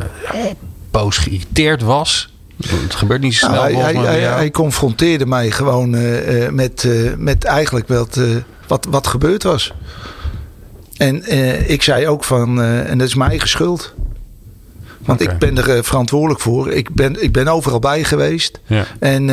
boos 0.90 1.16
geïrriteerd 1.18 1.82
was? 1.82 2.32
Het 2.66 2.94
gebeurt 2.94 3.20
niet 3.20 3.34
zo 3.34 3.46
snel. 3.46 3.62
Nou, 3.62 3.74
hij, 3.76 3.94
hij, 3.94 4.20
hij, 4.20 4.50
confronteerde 4.50 5.26
mij 5.26 5.50
gewoon 5.50 5.94
eh, 5.94 6.44
eh, 6.44 6.52
met, 6.52 6.84
eh, 6.84 7.14
met 7.16 7.44
eigenlijk 7.44 7.88
wat, 7.88 8.16
eh, 8.16 8.24
wat, 8.66 8.86
wat 8.90 9.06
gebeurd 9.06 9.42
was. 9.42 9.72
En 11.00 11.22
eh, 11.22 11.70
ik 11.70 11.82
zei 11.82 12.08
ook 12.08 12.24
van, 12.24 12.60
eh, 12.60 12.90
en 12.90 12.98
dat 12.98 13.06
is 13.06 13.14
mijn 13.14 13.30
eigen 13.30 13.48
schuld. 13.48 13.94
Want 14.98 15.20
ik 15.20 15.38
ben 15.38 15.58
er 15.58 15.76
eh, 15.76 15.82
verantwoordelijk 15.82 16.40
voor. 16.40 16.70
Ik 16.72 16.94
ben, 16.94 17.22
ik 17.22 17.32
ben 17.32 17.48
overal 17.48 17.78
bij 17.78 18.04
geweest. 18.04 18.60
Ja. 18.66 18.84
En 18.98 19.24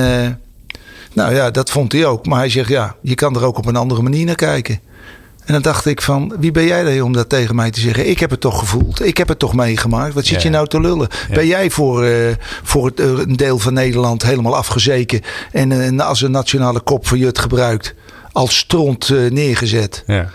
nou 1.14 1.36
ja, 1.36 1.52
dat 1.52 1.70
vond 1.70 1.92
hij 1.92 2.06
ook. 2.06 2.26
Maar 2.26 2.38
hij 2.40 2.50
zegt, 2.50 2.70
ja, 2.70 2.96
je 3.02 3.16
kan 3.16 3.36
er 3.36 3.44
ook 3.44 3.58
op 3.58 3.66
een 3.66 3.76
andere 3.76 4.02
manier 4.02 4.26
naar 4.26 4.36
kijken. 4.36 4.80
En 5.46 5.54
dan 5.54 5.62
dacht 5.62 5.86
ik 5.86 6.02
van, 6.02 6.36
wie 6.40 6.52
ben 6.52 6.66
jij 6.66 6.84
dan 6.84 7.02
om 7.02 7.14
dat 7.14 7.30
tegen 7.30 7.56
mij 7.56 7.72
te 7.72 7.80
zeggen? 7.80 8.10
Ik 8.10 8.20
heb 8.20 8.30
het 8.30 8.42
toch 8.42 8.60
gevoeld. 8.60 9.06
Ik 9.06 9.18
heb 9.18 9.28
het 9.28 9.40
toch 9.40 9.54
meegemaakt. 9.54 10.14
Wat 10.14 10.26
zit 10.26 10.42
Ja. 10.42 10.44
je 10.44 10.50
nou 10.50 10.68
te 10.68 10.82
lullen? 10.82 11.08
Ja. 11.30 11.36
Ben 11.36 11.48
jij 11.48 11.70
voor, 11.70 12.08
voor 12.64 12.86
het, 12.86 13.00
een 13.00 13.36
deel 13.36 13.60
van 13.60 13.74
Nederland 13.74 14.24
helemaal 14.24 14.56
afgezeken... 14.56 15.22
en 15.52 16.00
als 16.00 16.22
een 16.22 16.32
nationale 16.32 16.80
kop 16.80 17.08
van 17.08 17.18
Jut 17.18 17.40
gebruikt... 17.40 17.94
als 18.32 18.58
stront 18.58 19.10
neergezet? 19.30 20.04
Ja. 20.06 20.30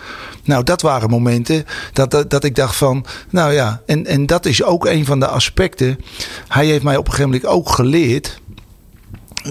Nou, 0.45 0.65
dat 0.65 0.83
waren 0.83 1.11
momenten 1.11 1.65
dat, 1.93 2.11
dat, 2.11 2.31
dat 2.31 2.45
ik 2.45 2.55
dacht 2.55 2.77
van, 2.77 3.05
nou 3.31 3.53
ja, 3.53 3.83
en, 3.87 4.07
en 4.07 4.27
dat 4.27 4.47
is 4.47 4.63
ook 4.63 4.87
een 4.87 5.05
van 5.05 5.21
de 5.21 5.27
aspecten. 5.27 5.99
Hij 6.49 6.67
heeft 6.67 6.83
mij 6.83 6.97
op 6.97 7.07
een 7.07 7.13
gegeven 7.13 7.31
moment 7.31 7.51
ook 7.51 7.69
geleerd, 7.69 8.41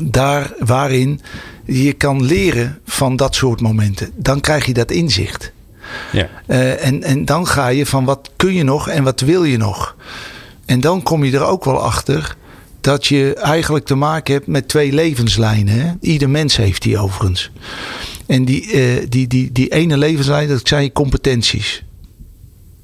daar 0.03 0.53
waarin 0.59 1.21
je 1.65 1.93
kan 1.93 2.23
leren 2.23 2.79
van 2.85 3.15
dat 3.15 3.35
soort 3.35 3.61
momenten. 3.61 4.11
Dan 4.15 4.39
krijg 4.39 4.65
je 4.65 4.73
dat 4.73 4.91
inzicht. 4.91 5.51
Ja. 6.11 6.27
Eh, 6.45 6.85
en, 6.85 7.03
en 7.03 7.25
dan 7.25 7.47
ga 7.47 7.67
je 7.67 7.85
van 7.85 8.05
wat 8.05 8.29
kun 8.35 8.53
je 8.53 8.63
nog 8.63 8.89
en 8.89 9.03
wat 9.03 9.19
wil 9.19 9.43
je 9.43 9.57
nog. 9.57 9.95
En 10.65 10.79
dan 10.81 11.03
kom 11.03 11.23
je 11.23 11.31
er 11.31 11.45
ook 11.45 11.65
wel 11.65 11.81
achter 11.83 12.35
dat 12.81 13.05
je 13.05 13.33
eigenlijk 13.35 13.85
te 13.85 13.95
maken 13.95 14.33
hebt 14.33 14.47
met 14.47 14.67
twee 14.67 14.91
levenslijnen. 14.93 15.79
Hè? 15.81 15.91
Ieder 16.01 16.29
mens 16.29 16.55
heeft 16.57 16.81
die 16.81 16.97
overigens. 16.97 17.51
En 18.27 18.45
die, 18.45 18.71
eh, 18.71 19.05
die, 19.09 19.27
die, 19.27 19.51
die 19.51 19.67
ene 19.69 19.97
levenslijn, 19.97 20.47
dat 20.47 20.67
zijn 20.67 20.83
je 20.83 20.91
competenties. 20.91 21.83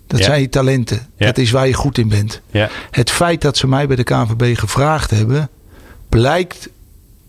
Dat 0.08 0.20
Ja. 0.20 0.26
zijn 0.26 0.42
je 0.42 0.50
talenten. 0.50 1.08
Ja. 1.18 1.26
Dat 1.26 1.38
is 1.38 1.52
waar 1.52 1.68
je 1.68 1.74
goed 1.74 1.98
in 1.98 2.08
bent. 2.10 2.42
Ja. 2.52 2.70
Het 2.92 3.10
feit 3.12 3.42
dat 3.42 3.58
ze 3.58 3.68
mij 3.68 3.88
bij 3.88 3.96
de 3.96 4.04
KNVB 4.04 4.58
gevraagd 4.58 5.10
hebben, 5.12 5.50
blijkt 6.10 6.70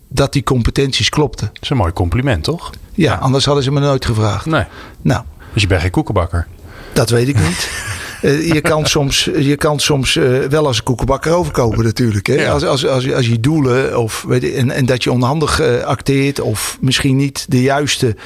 dat 0.09 0.33
die 0.33 0.43
competenties 0.43 1.09
klopten. 1.09 1.51
Dat 1.53 1.63
is 1.63 1.71
een 1.71 1.77
mooi 1.77 1.93
compliment, 1.93 2.45
toch? 2.45 2.71
Ja, 2.95 3.15
anders 3.15 3.45
hadden 3.45 3.65
ze 3.65 3.71
me 3.73 3.81
nooit 3.81 4.05
gevraagd. 4.05 4.47
Nee. 4.47 4.65
Nou, 5.03 5.23
Dus 5.53 5.63
je 5.63 5.69
bent 5.69 5.81
geen 5.81 5.91
koekenbakker. 5.91 6.47
dat 6.93 7.11
weet 7.11 7.29
ik 7.29 7.39
niet. 7.47 7.69
Eh, 8.23 8.53
je 8.53 8.61
kan 8.61 8.87
soms, 8.87 9.25
je 9.39 9.57
kan 9.57 9.81
soms 9.81 10.17
eh, 10.17 10.39
wel 10.39 10.67
als 10.67 10.79
een 10.79 10.85
koekenbakker 10.85 11.33
overkomen 11.33 11.85
natuurlijk. 11.85 12.27
Hè? 12.27 12.35
Ja. 12.35 12.53
Als, 12.53 12.65
als, 12.65 12.87
als, 12.87 13.13
als 13.13 13.27
je 13.27 13.41
doelen 13.41 13.99
of, 13.99 14.25
weet 14.29 14.43
je, 14.43 14.53
en, 14.53 14.71
en 14.71 14.87
dat 14.87 15.05
je 15.05 15.13
onhandig 15.13 15.61
eh, 15.61 15.83
acteert 15.83 16.41
of 16.41 16.79
misschien 16.81 17.17
niet 17.17 17.47
de 17.49 17.63
juiste 17.63 18.17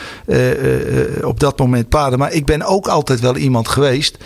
op 1.23 1.41
dat 1.41 1.59
moment 1.59 1.89
paden. 1.89 2.19
Maar 2.19 2.33
ik 2.33 2.47
ben 2.47 2.63
ook 2.63 2.89
altijd 2.89 3.21
wel 3.21 3.37
iemand 3.37 3.69
geweest 3.69 4.17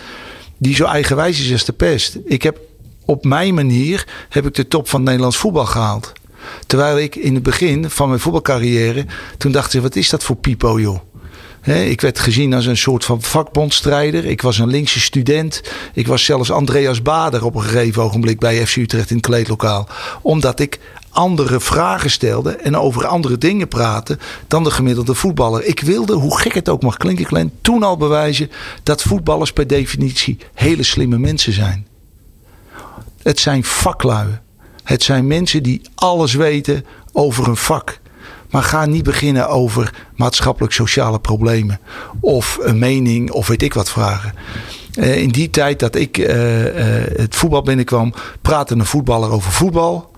die 0.57 0.75
zo 0.75 0.85
eigenwijs 0.85 1.39
is 1.39 1.51
als 1.51 1.65
de 1.65 1.73
pest. 1.73 2.17
Ik 2.25 2.43
heb 2.43 2.59
op 3.05 3.25
mijn 3.25 3.53
manier 3.53 4.07
heb 4.29 4.45
ik 4.45 4.53
de 4.53 4.67
top 4.67 4.89
van 4.89 4.99
het 4.99 5.07
Nederlands 5.07 5.37
voetbal 5.37 5.65
gehaald. 5.65 6.11
Terwijl 6.67 6.97
ik 6.97 7.15
in 7.15 7.33
het 7.33 7.43
begin 7.43 7.89
van 7.89 8.07
mijn 8.07 8.19
voetbalcarrière, 8.19 9.05
toen 9.37 9.51
dacht 9.51 9.73
ik, 9.73 9.81
wat 9.81 9.95
is 9.95 10.09
dat 10.09 10.23
voor 10.23 10.35
pipo 10.35 10.79
joh? 10.79 10.99
Ik 11.75 12.01
werd 12.01 12.19
gezien 12.19 12.53
als 12.53 12.65
een 12.65 12.77
soort 12.77 13.05
van 13.05 13.21
vakbondstrijder. 13.21 14.25
Ik 14.25 14.41
was 14.41 14.57
een 14.57 14.67
linkse 14.67 14.99
student. 14.99 15.61
Ik 15.93 16.07
was 16.07 16.25
zelfs 16.25 16.51
Andreas 16.51 17.01
Bader 17.01 17.45
op 17.45 17.55
een 17.55 17.61
gegeven 17.61 18.03
ogenblik 18.03 18.39
bij 18.39 18.65
FC 18.65 18.75
Utrecht 18.75 19.09
in 19.09 19.15
het 19.15 19.25
kleedlokaal. 19.25 19.87
Omdat 20.21 20.59
ik 20.59 20.79
andere 21.09 21.59
vragen 21.59 22.09
stelde 22.09 22.51
en 22.51 22.77
over 22.77 23.05
andere 23.05 23.37
dingen 23.37 23.67
praatte 23.67 24.17
dan 24.47 24.63
de 24.63 24.71
gemiddelde 24.71 25.13
voetballer. 25.13 25.63
Ik 25.63 25.79
wilde, 25.79 26.13
hoe 26.13 26.39
gek 26.39 26.53
het 26.53 26.69
ook 26.69 26.81
mag 26.81 26.97
klinken, 26.97 27.51
toen 27.61 27.83
al 27.83 27.97
bewijzen 27.97 28.51
dat 28.83 29.01
voetballers 29.01 29.53
per 29.53 29.67
definitie 29.67 30.37
hele 30.53 30.83
slimme 30.83 31.17
mensen 31.17 31.53
zijn. 31.53 31.87
Het 33.21 33.39
zijn 33.39 33.63
vaklui. 33.63 34.39
Het 34.83 35.03
zijn 35.03 35.27
mensen 35.27 35.63
die 35.63 35.81
alles 35.95 36.33
weten 36.33 36.85
over 37.11 37.47
een 37.47 37.57
vak. 37.57 37.99
Maar 38.49 38.63
ga 38.63 38.85
niet 38.85 39.03
beginnen 39.03 39.49
over 39.49 39.93
maatschappelijk-sociale 40.15 41.19
problemen. 41.19 41.79
Of 42.19 42.59
een 42.61 42.79
mening 42.79 43.31
of 43.31 43.47
weet 43.47 43.61
ik 43.61 43.73
wat 43.73 43.89
vragen. 43.89 44.33
Eh, 44.93 45.21
in 45.21 45.29
die 45.29 45.49
tijd 45.49 45.79
dat 45.79 45.95
ik 45.95 46.17
eh, 46.17 47.01
eh, 47.01 47.17
het 47.17 47.35
voetbal 47.35 47.61
binnenkwam, 47.61 48.13
praatte 48.41 48.73
een 48.73 48.85
voetballer 48.85 49.31
over 49.31 49.51
voetbal, 49.51 50.11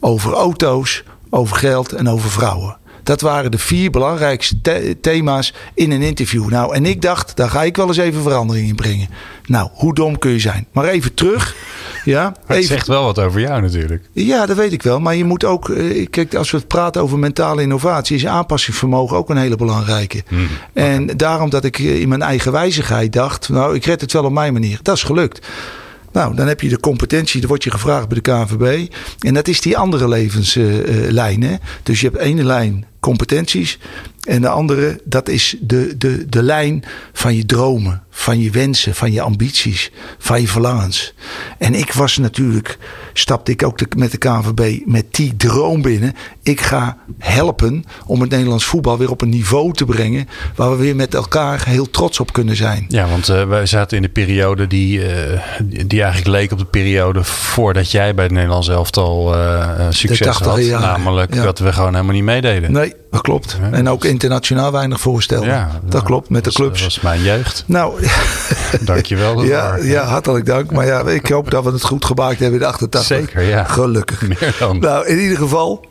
over 0.00 0.32
auto's, 0.32 1.02
over 1.30 1.56
geld 1.56 1.92
en 1.92 2.08
over 2.08 2.30
vrouwen. 2.30 2.76
Dat 3.04 3.20
waren 3.20 3.50
de 3.50 3.58
vier 3.58 3.90
belangrijkste 3.90 4.60
the- 4.60 4.96
thema's 5.00 5.54
in 5.74 5.90
een 5.90 6.02
interview. 6.02 6.48
Nou, 6.48 6.74
en 6.74 6.86
ik 6.86 7.02
dacht, 7.02 7.36
daar 7.36 7.50
ga 7.50 7.62
ik 7.62 7.76
wel 7.76 7.86
eens 7.86 7.96
even 7.96 8.22
verandering 8.22 8.68
in 8.68 8.74
brengen. 8.74 9.08
Nou, 9.46 9.68
hoe 9.72 9.94
dom 9.94 10.18
kun 10.18 10.30
je 10.30 10.38
zijn? 10.38 10.66
Maar 10.72 10.84
even 10.84 11.14
terug. 11.14 11.54
Ja, 12.04 12.34
het 12.46 12.64
zegt 12.64 12.86
wel 12.86 13.04
wat 13.04 13.18
over 13.18 13.40
jou 13.40 13.60
natuurlijk. 13.62 14.02
ja, 14.12 14.46
dat 14.46 14.56
weet 14.56 14.72
ik 14.72 14.82
wel. 14.82 15.00
Maar 15.00 15.14
je 15.14 15.24
moet 15.24 15.44
ook, 15.44 15.68
eh, 15.68 16.06
kijk, 16.10 16.34
als 16.34 16.50
we 16.50 16.56
het 16.56 16.68
praten 16.68 17.02
over 17.02 17.18
mentale 17.18 17.62
innovatie, 17.62 18.16
is 18.16 18.26
aanpassingsvermogen 18.26 19.16
ook 19.16 19.30
een 19.30 19.36
hele 19.36 19.56
belangrijke. 19.56 20.22
En 20.72 21.06
daarom 21.06 21.50
dat 21.50 21.64
ik 21.64 21.78
eh, 21.78 22.00
in 22.00 22.08
mijn 22.08 22.22
eigen 22.22 22.52
wijzigheid 22.52 23.12
dacht, 23.12 23.48
nou, 23.48 23.74
ik 23.74 23.84
red 23.84 24.00
het 24.00 24.12
wel 24.12 24.24
op 24.24 24.32
mijn 24.32 24.52
manier. 24.52 24.78
Dat 24.82 24.96
is 24.96 25.02
gelukt. 25.02 25.46
Nou, 26.12 26.34
dan 26.34 26.46
heb 26.46 26.60
je 26.60 26.68
de 26.68 26.80
competentie, 26.80 27.40
dan 27.40 27.48
word 27.48 27.64
je 27.64 27.70
gevraagd 27.70 28.08
bij 28.08 28.20
de 28.22 28.30
KNVB. 28.30 28.92
En 29.20 29.34
dat 29.34 29.48
is 29.48 29.60
die 29.60 29.76
andere 29.78 30.08
levenslijn. 30.08 31.42
hè. 31.42 31.54
dus 31.82 32.00
je 32.00 32.06
hebt 32.08 32.18
ene 32.18 32.44
lijn 32.44 32.84
competenties. 33.04 33.78
En 34.24 34.40
de 34.40 34.48
andere, 34.48 35.00
dat 35.04 35.28
is 35.28 35.56
de, 35.60 35.94
de, 35.98 36.28
de 36.28 36.42
lijn 36.42 36.84
van 37.12 37.34
je 37.34 37.46
dromen, 37.46 38.02
van 38.10 38.40
je 38.40 38.50
wensen, 38.50 38.94
van 38.94 39.12
je 39.12 39.20
ambities, 39.20 39.90
van 40.18 40.40
je 40.40 40.48
verlangens. 40.48 41.14
En 41.58 41.74
ik 41.74 41.92
was 41.92 42.16
natuurlijk, 42.18 42.78
stapte 43.12 43.50
ik 43.52 43.62
ook 43.62 43.78
de- 43.78 43.86
met 43.96 44.10
de 44.10 44.18
KNVB 44.18 44.80
met 44.86 45.04
die 45.10 45.36
droom 45.36 45.82
binnen. 45.82 46.12
Ik 46.42 46.60
ga 46.60 46.96
helpen 47.18 47.84
om 48.06 48.20
het 48.20 48.30
Nederlands 48.30 48.64
voetbal 48.64 48.98
weer 48.98 49.10
op 49.10 49.20
een 49.22 49.28
niveau 49.28 49.72
te 49.72 49.84
brengen. 49.84 50.28
waar 50.54 50.70
we 50.70 50.76
weer 50.76 50.96
met 50.96 51.14
elkaar 51.14 51.66
heel 51.66 51.90
trots 51.90 52.20
op 52.20 52.32
kunnen 52.32 52.56
zijn. 52.56 52.84
Ja, 52.88 53.08
want 53.08 53.28
eh, 53.28 53.46
wij 53.48 53.66
zaten 53.66 53.96
in 53.96 54.02
de 54.02 54.08
periode 54.08 54.66
die, 54.66 55.06
eh, 55.06 55.40
die 55.86 56.02
eigenlijk 56.02 56.36
leek 56.36 56.52
op 56.52 56.58
de 56.58 56.64
periode 56.64 57.24
voordat 57.24 57.90
jij 57.90 58.14
bij 58.14 58.24
het 58.24 58.32
Nederlands 58.32 58.68
elftal 58.68 59.34
eh, 59.34 59.86
succes 59.90 60.26
80e 60.40 60.44
had. 60.48 60.64
jaren, 60.64 60.80
Namelijk 60.88 61.34
ja. 61.34 61.42
dat 61.42 61.58
we 61.58 61.72
gewoon 61.72 61.92
helemaal 61.94 62.14
niet 62.14 62.24
meededen. 62.24 62.72
Nee, 62.72 62.93
dat 63.10 63.20
klopt. 63.20 63.58
En 63.72 63.88
ook 63.88 64.04
internationaal 64.04 64.72
weinig 64.72 65.00
voorstellen. 65.00 65.48
Ja, 65.48 65.80
dat 65.82 65.92
nou, 65.92 66.04
klopt, 66.04 66.28
met 66.28 66.44
de 66.44 66.52
clubs. 66.52 66.82
Dat 66.82 66.94
was 66.94 67.00
mijn 67.00 67.22
jeugd. 67.22 67.64
Nou, 67.66 68.06
Dankjewel. 68.80 69.44
ja, 69.44 69.76
ja, 69.76 70.04
hartelijk 70.04 70.46
dank. 70.46 70.72
Maar 70.72 70.86
ja, 70.86 71.00
ik 71.00 71.26
hoop 71.26 71.50
dat 71.50 71.64
we 71.64 71.70
het 71.70 71.82
goed 71.82 72.04
gemaakt 72.04 72.38
hebben 72.38 72.58
in 72.58 72.64
de 72.66 72.72
88. 72.72 73.18
Zeker, 73.18 73.42
ja. 73.42 73.64
Gelukkig. 73.64 74.22
Meer 74.28 74.56
dan. 74.58 74.78
Nou, 74.78 75.06
in 75.06 75.18
ieder 75.18 75.38
geval, 75.38 75.86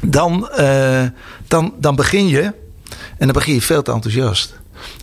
dan, 0.00 0.48
eh, 0.50 1.02
dan, 1.48 1.74
dan 1.80 1.96
begin 1.96 2.28
je. 2.28 2.42
En 3.18 3.26
dan 3.26 3.32
begin 3.32 3.54
je 3.54 3.62
veel 3.62 3.82
te 3.82 3.92
enthousiast. 3.92 4.56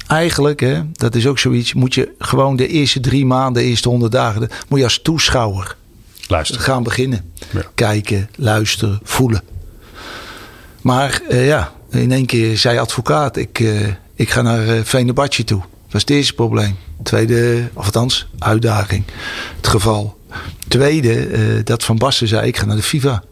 Eigenlijk, 0.08 0.60
hè, 0.60 0.82
dat 0.92 1.16
is 1.16 1.28
ook 1.28 1.40
zoiets, 1.40 1.74
moet 1.74 1.94
je 1.94 2.12
gewoon 2.20 2.56
de 2.56 2.68
eerste 2.68 3.00
drie 3.00 3.26
maanden, 3.26 3.64
de 3.64 3.70
eerste 3.70 3.90
honderd 3.90 4.12
dagen, 4.12 4.50
moet 4.68 4.80
je 4.80 4.84
als 4.84 5.02
toeschouwer 5.02 5.76
Luister. 6.28 6.60
gaan 6.60 6.84
beginnen. 6.84 7.34
Ja. 7.52 7.62
Kijken, 7.76 8.30
luisteren, 8.36 9.00
voelen. 9.04 9.42
Maar 10.86 11.22
eh, 11.30 11.48
ja, 11.48 11.72
in 11.90 12.12
één 12.12 12.26
keer 12.26 12.58
zei 12.58 12.78
advocaat, 12.78 13.38
ik, 13.38 13.60
eh, 13.60 13.88
ik 14.16 14.30
ga 14.30 14.42
naar 14.42 14.68
uh, 14.68 14.84
Venebadje 14.84 15.44
toe. 15.44 15.60
Dat 15.60 15.92
was 15.92 16.02
het 16.02 16.10
eerste 16.10 16.34
probleem. 16.34 16.76
Tweede, 17.04 17.70
of 17.74 17.86
althans, 17.86 18.28
uitdaging. 18.40 19.04
Het 19.56 19.68
geval. 19.68 20.18
Tweede, 20.68 21.64
dat 21.64 21.84
Van 21.84 21.98
Basten 21.98 22.28
zei, 22.28 22.48
ik 22.48 22.58
ga 22.58 22.66
naar 22.66 22.76
de 22.76 22.82
FIFA. 22.82 23.24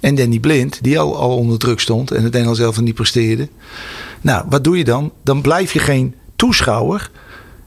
En 0.00 0.14
Danny 0.14 0.38
Blind, 0.38 0.78
die 0.82 0.98
al, 0.98 1.16
al 1.16 1.36
onder 1.36 1.58
druk 1.58 1.80
stond 1.80 2.10
en 2.10 2.24
het 2.24 2.34
Engels 2.34 2.58
zelf 2.58 2.80
niet 2.80 2.94
presteerde. 2.94 3.48
Nou, 4.20 4.44
wat 4.48 4.64
doe 4.64 4.78
je 4.78 4.84
dan? 4.84 5.12
Dan 5.22 5.40
blijf 5.40 5.72
je 5.72 5.78
geen 5.78 6.14
toeschouwer. 6.36 7.10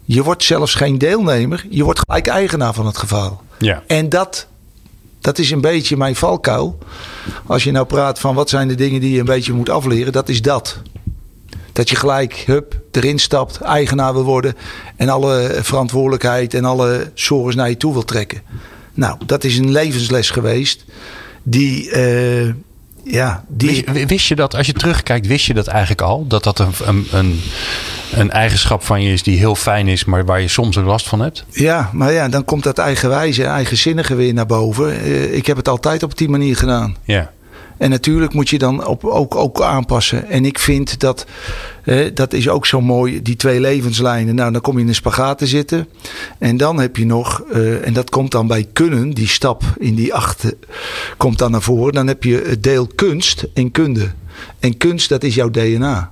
Je 0.06 0.24
wordt 0.24 0.44
zelfs 0.44 0.76
geen 0.76 0.98
deelnemer. 0.98 1.66
Je 1.70 1.84
wordt 1.84 2.00
gelijk 2.00 2.28
eigenaar 2.28 2.74
van 2.74 2.86
het 2.86 2.98
geval. 2.98 3.42
Ja. 3.60 3.84
En 3.88 4.10
dat, 4.10 4.48
dat 5.22 5.38
is 5.38 5.52
een 5.52 5.62
beetje 5.62 5.98
mijn 5.98 6.16
valkuil. 6.16 6.78
Als 7.46 7.64
je 7.64 7.72
nou 7.72 7.86
praat 7.86 8.20
van 8.20 8.36
wat 8.36 8.50
zijn 8.50 8.68
de 8.68 8.76
dingen 8.76 9.02
die 9.02 9.12
je 9.12 9.20
een 9.20 9.26
beetje 9.26 9.54
moet 9.54 9.70
afleren, 9.70 10.12
dat 10.12 10.30
is 10.30 10.42
dat. 10.42 10.82
Dat 11.72 11.90
je 11.90 11.96
gelijk, 11.96 12.34
hup, 12.34 12.82
erin 12.92 13.20
stapt, 13.20 13.62
eigenaar 13.62 14.14
wil 14.14 14.24
worden. 14.24 14.56
En 14.96 15.10
alle 15.10 15.60
verantwoordelijkheid 15.62 16.54
en 16.54 16.66
alle 16.66 17.12
zorgen 17.14 17.58
naar 17.58 17.70
je 17.70 17.78
toe 17.78 17.94
wil 17.94 18.06
trekken. 18.06 18.42
Nou, 18.94 19.18
dat 19.26 19.44
is 19.44 19.58
een 19.58 19.72
levensles 19.72 20.30
geweest. 20.30 20.86
Die, 21.44 21.92
eh, 21.92 22.54
ja, 23.04 23.44
die. 23.48 23.84
Wist, 23.88 24.08
wist 24.08 24.28
je 24.28 24.36
dat, 24.36 24.56
als 24.56 24.68
je 24.68 24.74
terugkijkt, 24.74 25.28
wist 25.28 25.46
je 25.46 25.54
dat 25.54 25.68
eigenlijk 25.68 26.02
al? 26.02 26.28
Dat 26.28 26.44
dat 26.44 26.60
een, 26.60 26.74
een, 26.86 27.08
een, 27.12 27.42
een 28.12 28.32
eigenschap 28.32 28.84
van 28.84 29.02
je 29.02 29.14
is 29.14 29.24
die 29.24 29.38
heel 29.38 29.56
fijn 29.56 29.88
is, 29.88 30.06
maar 30.06 30.26
waar 30.26 30.42
je 30.42 30.48
soms 30.48 30.78
ook 30.78 30.86
last 30.86 31.08
van 31.08 31.20
hebt? 31.20 31.46
Ja, 31.50 31.90
maar 31.94 32.12
ja, 32.14 32.30
dan 32.30 32.46
komt 32.46 32.64
dat 32.64 32.78
eigenwijze, 32.78 33.44
eigenzinnige 33.44 34.16
weer 34.16 34.34
naar 34.34 34.46
boven. 34.46 35.02
Eh, 35.02 35.36
ik 35.36 35.46
heb 35.46 35.58
het 35.58 35.68
altijd 35.68 36.04
op 36.04 36.18
die 36.18 36.30
manier 36.30 36.56
gedaan. 36.56 36.96
Ja. 37.04 37.32
En 37.82 37.90
natuurlijk 37.90 38.34
moet 38.34 38.50
je 38.50 38.58
dan 38.58 38.88
op, 38.88 39.06
ook, 39.06 39.36
ook 39.36 39.62
aanpassen. 39.62 40.30
En 40.30 40.46
ik 40.46 40.60
vind 40.60 41.00
dat, 41.00 41.26
eh, 41.84 42.10
dat 42.14 42.34
is 42.34 42.50
ook 42.50 42.66
zo 42.66 42.82
mooi, 42.82 43.22
die 43.22 43.36
twee 43.36 43.60
levenslijnen. 43.60 44.36
Nou, 44.36 44.52
dan 44.52 44.62
kom 44.62 44.76
je 44.76 44.82
in 44.82 44.88
een 44.88 44.96
spagaat 44.96 45.38
te 45.38 45.48
zitten. 45.48 45.88
En 46.38 46.58
dan 46.58 46.80
heb 46.80 46.98
je 46.98 47.06
nog, 47.06 47.44
eh, 47.52 47.88
en 47.88 47.94
dat 47.94 48.10
komt 48.10 48.32
dan 48.32 48.48
bij 48.48 48.68
kunnen, 48.74 49.10
die 49.10 49.28
stap 49.28 49.64
in 49.80 49.96
die 49.96 50.14
achter 50.14 50.54
komt 51.18 51.38
dan 51.38 51.52
naar 51.52 51.62
voren. 51.62 51.94
Dan 51.94 52.08
heb 52.08 52.24
je 52.24 52.44
het 52.48 52.64
deel 52.64 52.88
kunst 52.96 53.46
en 53.54 53.72
kunde. 53.72 54.12
En 54.60 54.78
kunst, 54.78 55.10
dat 55.10 55.24
is 55.24 55.36
jouw 55.36 55.50
DNA. 55.50 56.12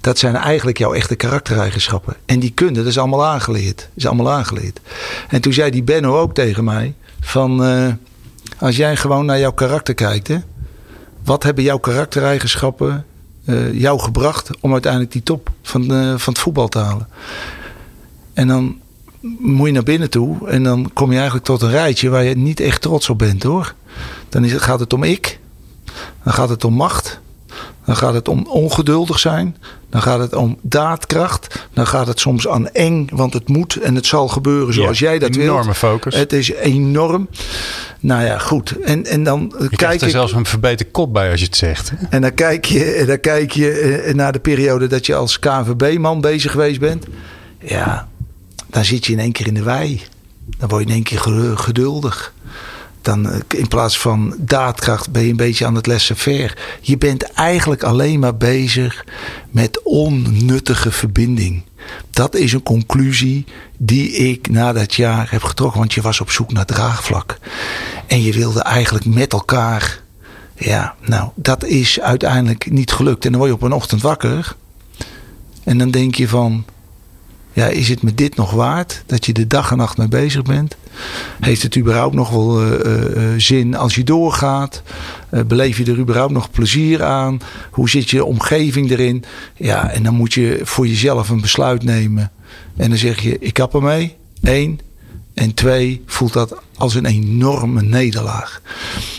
Dat 0.00 0.18
zijn 0.18 0.36
eigenlijk 0.36 0.78
jouw 0.78 0.94
echte 0.94 1.14
karaktereigenschappen. 1.14 2.16
En 2.26 2.38
die 2.38 2.50
kunde, 2.50 2.80
dat 2.80 2.86
is 2.86 2.98
allemaal 2.98 3.24
aangeleerd. 3.24 3.88
Is 3.94 4.06
allemaal 4.06 4.32
aangeleerd. 4.32 4.80
En 5.28 5.40
toen 5.40 5.52
zei 5.52 5.70
die 5.70 5.82
Benno 5.82 6.18
ook 6.18 6.34
tegen 6.34 6.64
mij: 6.64 6.94
van 7.20 7.64
eh, 7.64 7.86
als 8.58 8.76
jij 8.76 8.96
gewoon 8.96 9.26
naar 9.26 9.38
jouw 9.38 9.52
karakter 9.52 9.94
kijkt, 9.94 10.28
hè, 10.28 10.38
wat 11.24 11.42
hebben 11.42 11.64
jouw 11.64 11.78
karaktereigenschappen 11.78 13.04
eh, 13.44 13.80
jou 13.80 14.00
gebracht 14.00 14.50
om 14.60 14.72
uiteindelijk 14.72 15.12
die 15.12 15.22
top 15.22 15.50
van, 15.62 15.82
eh, 15.82 16.14
van 16.16 16.32
het 16.32 16.42
voetbal 16.42 16.68
te 16.68 16.78
halen? 16.78 17.08
En 18.32 18.48
dan 18.48 18.78
moet 19.38 19.66
je 19.66 19.72
naar 19.72 19.82
binnen 19.82 20.10
toe 20.10 20.48
en 20.48 20.62
dan 20.62 20.90
kom 20.92 21.10
je 21.10 21.16
eigenlijk 21.16 21.46
tot 21.46 21.62
een 21.62 21.70
rijtje 21.70 22.08
waar 22.08 22.24
je 22.24 22.36
niet 22.36 22.60
echt 22.60 22.82
trots 22.82 23.08
op 23.08 23.18
bent 23.18 23.42
hoor. 23.42 23.74
Dan 24.28 24.44
is 24.44 24.52
het, 24.52 24.62
gaat 24.62 24.80
het 24.80 24.92
om 24.92 25.02
ik, 25.02 25.40
dan 26.22 26.32
gaat 26.32 26.48
het 26.48 26.64
om 26.64 26.74
macht, 26.74 27.20
dan 27.84 27.96
gaat 27.96 28.14
het 28.14 28.28
om 28.28 28.46
ongeduldig 28.46 29.18
zijn. 29.18 29.56
Dan 29.94 30.02
gaat 30.02 30.18
het 30.18 30.34
om 30.34 30.58
daadkracht. 30.62 31.66
Dan 31.72 31.86
gaat 31.86 32.06
het 32.06 32.20
soms 32.20 32.48
aan 32.48 32.68
eng, 32.68 33.06
want 33.12 33.32
het 33.32 33.48
moet 33.48 33.76
en 33.76 33.94
het 33.94 34.06
zal 34.06 34.28
gebeuren 34.28 34.74
zoals 34.74 34.98
Ja, 34.98 35.08
jij 35.08 35.18
dat 35.18 35.34
wilt. 35.34 35.48
enorme 35.48 35.74
focus. 35.74 36.14
Het 36.14 36.32
is 36.32 36.52
enorm. 36.52 37.28
Nou 38.00 38.24
ja, 38.24 38.38
goed. 38.38 38.70
En, 38.84 39.04
en 39.06 39.22
dan 39.24 39.52
Je 39.58 39.58
kijk 39.66 39.76
krijgt 39.76 40.02
er 40.02 40.10
zelfs 40.10 40.32
een 40.32 40.46
verbeterd 40.46 40.90
kop 40.90 41.12
bij 41.12 41.30
als 41.30 41.40
je 41.40 41.46
het 41.46 41.56
zegt. 41.56 41.92
En 42.10 42.20
dan 42.22 42.34
kijk 42.34 42.64
je, 42.64 43.04
dan 43.06 43.20
kijk 43.20 43.52
je 43.52 43.70
eh, 43.70 44.14
naar 44.14 44.32
de 44.32 44.38
periode 44.38 44.86
dat 44.86 45.06
je 45.06 45.14
als 45.14 45.38
KNVB-man 45.38 46.20
bezig 46.20 46.50
geweest 46.50 46.80
bent. 46.80 47.06
Ja, 47.58 48.08
dan 48.70 48.84
zit 48.84 49.06
je 49.06 49.12
in 49.12 49.18
één 49.18 49.32
keer 49.32 49.46
in 49.46 49.54
de 49.54 49.62
wei. 49.62 50.02
Dan 50.58 50.68
word 50.68 50.82
je 50.82 50.88
in 50.88 50.94
één 50.94 51.02
keer 51.04 51.18
ge- 51.20 51.56
geduldig. 51.56 52.32
Dan 53.04 53.30
eh, 53.30 53.40
in 53.48 53.68
plaats 53.68 53.98
van 53.98 54.34
daadkracht 54.38 55.10
ben 55.10 55.22
je 55.22 55.30
een 55.30 55.36
beetje 55.36 55.66
aan 55.66 55.74
het 55.74 55.86
laissez-faire. 55.86 56.56
Je 56.80 56.98
bent 56.98 57.22
eigenlijk 57.22 57.82
alleen 57.82 58.18
maar 58.18 58.36
bezig 58.36 59.04
met 59.50 59.82
onnuttige 59.82 60.90
verbinding. 60.90 61.62
Dat 62.10 62.34
is 62.34 62.52
een 62.52 62.62
conclusie 62.62 63.44
die 63.76 64.10
ik 64.10 64.50
na 64.50 64.72
dat 64.72 64.94
jaar 64.94 65.30
heb 65.30 65.42
getrokken. 65.42 65.78
Want 65.78 65.92
je 65.92 66.00
was 66.00 66.20
op 66.20 66.30
zoek 66.30 66.52
naar 66.52 66.66
draagvlak. 66.66 67.38
En 68.06 68.22
je 68.22 68.32
wilde 68.32 68.62
eigenlijk 68.62 69.04
met 69.04 69.32
elkaar. 69.32 70.02
Ja, 70.54 70.94
nou, 71.00 71.30
dat 71.34 71.64
is 71.64 72.00
uiteindelijk 72.00 72.70
niet 72.70 72.92
gelukt. 72.92 73.24
En 73.24 73.30
dan 73.30 73.40
word 73.40 73.52
je 73.52 73.56
op 73.56 73.62
een 73.62 73.76
ochtend 73.76 74.02
wakker. 74.02 74.56
En 75.64 75.78
dan 75.78 75.90
denk 75.90 76.14
je 76.14 76.28
van. 76.28 76.64
Ja, 77.54 77.66
is 77.66 77.88
het 77.88 78.02
me 78.02 78.14
dit 78.14 78.36
nog 78.36 78.50
waard? 78.50 79.02
Dat 79.06 79.26
je 79.26 79.32
de 79.32 79.46
dag 79.46 79.70
en 79.70 79.76
nacht 79.76 79.96
mee 79.96 80.08
bezig 80.08 80.42
bent? 80.42 80.76
Heeft 81.40 81.62
het 81.62 81.76
überhaupt 81.76 82.14
nog 82.14 82.30
wel 82.30 82.62
uh, 82.62 82.70
uh, 82.70 83.22
zin 83.36 83.76
als 83.76 83.94
je 83.94 84.04
doorgaat? 84.04 84.82
Uh, 85.30 85.42
beleef 85.42 85.78
je 85.78 85.84
er 85.84 85.98
überhaupt 85.98 86.32
nog 86.32 86.50
plezier 86.50 87.02
aan? 87.02 87.40
Hoe 87.70 87.88
zit 87.88 88.10
je 88.10 88.24
omgeving 88.24 88.90
erin? 88.90 89.24
Ja, 89.56 89.90
en 89.90 90.02
dan 90.02 90.14
moet 90.14 90.34
je 90.34 90.60
voor 90.62 90.86
jezelf 90.86 91.28
een 91.28 91.40
besluit 91.40 91.82
nemen. 91.82 92.30
En 92.76 92.88
dan 92.88 92.98
zeg 92.98 93.20
je, 93.20 93.38
ik 93.38 93.54
kap 93.54 93.74
ermee. 93.74 94.16
Eén. 94.42 94.80
En 95.34 95.54
twee, 95.54 96.02
voelt 96.06 96.32
dat 96.32 96.54
als 96.76 96.94
een 96.94 97.06
enorme 97.06 97.82
nederlaag. 97.82 98.60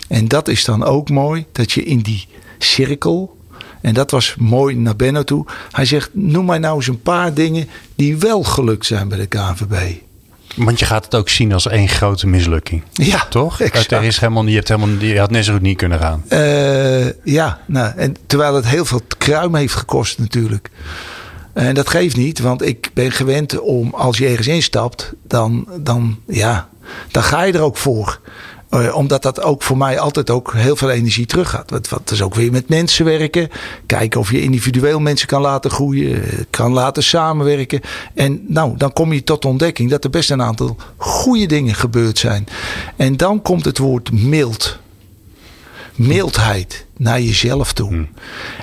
En 0.08 0.28
dat 0.28 0.48
is 0.48 0.66
dan 0.66 0.84
ook 0.84 1.10
mooi, 1.10 1.46
dat 1.52 1.72
je 1.72 1.84
in 1.84 2.00
die 2.00 2.28
cirkel 2.58 3.35
en 3.86 3.94
dat 3.94 4.12
was 4.12 4.36
mooi 4.38 4.76
naar 4.76 4.96
Benno 4.96 5.24
toe. 5.24 5.46
Hij 5.72 5.86
zegt: 5.86 6.10
Noem 6.14 6.46
mij 6.46 6.58
nou 6.58 6.76
eens 6.76 6.88
een 6.88 7.02
paar 7.02 7.34
dingen 7.34 7.68
die 7.96 8.18
wel 8.18 8.44
gelukt 8.44 8.86
zijn 8.86 9.08
bij 9.08 9.18
de 9.18 9.26
KNVB. 9.26 9.96
Want 10.56 10.80
je 10.80 10.86
gaat 10.86 11.06
het 11.06 11.16
ook 11.16 11.30
zien 11.30 11.54
als 11.54 11.68
één 11.68 11.88
grote 11.88 12.28
mislukking. 12.28 12.84
Ja, 12.94 13.26
toch? 13.30 13.60
Exact. 13.62 13.92
Er 13.92 14.04
is 14.04 14.20
helemaal, 14.20 14.46
je, 14.46 14.56
hebt 14.56 14.68
helemaal, 14.68 14.90
je 14.98 15.20
had 15.20 15.32
net 15.32 15.46
zo 15.46 15.54
goed 15.54 15.62
niet 15.62 15.78
kunnen 15.78 16.00
gaan. 16.00 16.24
Uh, 16.30 17.24
ja, 17.24 17.60
nou, 17.66 17.94
en 17.96 18.16
terwijl 18.28 18.56
het 18.56 18.68
heel 18.68 18.86
veel 18.86 19.02
kruim 19.18 19.56
heeft 19.56 19.76
gekost 19.76 20.20
natuurlijk. 20.20 20.70
En 21.54 21.74
dat 21.74 21.90
geeft 21.90 22.16
niet, 22.16 22.40
want 22.40 22.62
ik 22.62 22.90
ben 22.94 23.12
gewend 23.12 23.60
om 23.60 23.94
als 23.94 24.18
je 24.18 24.28
ergens 24.28 24.48
instapt, 24.48 25.14
dan, 25.28 25.68
dan, 25.80 26.20
ja, 26.28 26.70
dan 27.12 27.24
ga 27.24 27.44
je 27.44 27.54
er 27.54 27.62
ook 27.62 27.78
voor. 27.78 28.20
Uh, 28.76 28.96
omdat 28.96 29.22
dat 29.22 29.42
ook 29.42 29.64
voor 29.64 29.78
mij 29.78 30.00
altijd 30.00 30.30
ook 30.30 30.54
heel 30.54 30.76
veel 30.76 30.90
energie 30.90 31.26
teruggaat. 31.26 31.70
Wat, 31.70 31.90
wat 31.90 32.12
is 32.12 32.22
ook 32.22 32.36
weer 32.36 32.52
met 32.52 32.70
mensen 32.70 33.06
werken. 33.06 33.50
Kijken 33.86 34.20
of 34.20 34.32
je 34.32 34.42
individueel 34.42 35.00
mensen 35.00 35.28
kan 35.28 35.42
laten 35.42 35.72
groeien. 35.72 36.24
Kan 36.50 36.72
laten 36.72 37.04
samenwerken. 37.04 37.82
En 38.14 38.46
nou, 38.48 38.78
dan 38.78 38.94
kom 38.94 39.14
je 39.14 39.24
tot 39.24 39.42
de 39.42 39.48
ontdekking 39.48 39.90
dat 39.90 40.04
er 40.04 40.10
best 40.10 40.32
een 40.32 40.42
aantal 40.42 40.76
goede 40.98 41.46
dingen 41.46 41.76
gebeurd 41.76 42.18
zijn. 42.18 42.48
En 42.96 43.18
dan 43.18 43.42
komt 43.42 43.66
het 43.66 43.78
woord 43.78 44.12
mild. 44.12 44.80
Mildheid 45.96 46.86
naar 46.98 47.22
jezelf 47.22 47.74
toe. 47.74 47.90
Hmm. 47.90 48.10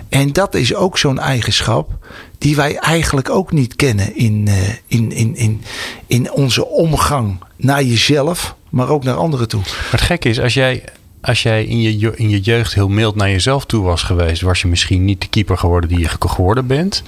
En 0.08 0.32
dat 0.32 0.54
is 0.54 0.74
ook 0.74 0.98
zo'n 0.98 1.18
eigenschap 1.18 1.90
die 2.38 2.56
wij 2.56 2.76
eigenlijk 2.76 3.30
ook 3.30 3.52
niet 3.52 3.76
kennen 3.76 4.16
in, 4.16 4.46
uh, 4.48 4.54
in, 4.86 5.12
in, 5.12 5.36
in, 5.36 5.62
in 6.06 6.32
onze 6.32 6.66
omgang 6.66 7.38
naar 7.56 7.82
jezelf, 7.82 8.56
maar 8.72 8.88
ook 8.88 9.04
naar 9.04 9.14
anderen 9.14 9.48
toe. 9.48 9.60
Maar 9.60 9.90
het 9.90 10.00
gekke 10.00 10.28
is, 10.28 10.40
als 10.40 10.54
jij, 10.54 10.84
als 11.20 11.42
jij 11.42 11.64
in, 11.64 11.80
je, 11.80 12.16
in 12.16 12.28
je 12.28 12.40
jeugd 12.40 12.74
heel 12.74 12.88
mild 12.88 13.14
naar 13.14 13.30
jezelf 13.30 13.66
toe 13.66 13.82
was 13.84 14.02
geweest, 14.02 14.42
was 14.42 14.60
je 14.60 14.68
misschien 14.68 15.04
niet 15.04 15.20
de 15.20 15.28
keeper 15.28 15.58
geworden 15.58 15.88
die 15.88 15.98
je 15.98 16.08
geworden 16.18 16.66
bent. 16.66 17.02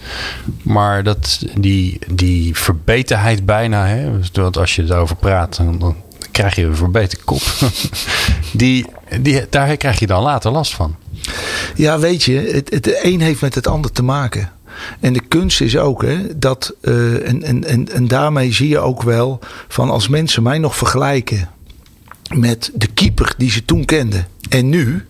Maar 0.62 1.02
dat, 1.02 1.46
die, 1.58 1.98
die 2.12 2.56
verbeterheid 2.56 3.46
bijna, 3.46 3.86
hè, 3.86 4.10
want 4.32 4.56
als 4.56 4.76
je 4.76 4.82
erover 4.82 5.16
praat, 5.16 5.56
dan, 5.56 5.78
dan 5.78 5.96
krijg 6.30 6.54
je 6.54 6.64
een 6.64 6.76
verbeterde 6.76 7.24
kop. 7.24 7.42
die, 8.52 8.86
die, 9.20 9.46
daar 9.50 9.76
krijg 9.76 9.98
je 9.98 10.06
dan 10.06 10.22
later 10.22 10.50
last 10.50 10.74
van. 10.74 10.96
Ja, 11.74 11.98
weet 11.98 12.22
je, 12.22 12.50
het, 12.52 12.70
het 12.70 13.04
een 13.04 13.20
heeft 13.20 13.40
met 13.40 13.54
het 13.54 13.66
ander 13.66 13.92
te 13.92 14.02
maken. 14.02 14.52
En 15.00 15.12
de 15.12 15.20
kunst 15.28 15.60
is 15.60 15.76
ook 15.76 16.02
hè, 16.02 16.38
dat, 16.38 16.74
uh, 16.82 17.28
en, 17.28 17.42
en, 17.42 17.64
en, 17.64 17.88
en 17.92 18.08
daarmee 18.08 18.52
zie 18.52 18.68
je 18.68 18.78
ook 18.78 19.02
wel 19.02 19.38
van 19.68 19.90
als 19.90 20.08
mensen 20.08 20.42
mij 20.42 20.58
nog 20.58 20.76
vergelijken 20.76 21.48
met 22.34 22.70
de 22.74 22.86
keeper 22.86 23.34
die 23.36 23.50
ze 23.50 23.64
toen 23.64 23.84
kenden 23.84 24.26
en 24.48 24.68
nu, 24.68 25.04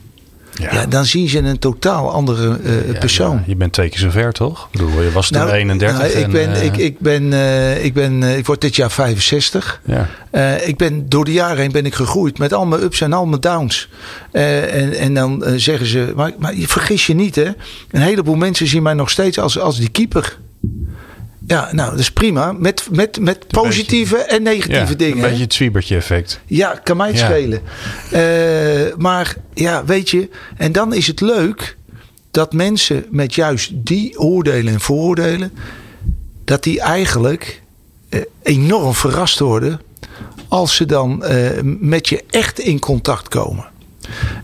ja. 0.54 0.72
ja. 0.72 0.86
dan 0.86 1.04
zien 1.04 1.28
ze 1.28 1.38
een 1.38 1.58
totaal 1.58 2.12
andere 2.12 2.58
uh, 2.64 2.92
ja, 2.92 2.98
persoon. 2.98 3.36
Ja. 3.36 3.42
Je 3.46 3.56
bent 3.56 3.72
twee 3.72 3.88
keer 3.88 3.98
zo 3.98 4.10
ver, 4.10 4.32
toch? 4.32 4.68
Ik 4.72 4.78
bedoel, 4.78 5.02
je 5.02 5.12
was 5.12 5.28
toen 5.28 5.38
nou, 5.38 5.52
31. 5.52 5.98
Nou, 5.98 6.10
ik, 6.10 6.24
en, 6.24 6.30
ben, 6.30 6.50
uh, 6.50 6.64
ik, 6.64 6.76
ik, 6.76 6.98
ben, 6.98 7.32
uh, 7.32 7.84
ik 7.84 7.94
ben, 7.94 8.22
ik 8.22 8.46
word 8.46 8.60
dit 8.60 8.76
jaar 8.76 8.90
65. 8.90 9.80
Ja. 9.84 10.08
ik 10.56 10.76
ben 10.76 11.08
door 11.08 11.24
de 11.24 11.32
jaren 11.32 11.58
heen 11.58 11.72
ben 11.72 11.86
ik 11.86 11.94
gegroeid 11.94 12.38
met 12.38 12.52
al 12.52 12.66
mijn 12.66 12.82
ups 12.82 13.00
en 13.00 13.12
al 13.12 13.26
mijn 13.26 13.40
downs. 13.40 13.88
en, 14.32 14.92
en 14.92 15.14
dan 15.14 15.44
zeggen 15.56 15.86
ze, 15.86 16.12
maar, 16.16 16.32
maar 16.38 16.54
je 16.56 16.68
vergis 16.68 17.06
je 17.06 17.14
niet, 17.14 17.34
hè? 17.34 17.50
Een 17.90 18.02
heleboel 18.02 18.36
mensen 18.36 18.66
zien 18.66 18.82
mij 18.82 18.94
nog 18.94 19.10
steeds 19.10 19.38
als, 19.38 19.58
als 19.58 19.78
die 19.78 19.88
keeper. 19.88 20.38
Ja, 21.47 21.68
nou, 21.72 21.90
dat 21.90 21.99
is 21.99 22.11
prima. 22.11 22.53
Met, 22.53 22.88
met, 22.90 23.20
met 23.20 23.47
positieve 23.47 24.14
beetje, 24.16 24.30
en 24.30 24.42
negatieve 24.42 24.92
ja, 24.92 24.95
dingen. 24.95 25.16
Een 25.16 25.28
beetje 25.28 25.42
het 25.42 25.55
zwiebertje 25.55 25.97
effect. 25.97 26.40
Ja, 26.47 26.80
kan 26.82 26.97
mij 26.97 27.09
het 27.09 27.18
Ja. 27.18 27.26
schelen. 27.26 27.61
Uh, 28.12 28.95
maar 28.97 29.36
ja, 29.55 29.84
weet 29.84 30.11
je, 30.11 30.28
en 30.57 30.72
dan 30.72 30.95
is 30.95 31.07
het 31.07 31.20
leuk 31.20 31.76
dat 32.30 32.53
mensen 32.53 33.05
met 33.11 33.34
juist 33.34 33.70
die 33.74 34.18
oordelen 34.18 34.72
en 34.72 34.80
vooroordelen, 34.80 35.53
dat 36.45 36.62
die 36.62 36.80
eigenlijk 36.80 37.62
uh, 38.11 38.20
enorm 38.42 38.95
verrast 38.95 39.38
worden 39.38 39.80
als 40.49 40.74
ze 40.76 40.86
dan 40.86 41.24
uh, 41.24 41.49
met 41.62 42.09
je 42.09 42.24
echt 42.30 42.59
in 42.59 42.78
contact 42.78 43.28
komen. 43.28 43.64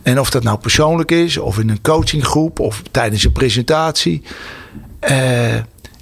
En 0.03 0.21
of 0.21 0.31
dat 0.31 0.43
nou 0.43 0.59
persoonlijk 0.59 1.11
is, 1.11 1.39
of 1.39 1.59
in 1.59 1.69
een 1.69 1.83
coachinggroep, 1.83 2.59
of 2.59 2.83
tijdens 2.91 3.25
een 3.25 3.33
presentatie. 3.33 4.23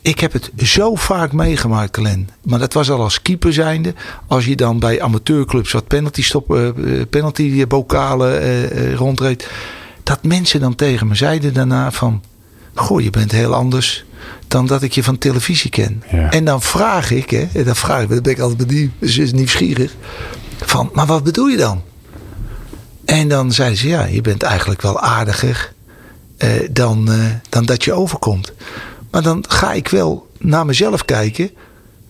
Ik 0.02 0.20
heb 0.20 0.32
het 0.32 0.50
zo 0.56 0.94
vaak 0.94 1.32
meegemaakt, 1.32 1.96
Glenn. 1.96 2.28
Maar 2.42 2.58
dat 2.58 2.72
was 2.72 2.90
al 2.90 3.00
als 3.00 3.22
keeper 3.22 3.52
zijnde. 3.52 3.94
Als 4.26 4.44
je 4.44 4.56
dan 4.56 4.78
bij 4.78 5.02
amateurclubs 5.02 5.72
wat 5.72 5.86
penalty, 5.86 6.22
stop, 6.22 6.54
uh, 6.54 7.02
penalty 7.10 7.66
bokalen 7.66 8.42
uh, 8.42 8.94
rondreed. 8.94 9.48
Dat 10.02 10.22
mensen 10.22 10.60
dan 10.60 10.74
tegen 10.74 11.06
me 11.06 11.14
zeiden 11.14 11.54
daarna 11.54 11.92
van... 11.92 12.22
Goh, 12.74 13.00
je 13.00 13.10
bent 13.10 13.32
heel 13.32 13.54
anders 13.54 14.04
dan 14.48 14.66
dat 14.66 14.82
ik 14.82 14.92
je 14.92 15.02
van 15.02 15.18
televisie 15.18 15.70
ken. 15.70 16.02
Ja. 16.10 16.30
En 16.30 16.44
dan 16.44 16.62
vraag 16.62 17.10
ik, 17.10 17.30
hè, 17.30 17.48
en 17.52 17.64
dan 17.64 17.76
vraag 17.76 18.02
ik, 18.02 18.08
dan 18.08 18.22
ben 18.22 18.32
ik 18.32 18.38
altijd 18.38 18.66
benieuwd, 18.66 18.90
dus 18.98 19.32
nieuwsgierig. 19.32 19.94
Van, 20.56 20.90
maar 20.92 21.06
wat 21.06 21.24
bedoel 21.24 21.46
je 21.46 21.56
dan? 21.56 21.82
En 23.04 23.28
dan 23.28 23.52
zeiden 23.52 23.78
ze, 23.78 23.88
ja, 23.88 24.04
je 24.04 24.20
bent 24.20 24.42
eigenlijk 24.42 24.82
wel 24.82 25.00
aardiger 25.00 25.72
dan, 26.70 27.10
dan 27.48 27.64
dat 27.64 27.84
je 27.84 27.92
overkomt. 27.92 28.52
Maar 29.10 29.22
dan 29.22 29.44
ga 29.48 29.72
ik 29.72 29.88
wel 29.88 30.26
naar 30.38 30.66
mezelf 30.66 31.04
kijken 31.04 31.50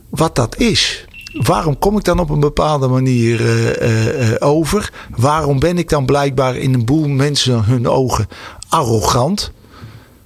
wat 0.09 0.37
dat 0.37 0.57
is. 0.57 1.07
Waarom 1.33 1.79
kom 1.79 1.97
ik 1.97 2.05
dan 2.05 2.19
op 2.19 2.31
een 2.31 2.41
bepaalde 2.41 2.89
manier 2.89 3.41
uh, 3.41 4.35
over? 4.39 4.93
Waarom 5.17 5.59
ben 5.59 5.79
ik 5.79 5.89
dan 5.89 6.07
blijkbaar 6.07 6.57
in 6.57 6.75
een 6.75 6.85
boel 6.85 7.09
mensen 7.09 7.65
hun 7.65 7.89
ogen 7.89 8.29
arrogant? 8.69 9.53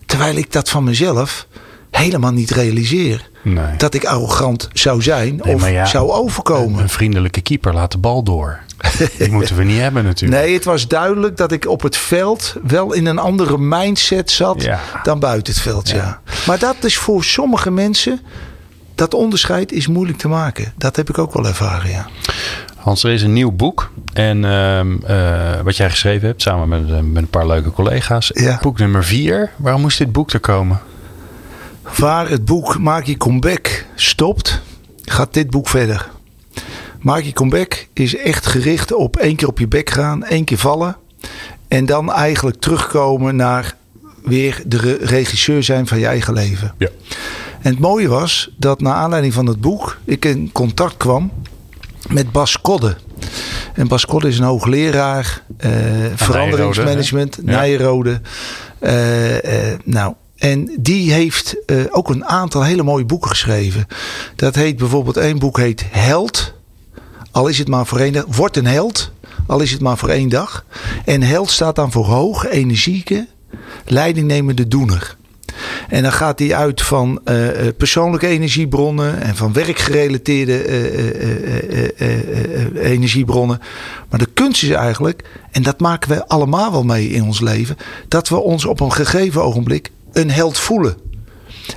Terwijl 0.07 0.37
ik 0.37 0.53
dat 0.53 0.69
van 0.69 0.85
mezelf 0.85 1.47
helemaal 1.91 2.33
niet 2.33 2.51
realiseer. 2.51 3.31
Nee. 3.43 3.77
Dat 3.77 3.95
ik 3.95 4.05
arrogant 4.05 4.69
zou 4.73 5.03
zijn 5.03 5.41
Nee, 5.45 5.55
of 5.55 5.71
ja, 5.71 5.87
zou 5.87 6.11
overkomen. 6.11 6.83
Een 6.83 6.89
vriendelijke 6.89 7.41
keeper 7.41 7.75
laat 7.75 7.93
de 7.93 7.99
bal 7.99 8.23
door. 8.23 8.59
Die 9.19 9.31
moeten 9.31 9.57
we 9.57 9.65
niet 9.65 9.79
hebben 9.81 10.05
natuurlijk. 10.05 10.43
Nee, 10.43 10.55
het 10.55 10.65
was 10.65 10.89
duidelijk 10.89 11.37
dat 11.37 11.53
ik 11.53 11.69
op 11.69 11.83
het 11.83 11.97
veld 11.97 12.57
wel 12.63 12.93
in 12.93 13.07
een 13.07 13.19
andere 13.19 13.59
mindset 13.59 14.31
zat 14.31 14.63
Ja. 14.63 14.81
dan 15.03 15.19
buiten 15.19 15.53
het 15.53 15.63
veld. 15.63 15.89
Ja. 15.89 15.97
Ja. 15.97 16.21
Maar 16.47 16.59
dat 16.59 16.77
is 16.81 16.97
voor 16.97 17.25
sommige 17.25 17.71
mensen, 17.71 18.21
dat 18.95 19.15
onderscheid 19.15 19.73
is 19.73 19.87
moeilijk 19.87 20.19
te 20.19 20.29
maken. 20.29 20.73
Dat 20.77 20.97
heb 20.97 21.09
ik 21.09 21.19
ook 21.19 21.33
wel 21.33 21.47
ervaren, 21.47 21.91
ja. 21.91 22.07
Hans, 22.77 23.05
er 23.05 23.11
is 23.13 23.23
een 23.23 23.33
nieuw 23.33 23.51
boek. 23.53 23.91
En 24.13 24.45
ehm, 24.45 24.97
eh, 25.07 25.61
wat 25.65 25.77
jij 25.77 25.91
geschreven 25.91 26.27
hebt, 26.29 26.43
samen 26.43 26.69
met, 26.69 26.91
eh, 26.91 27.01
met 27.01 27.23
een 27.23 27.29
paar 27.31 27.47
leuke 27.47 27.71
collega's. 27.71 28.31
Ja. 28.35 28.59
Boek 28.63 28.79
nummer 28.79 29.05
vier. 29.05 29.51
Waarom 29.57 29.81
moest 29.81 29.99
dit 29.99 30.13
boek 30.13 30.33
er 30.33 30.41
komen? 30.41 30.81
Waar 31.97 32.29
het 32.29 32.45
boek 32.45 32.79
Maak 32.79 33.05
je 33.05 33.17
comeback 33.17 33.85
stopt, 33.95 34.61
gaat 35.03 35.35
dit 35.35 35.51
boek 35.51 35.69
verder. 35.69 36.09
Maak 37.03 37.23
je 37.23 37.33
comeback 37.33 37.87
is 37.93 38.17
echt 38.17 38.47
gericht 38.47 38.93
op 38.93 39.17
één 39.17 39.37
keer 39.37 39.49
op 39.49 39.59
je 39.59 39.69
bek 39.69 39.91
gaan, 39.91 40.25
één 40.25 40.45
keer 40.45 40.59
vallen. 40.59 40.97
En 41.69 41.87
dan 41.87 42.13
eigenlijk 42.13 42.61
terugkomen 42.61 43.37
naar 43.37 43.77
weer 44.25 44.63
de 44.67 44.77
re- 44.77 44.99
regisseur 45.01 45.63
zijn 45.63 45.87
van 45.87 45.99
je 45.99 46.07
eigen 46.07 46.35
leven. 46.35 46.75
Ja. 46.79 46.89
En 47.61 47.71
het 47.71 47.79
mooie 47.79 48.09
was 48.09 48.51
dat 48.57 48.81
naar 48.81 48.95
aanleiding 48.95 49.35
van 49.35 49.47
het 49.47 49.61
boek 49.61 49.99
ik 50.05 50.25
in 50.25 50.51
contact 50.53 50.97
kwam 50.97 51.33
met 52.09 52.33
Bas 52.33 52.61
Kodde. 52.61 52.97
En 53.75 53.89
Bas 53.89 54.07
Kodde 54.07 54.29
is 54.29 54.39
een 54.39 54.45
hoogleraar 54.45 55.43
eh, 55.57 55.71
veranderingsmanagement? 56.15 57.39
Ja. 57.45 57.51
Nijrode. 57.57 58.21
Eh, 58.79 59.71
eh, 59.73 59.79
nou, 59.85 60.15
en 60.39 60.71
die 60.81 61.13
heeft 61.13 61.57
eh, 61.67 61.77
ook 61.91 62.09
een 62.09 62.25
aantal 62.25 62.63
hele 62.63 62.83
mooie 62.83 63.05
boeken 63.05 63.31
geschreven. 63.31 63.87
Dat 64.37 64.55
heet 64.55 64.77
bijvoorbeeld 64.77 65.17
één 65.17 65.39
boek 65.39 65.57
heet 65.59 65.85
Held. 65.91 66.53
Al 67.33 67.47
is 67.47 67.59
het 67.59 67.69
maar 67.69 67.87
voor 67.87 67.99
één. 67.99 68.13
dag. 68.13 68.25
Een 68.53 68.67
held. 68.67 69.13
al 69.47 69.61
is 69.61 69.71
het 69.71 69.81
maar 69.81 69.99
voor 69.99 70.09
één 70.09 70.29
dag. 70.29 70.65
En 71.05 71.23
held 71.23 71.51
staat 71.51 71.77
dan 71.77 71.93
voor 71.93 72.05
hoog, 72.05 72.49
energieke, 72.49 73.27
leidingnemende 73.85 74.69
doener. 74.69 75.17
En 75.89 76.03
dan 76.03 76.13
gaat 76.13 76.39
hij 76.39 76.55
uit 76.55 76.83
van 76.83 77.21
uh, 77.25 77.49
persoonlijke 77.77 78.27
energiebronnen 78.27 79.21
en 79.21 79.37
van 79.37 79.53
werkgerelateerde 79.53 80.67
uh, 81.99 82.91
energiebronnen. 82.91 83.61
Maar 84.09 84.19
de 84.19 84.29
kunst 84.35 84.63
is 84.63 84.71
eigenlijk, 84.71 85.25
en 85.51 85.63
dat 85.63 85.81
maken 85.81 86.11
we 86.11 86.29
allemaal 86.29 86.73
wel 86.73 86.85
mee 86.85 87.09
in 87.09 87.23
ons 87.23 87.41
leven, 87.41 87.77
dat 88.09 88.29
we 88.29 88.37
ons 88.37 88.65
op 88.65 88.81
een 88.81 88.93
gegeven 88.93 89.43
ogenblik 89.43 89.91
een 90.13 90.31
held 90.31 90.59
voelen. 90.59 90.97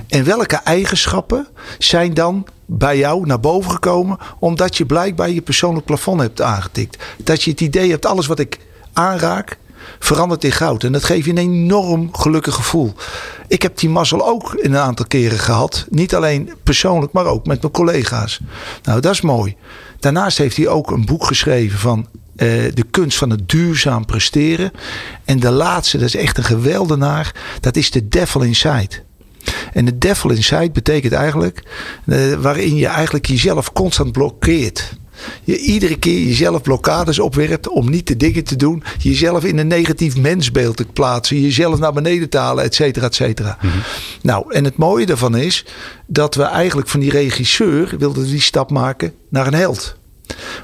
En 0.08 0.24
welke 0.24 0.56
eigenschappen 0.56 1.46
zijn 1.78 2.14
dan 2.14 2.46
bij 2.66 2.98
jou 2.98 3.26
naar 3.26 3.40
boven 3.40 3.70
gekomen 3.70 4.18
omdat 4.38 4.76
je 4.76 4.86
blijkbaar 4.86 5.30
je 5.30 5.42
persoonlijk 5.42 5.86
plafond 5.86 6.20
hebt 6.20 6.40
aangetikt? 6.40 7.02
Dat 7.24 7.42
je 7.42 7.50
het 7.50 7.60
idee 7.60 7.90
hebt, 7.90 8.06
alles 8.06 8.26
wat 8.26 8.38
ik 8.38 8.58
aanraak, 8.92 9.58
verandert 9.98 10.44
in 10.44 10.52
goud. 10.52 10.84
En 10.84 10.92
dat 10.92 11.04
geeft 11.04 11.24
je 11.24 11.30
een 11.30 11.38
enorm 11.38 12.14
gelukkig 12.14 12.54
gevoel. 12.54 12.92
Ik 13.48 13.62
heb 13.62 13.78
die 13.78 13.88
mazzel 13.88 14.26
ook 14.26 14.54
een 14.56 14.76
aantal 14.76 15.06
keren 15.06 15.38
gehad. 15.38 15.86
Niet 15.90 16.14
alleen 16.14 16.52
persoonlijk, 16.62 17.12
maar 17.12 17.26
ook 17.26 17.46
met 17.46 17.60
mijn 17.60 17.72
collega's. 17.72 18.40
Nou, 18.82 19.00
dat 19.00 19.12
is 19.12 19.20
mooi. 19.20 19.56
Daarnaast 20.00 20.38
heeft 20.38 20.56
hij 20.56 20.68
ook 20.68 20.90
een 20.90 21.04
boek 21.04 21.24
geschreven 21.24 21.78
van 21.78 22.06
eh, 22.36 22.48
de 22.74 22.84
kunst 22.90 23.18
van 23.18 23.30
het 23.30 23.48
duurzaam 23.48 24.04
presteren. 24.04 24.72
En 25.24 25.40
de 25.40 25.50
laatste, 25.50 25.98
dat 25.98 26.06
is 26.06 26.16
echt 26.16 26.38
een 26.38 26.44
geweldenaar. 26.44 27.34
Dat 27.60 27.76
is 27.76 27.90
de 27.90 28.08
Devil 28.08 28.40
Inside. 28.40 29.04
En 29.72 29.84
de 29.84 29.98
devil 29.98 30.30
inside 30.30 30.70
betekent 30.70 31.12
eigenlijk 31.12 31.62
uh, 32.04 32.34
waarin 32.34 32.76
je 32.76 32.86
eigenlijk 32.86 33.26
jezelf 33.26 33.72
constant 33.72 34.12
blokkeert. 34.12 34.94
Je 35.44 35.58
iedere 35.58 35.98
keer 35.98 36.26
jezelf 36.26 36.62
blokkades 36.62 37.18
opwerpt 37.18 37.68
om 37.68 37.90
niet 37.90 38.06
de 38.06 38.16
dingen 38.16 38.44
te 38.44 38.56
doen. 38.56 38.82
Jezelf 38.98 39.44
in 39.44 39.58
een 39.58 39.66
negatief 39.66 40.16
mensbeeld 40.16 40.76
te 40.76 40.86
plaatsen. 40.92 41.40
Jezelf 41.40 41.78
naar 41.78 41.92
beneden 41.92 42.28
te 42.28 42.38
halen, 42.38 42.64
et 42.64 42.74
cetera, 42.74 43.06
et 43.06 43.14
cetera. 43.14 43.58
Mhm. 43.62 43.76
Nou, 44.22 44.54
en 44.54 44.64
het 44.64 44.76
mooie 44.76 45.06
daarvan 45.06 45.36
is 45.36 45.64
dat 46.06 46.34
we 46.34 46.42
eigenlijk 46.42 46.88
van 46.88 47.00
die 47.00 47.10
regisseur 47.10 47.94
wilden 47.98 48.24
die 48.24 48.40
stap 48.40 48.70
maken 48.70 49.12
naar 49.28 49.46
een 49.46 49.54
held. 49.54 49.96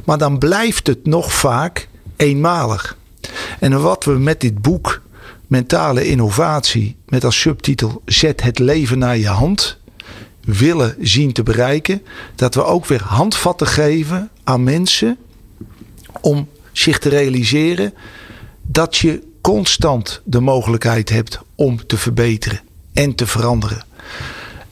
Maar 0.04 0.18
dan 0.18 0.38
blijft 0.38 0.86
het 0.86 1.06
nog 1.06 1.32
vaak 1.32 1.88
eenmalig. 2.16 2.96
En 3.58 3.82
wat 3.82 4.04
we 4.04 4.12
met 4.12 4.40
dit 4.40 4.62
boek 4.62 5.02
mentale 5.52 6.06
innovatie 6.06 6.96
met 7.06 7.24
als 7.24 7.40
subtitel 7.40 8.02
Zet 8.04 8.42
het 8.42 8.58
leven 8.58 8.98
naar 8.98 9.16
je 9.16 9.28
hand 9.28 9.78
willen 10.44 10.96
zien 11.00 11.32
te 11.32 11.42
bereiken, 11.42 12.02
dat 12.34 12.54
we 12.54 12.64
ook 12.64 12.86
weer 12.86 13.02
handvatten 13.02 13.66
geven 13.66 14.30
aan 14.44 14.62
mensen 14.62 15.16
om 16.20 16.48
zich 16.72 16.98
te 16.98 17.08
realiseren 17.08 17.94
dat 18.62 18.96
je 18.96 19.22
constant 19.40 20.20
de 20.24 20.40
mogelijkheid 20.40 21.08
hebt 21.08 21.40
om 21.54 21.86
te 21.86 21.96
verbeteren 21.96 22.60
en 22.92 23.14
te 23.14 23.26
veranderen. 23.26 23.84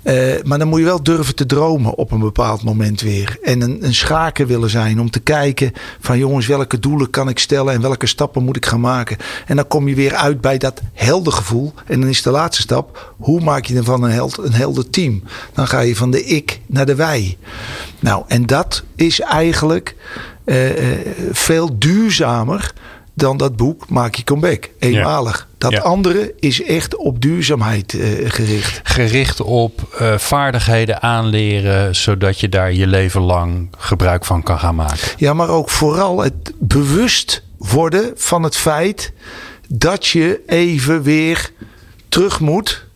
Uh, 0.03 0.43
maar 0.43 0.59
dan 0.59 0.69
moet 0.69 0.79
je 0.79 0.85
wel 0.85 1.03
durven 1.03 1.35
te 1.35 1.47
dromen 1.47 1.95
op 1.95 2.11
een 2.11 2.21
bepaald 2.21 2.63
moment 2.63 3.01
weer. 3.01 3.39
En 3.43 3.61
een, 3.61 3.85
een 3.85 3.95
schaker 3.95 4.47
willen 4.47 4.71
zijn 4.71 5.01
om 5.01 5.11
te 5.11 5.21
kijken 5.21 5.73
van 6.01 6.19
jongens, 6.19 6.47
welke 6.47 6.79
doelen 6.79 7.11
kan 7.11 7.29
ik 7.29 7.39
stellen 7.39 7.75
en 7.75 7.81
welke 7.81 8.07
stappen 8.07 8.45
moet 8.45 8.57
ik 8.57 8.67
gaan 8.67 8.81
maken. 8.81 9.17
En 9.47 9.57
dan 9.57 9.67
kom 9.67 9.89
je 9.89 9.95
weer 9.95 10.15
uit 10.15 10.41
bij 10.41 10.59
dat 10.59 10.81
heldengevoel. 10.93 11.73
En 11.87 12.01
dan 12.01 12.09
is 12.09 12.23
de 12.23 12.31
laatste 12.31 12.63
stap, 12.63 13.15
hoe 13.17 13.41
maak 13.41 13.65
je 13.65 13.75
dan 13.75 13.85
van 13.85 14.03
een 14.03 14.11
held 14.11 14.39
een 14.39 14.53
helder 14.53 14.91
team? 14.91 15.23
Dan 15.55 15.67
ga 15.67 15.81
je 15.81 15.97
van 15.97 16.11
de 16.11 16.25
ik 16.25 16.61
naar 16.67 16.87
de 16.87 16.95
wij. 16.95 17.37
Nou, 17.99 18.25
en 18.27 18.47
dat 18.47 18.83
is 18.95 19.21
eigenlijk 19.21 19.97
uh, 20.45 20.93
uh, 20.93 20.99
veel 21.33 21.79
duurzamer 21.79 22.73
dan 23.15 23.37
dat 23.37 23.57
boek 23.57 23.89
Maak 23.89 24.15
je 24.15 24.25
comeback. 24.25 24.71
Eenmalig. 24.79 25.49
Dat 25.61 25.83
andere 25.83 26.35
is 26.39 26.63
echt 26.63 26.97
op 26.97 27.21
duurzaamheid 27.21 27.93
uh, 27.93 28.31
gericht. 28.31 28.81
Gericht 28.83 29.41
op 29.41 29.97
uh, 30.01 30.19
vaardigheden 30.19 31.03
aanleren, 31.03 31.97
zodat 31.97 32.41
je 32.41 32.49
daar 32.49 32.73
je 32.73 32.87
leven 32.87 33.21
lang 33.21 33.69
gebruik 33.79 34.25
van 34.25 34.43
kan 34.43 34.59
gaan 34.59 34.75
maken. 34.75 35.09
Ja, 35.17 35.33
maar 35.33 35.49
ook 35.49 35.71
vooral 35.71 36.23
het 36.23 36.53
bewust 36.59 37.43
worden 37.57 38.13
van 38.17 38.43
het 38.43 38.57
feit 38.57 39.13
dat 39.69 40.07
je 40.07 40.41
even 40.47 41.03
weer 41.03 41.51
terug 42.09 42.41
moet 42.41 42.87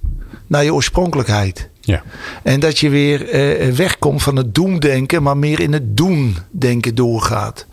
naar 0.46 0.64
je 0.64 0.74
oorspronkelijkheid. 0.74 1.68
Ja. 1.84 2.02
En 2.42 2.60
dat 2.60 2.78
je 2.78 2.88
weer 2.88 3.34
uh, 3.34 3.74
wegkomt 3.74 4.22
van 4.22 4.36
het 4.36 4.54
doemdenken, 4.54 5.22
maar 5.22 5.36
meer 5.36 5.60
in 5.60 5.72
het 5.72 5.96
doen-denken 5.96 6.94
doorgaat. 6.94 7.66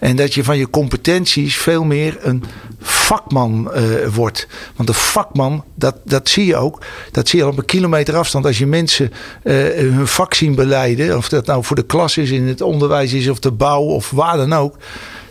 En 0.00 0.16
dat 0.16 0.34
je 0.34 0.44
van 0.44 0.58
je 0.58 0.70
competenties 0.70 1.56
veel 1.56 1.84
meer 1.84 2.16
een 2.20 2.44
vakman 2.80 3.70
uh, 3.74 3.82
wordt. 4.14 4.46
Want 4.76 4.88
de 4.88 4.94
vakman, 4.94 5.64
dat, 5.74 5.96
dat 6.04 6.28
zie 6.28 6.46
je 6.46 6.56
ook. 6.56 6.84
Dat 7.12 7.28
zie 7.28 7.38
je 7.38 7.44
al 7.44 7.50
op 7.50 7.58
een 7.58 7.64
kilometer 7.64 8.16
afstand. 8.16 8.46
Als 8.46 8.58
je 8.58 8.66
mensen 8.66 9.12
hun 9.42 10.06
vak 10.06 10.34
zien 10.34 10.54
beleiden. 10.54 11.16
Of 11.16 11.28
dat 11.28 11.46
nou 11.46 11.64
voor 11.64 11.76
de 11.76 11.86
klas 11.86 12.16
is, 12.16 12.30
in 12.30 12.46
het 12.46 12.60
onderwijs 12.60 13.12
is, 13.12 13.28
of 13.28 13.38
de 13.38 13.52
bouw, 13.52 13.82
of 13.82 14.10
waar 14.10 14.36
dan 14.36 14.52
ook 14.52 14.76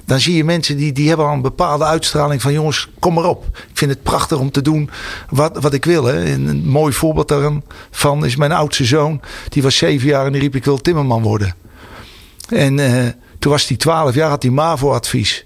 dan 0.06 0.20
zie 0.20 0.36
je 0.36 0.43
mensen 0.43 0.78
die, 0.78 0.91
die 0.91 1.08
hebben 1.08 1.26
al 1.26 1.34
een 1.34 1.41
bepaalde 1.41 1.84
uitstraling 1.84 2.41
van 2.41 2.53
jongens, 2.53 2.89
kom 2.99 3.14
maar 3.14 3.26
op. 3.26 3.45
Ik 3.53 3.78
vind 3.78 3.91
het 3.91 4.03
prachtig 4.03 4.38
om 4.38 4.51
te 4.51 4.62
doen 4.62 4.89
wat, 5.30 5.58
wat 5.62 5.74
ik 5.74 5.86
wil. 5.86 6.03
Hè. 6.03 6.24
En 6.24 6.47
een 6.47 6.68
mooi 6.68 6.93
voorbeeld 6.93 7.28
daarvan 7.28 8.26
is 8.26 8.36
mijn 8.36 8.51
oudste 8.51 8.86
zoon. 8.86 9.22
Die 9.49 9.64
was 9.64 9.78
zeven 9.78 10.08
jaar 10.08 10.26
en 10.26 10.32
die 10.32 10.41
riep 10.41 10.56
ik 10.56 10.66
wil 10.66 10.82
timmerman 10.82 11.22
worden. 11.22 11.56
En 12.49 12.78
uh, 12.78 13.03
toen 13.39 13.51
was 13.51 13.68
hij 13.68 13.78
twaalf 13.78 14.16
jaar, 14.16 14.30
had 14.30 14.43
hij 14.43 14.51
MAVO-advies. 14.51 15.45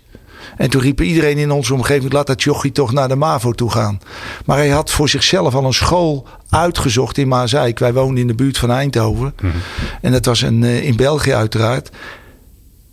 En 0.58 0.70
toen 0.70 0.82
riep 0.82 1.02
iedereen 1.02 1.38
in 1.38 1.52
onze 1.52 1.74
omgeving: 1.74 2.14
laat 2.14 2.28
dat 2.28 2.44
jochie 2.44 2.72
toch 2.72 2.92
naar 2.92 3.08
de 3.08 3.16
MAVO 3.16 3.52
toe 3.52 3.72
gaan. 3.72 4.02
Maar 4.46 4.58
hij 4.58 4.70
had 4.70 4.92
voor 4.92 5.10
zichzelf 5.10 5.56
al 5.56 5.66
een 5.66 5.74
school 5.74 6.28
uitgezocht 6.50 7.18
in 7.18 7.28
Maaseik. 7.28 7.80
Wij 7.80 7.94
woonden 7.94 8.18
in 8.18 8.28
de 8.28 8.36
buurt 8.36 8.58
van 8.58 8.72
Eindhoven. 8.72 9.34
Mm 9.42 9.52
-hmm. 9.52 9.62
En 10.02 10.12
dat 10.12 10.26
was 10.26 10.42
een, 10.42 10.62
uh, 10.62 10.84
in 10.84 10.96
België 10.96 11.34
uiteraard. 11.34 11.90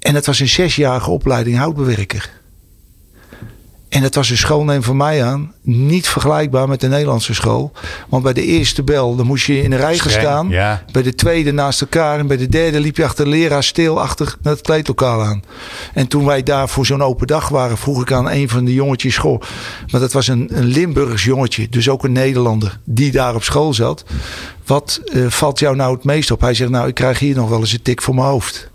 En 0.07 0.15
het 0.15 0.27
was 0.27 0.41
een 0.41 0.49
zesjarige 0.49 1.11
opleiding 1.11 1.57
houtbewerker. 1.57 2.31
En 3.89 4.03
het 4.03 4.15
was 4.15 4.31
een 4.31 4.37
schoolneem 4.37 4.83
van 4.83 4.97
mij 4.97 5.25
aan. 5.25 5.53
Niet 5.63 6.09
vergelijkbaar 6.09 6.69
met 6.69 6.81
de 6.81 6.89
Nederlandse 6.89 7.35
school. 7.35 7.73
Want 8.09 8.23
bij 8.23 8.33
de 8.33 8.43
eerste 8.43 8.83
bel 8.83 9.17
dan 9.17 9.27
moest 9.27 9.47
je 9.47 9.63
in 9.63 9.73
een 9.73 9.79
rij 9.79 9.99
gaan 9.99 10.11
staan. 10.11 10.49
Ja. 10.49 10.83
Bij 10.93 11.03
de 11.03 11.15
tweede 11.15 11.53
naast 11.53 11.81
elkaar. 11.81 12.19
En 12.19 12.27
bij 12.27 12.37
de 12.37 12.49
derde 12.49 12.81
liep 12.81 12.97
je 12.97 13.05
achter 13.05 13.25
de 13.25 13.31
leraar 13.31 13.63
stil 13.65 14.01
achter 14.01 14.37
het 14.43 14.61
kleedlokaal 14.61 15.23
aan. 15.23 15.43
En 15.95 16.07
toen 16.07 16.25
wij 16.25 16.43
daar 16.43 16.69
voor 16.69 16.87
zo'n 16.87 17.03
open 17.03 17.27
dag 17.27 17.49
waren, 17.49 17.79
vroeg 17.79 18.01
ik 18.01 18.13
aan 18.13 18.31
een 18.31 18.49
van 18.49 18.65
de 18.65 18.75
jongetjes. 18.75 19.17
Goh, 19.17 19.41
maar 19.91 20.01
dat 20.01 20.13
was 20.13 20.29
een, 20.29 20.49
een 20.53 20.65
Limburgs 20.65 21.25
jongetje. 21.25 21.69
Dus 21.69 21.89
ook 21.89 22.05
een 22.05 22.13
Nederlander 22.13 22.79
die 22.85 23.13
daar 23.13 23.35
op 23.35 23.43
school 23.43 23.75
zat. 23.75 24.05
Wat 24.67 25.01
uh, 25.05 25.27
valt 25.31 25.59
jou 25.59 25.77
nou 25.77 25.95
het 25.95 26.05
meest 26.05 26.31
op? 26.31 26.41
Hij 26.41 26.55
zegt 26.55 26.71
nou 26.71 26.89
ik 26.89 26.95
krijg 26.95 27.19
hier 27.19 27.35
nog 27.35 27.49
wel 27.49 27.61
eens 27.61 27.73
een 27.73 27.83
tik 27.83 28.03
voor 28.03 28.15
mijn 28.15 28.27
hoofd. 28.27 28.71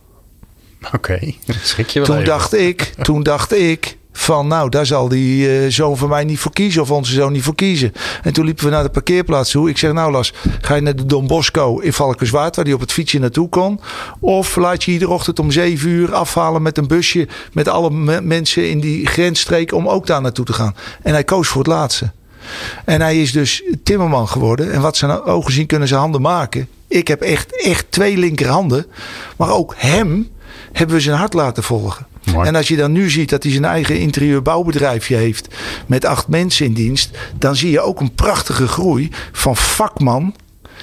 Oké, 0.85 0.95
okay. 0.95 1.37
schrik 1.63 1.89
je 1.89 1.99
wel 1.99 2.07
toen 2.07 2.17
even. 2.17 2.27
dacht 2.27 2.53
ik, 2.53 2.93
toen 3.01 3.23
dacht 3.23 3.53
ik 3.53 3.97
van 4.11 4.47
nou, 4.47 4.69
daar 4.69 4.85
zal 4.85 5.07
die 5.07 5.63
uh, 5.63 5.71
zoon 5.71 5.97
van 5.97 6.09
mij 6.09 6.23
niet 6.23 6.39
voor 6.39 6.53
kiezen 6.53 6.81
of 6.81 6.91
onze 6.91 7.13
zoon 7.13 7.31
niet 7.31 7.43
voor 7.43 7.55
kiezen. 7.55 7.91
En 8.23 8.33
toen 8.33 8.45
liepen 8.45 8.65
we 8.65 8.69
naar 8.69 8.83
de 8.83 8.89
parkeerplaats 8.89 9.51
toe. 9.51 9.69
Ik 9.69 9.77
zeg 9.77 9.91
nou 9.91 10.11
Las, 10.11 10.33
ga 10.61 10.75
je 10.75 10.81
naar 10.81 10.95
de 10.95 11.05
Don 11.05 11.27
Bosco 11.27 11.79
in 11.79 11.93
Valkenswaard 11.93 12.55
waar 12.55 12.65
hij 12.65 12.73
op 12.73 12.79
het 12.79 12.91
fietsje 12.91 13.19
naartoe 13.19 13.49
kon? 13.49 13.79
Of 14.19 14.55
laat 14.55 14.83
je 14.83 14.91
iedere 14.91 15.11
ochtend 15.11 15.39
om 15.39 15.51
zeven 15.51 15.89
uur 15.89 16.13
afhalen 16.13 16.61
met 16.61 16.77
een 16.77 16.87
busje 16.87 17.27
met 17.53 17.67
alle 17.67 17.91
me 17.91 18.21
mensen 18.21 18.69
in 18.69 18.79
die 18.79 19.07
grensstreek 19.07 19.73
om 19.73 19.87
ook 19.87 20.07
daar 20.07 20.21
naartoe 20.21 20.45
te 20.45 20.53
gaan. 20.53 20.75
En 21.01 21.13
hij 21.13 21.23
koos 21.23 21.47
voor 21.47 21.61
het 21.61 21.71
laatste. 21.71 22.11
En 22.85 23.01
hij 23.01 23.21
is 23.21 23.31
dus 23.31 23.63
timmerman 23.83 24.27
geworden. 24.27 24.71
En 24.71 24.81
wat 24.81 24.97
zijn 24.97 25.21
ogen 25.21 25.53
zien 25.53 25.65
kunnen 25.65 25.87
zijn 25.87 25.99
handen 25.99 26.21
maken. 26.21 26.67
Ik 26.87 27.07
heb 27.07 27.21
echt, 27.21 27.63
echt 27.65 27.85
twee 27.89 28.17
linkerhanden. 28.17 28.85
Maar 29.37 29.49
ook 29.49 29.73
hem 29.77 30.29
hebben 30.71 30.95
we 30.95 31.01
zijn 31.01 31.17
hart 31.17 31.33
laten 31.33 31.63
volgen. 31.63 32.07
Mooi. 32.33 32.47
En 32.47 32.55
als 32.55 32.67
je 32.67 32.75
dan 32.75 32.91
nu 32.91 33.09
ziet 33.09 33.29
dat 33.29 33.43
hij 33.43 33.51
zijn 33.51 33.65
eigen 33.65 33.99
interieurbouwbedrijfje 33.99 35.15
heeft 35.15 35.55
met 35.85 36.05
acht 36.05 36.27
mensen 36.27 36.65
in 36.65 36.73
dienst, 36.73 37.17
dan 37.37 37.55
zie 37.55 37.71
je 37.71 37.81
ook 37.81 37.99
een 37.99 38.13
prachtige 38.15 38.67
groei 38.67 39.09
van 39.31 39.55
vakman. 39.55 40.35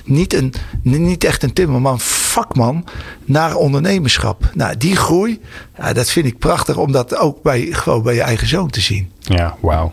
Niet, 0.04 0.34
een, 0.34 0.54
niet 0.82 1.24
echt 1.24 1.42
een 1.42 1.52
timmerman, 1.52 2.00
vakman 2.00 2.84
naar 3.24 3.54
ondernemerschap. 3.54 4.50
Nou, 4.54 4.76
die 4.76 4.96
groei, 4.96 5.40
ja, 5.76 5.92
dat 5.92 6.10
vind 6.10 6.26
ik 6.26 6.38
prachtig 6.38 6.76
om 6.76 6.92
dat 6.92 7.16
ook 7.16 7.42
bij, 7.42 7.68
gewoon 7.70 8.02
bij 8.02 8.14
je 8.14 8.22
eigen 8.22 8.48
zoon 8.48 8.70
te 8.70 8.80
zien. 8.80 9.10
Ja, 9.20 9.56
wauw. 9.60 9.92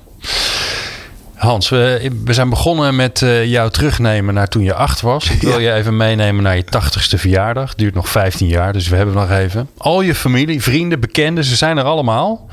Hans, 1.45 1.69
we, 1.69 2.11
we, 2.23 2.33
zijn 2.33 2.49
begonnen 2.49 2.95
met 2.95 3.21
uh, 3.21 3.45
jou 3.45 3.71
terugnemen 3.71 4.33
naar 4.33 4.47
toen 4.47 4.63
je 4.63 4.73
acht 4.73 5.01
was. 5.01 5.29
Ik 5.29 5.41
wil 5.41 5.59
ja. 5.59 5.71
je 5.71 5.79
even 5.79 5.97
meenemen 5.97 6.43
naar 6.43 6.55
je 6.55 6.63
tachtigste 6.63 7.17
verjaardag. 7.17 7.75
Duurt 7.75 7.93
nog 7.93 8.09
15 8.09 8.47
jaar, 8.47 8.73
dus 8.73 8.87
we 8.87 8.95
hebben 8.95 9.15
nog 9.15 9.31
even. 9.31 9.69
Al 9.77 10.01
je 10.01 10.15
familie, 10.15 10.63
vrienden, 10.63 10.99
bekenden, 10.99 11.43
ze 11.43 11.55
zijn 11.55 11.77
er 11.77 11.83
allemaal. 11.83 12.49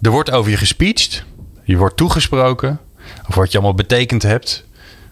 Er 0.00 0.10
wordt 0.10 0.30
over 0.30 0.50
je 0.50 0.56
gespeecht. 0.56 1.24
Je 1.64 1.76
wordt 1.76 1.96
toegesproken. 1.96 2.80
Of 3.28 3.34
wat 3.34 3.52
je 3.52 3.58
allemaal 3.58 3.76
betekend 3.76 4.22
hebt. 4.22 4.64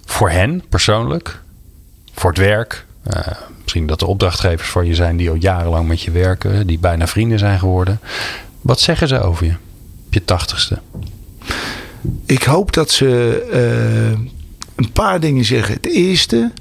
Voor 0.04 0.30
hen 0.30 0.62
persoonlijk. 0.68 1.40
Voor 2.14 2.30
het 2.30 2.38
werk. 2.38 2.86
Uh, 3.14 3.26
misschien 3.62 3.86
dat 3.86 4.00
er 4.00 4.06
opdrachtgevers 4.06 4.68
voor 4.68 4.84
je 4.84 4.94
zijn 4.94 5.16
die 5.16 5.30
al 5.30 5.34
jarenlang 5.34 5.88
met 5.88 6.00
je 6.02 6.10
werken. 6.10 6.66
Die 6.66 6.78
bijna 6.78 7.06
vrienden 7.06 7.38
zijn 7.38 7.58
geworden. 7.58 8.00
Wat 8.60 8.80
zeggen 8.80 9.08
ze 9.08 9.20
over 9.20 9.46
je? 9.46 9.54
op 10.10 10.16
je 10.16 10.24
tachtigste? 10.24 10.78
Ik 12.26 12.42
hoop 12.42 12.72
dat 12.72 12.90
ze 12.90 13.42
uh, 13.53 14.28
een 14.74 14.92
paar 14.92 15.20
dingen 15.20 15.44
zeggen. 15.44 15.74
Het 15.74 15.86
eerste, 15.86 16.53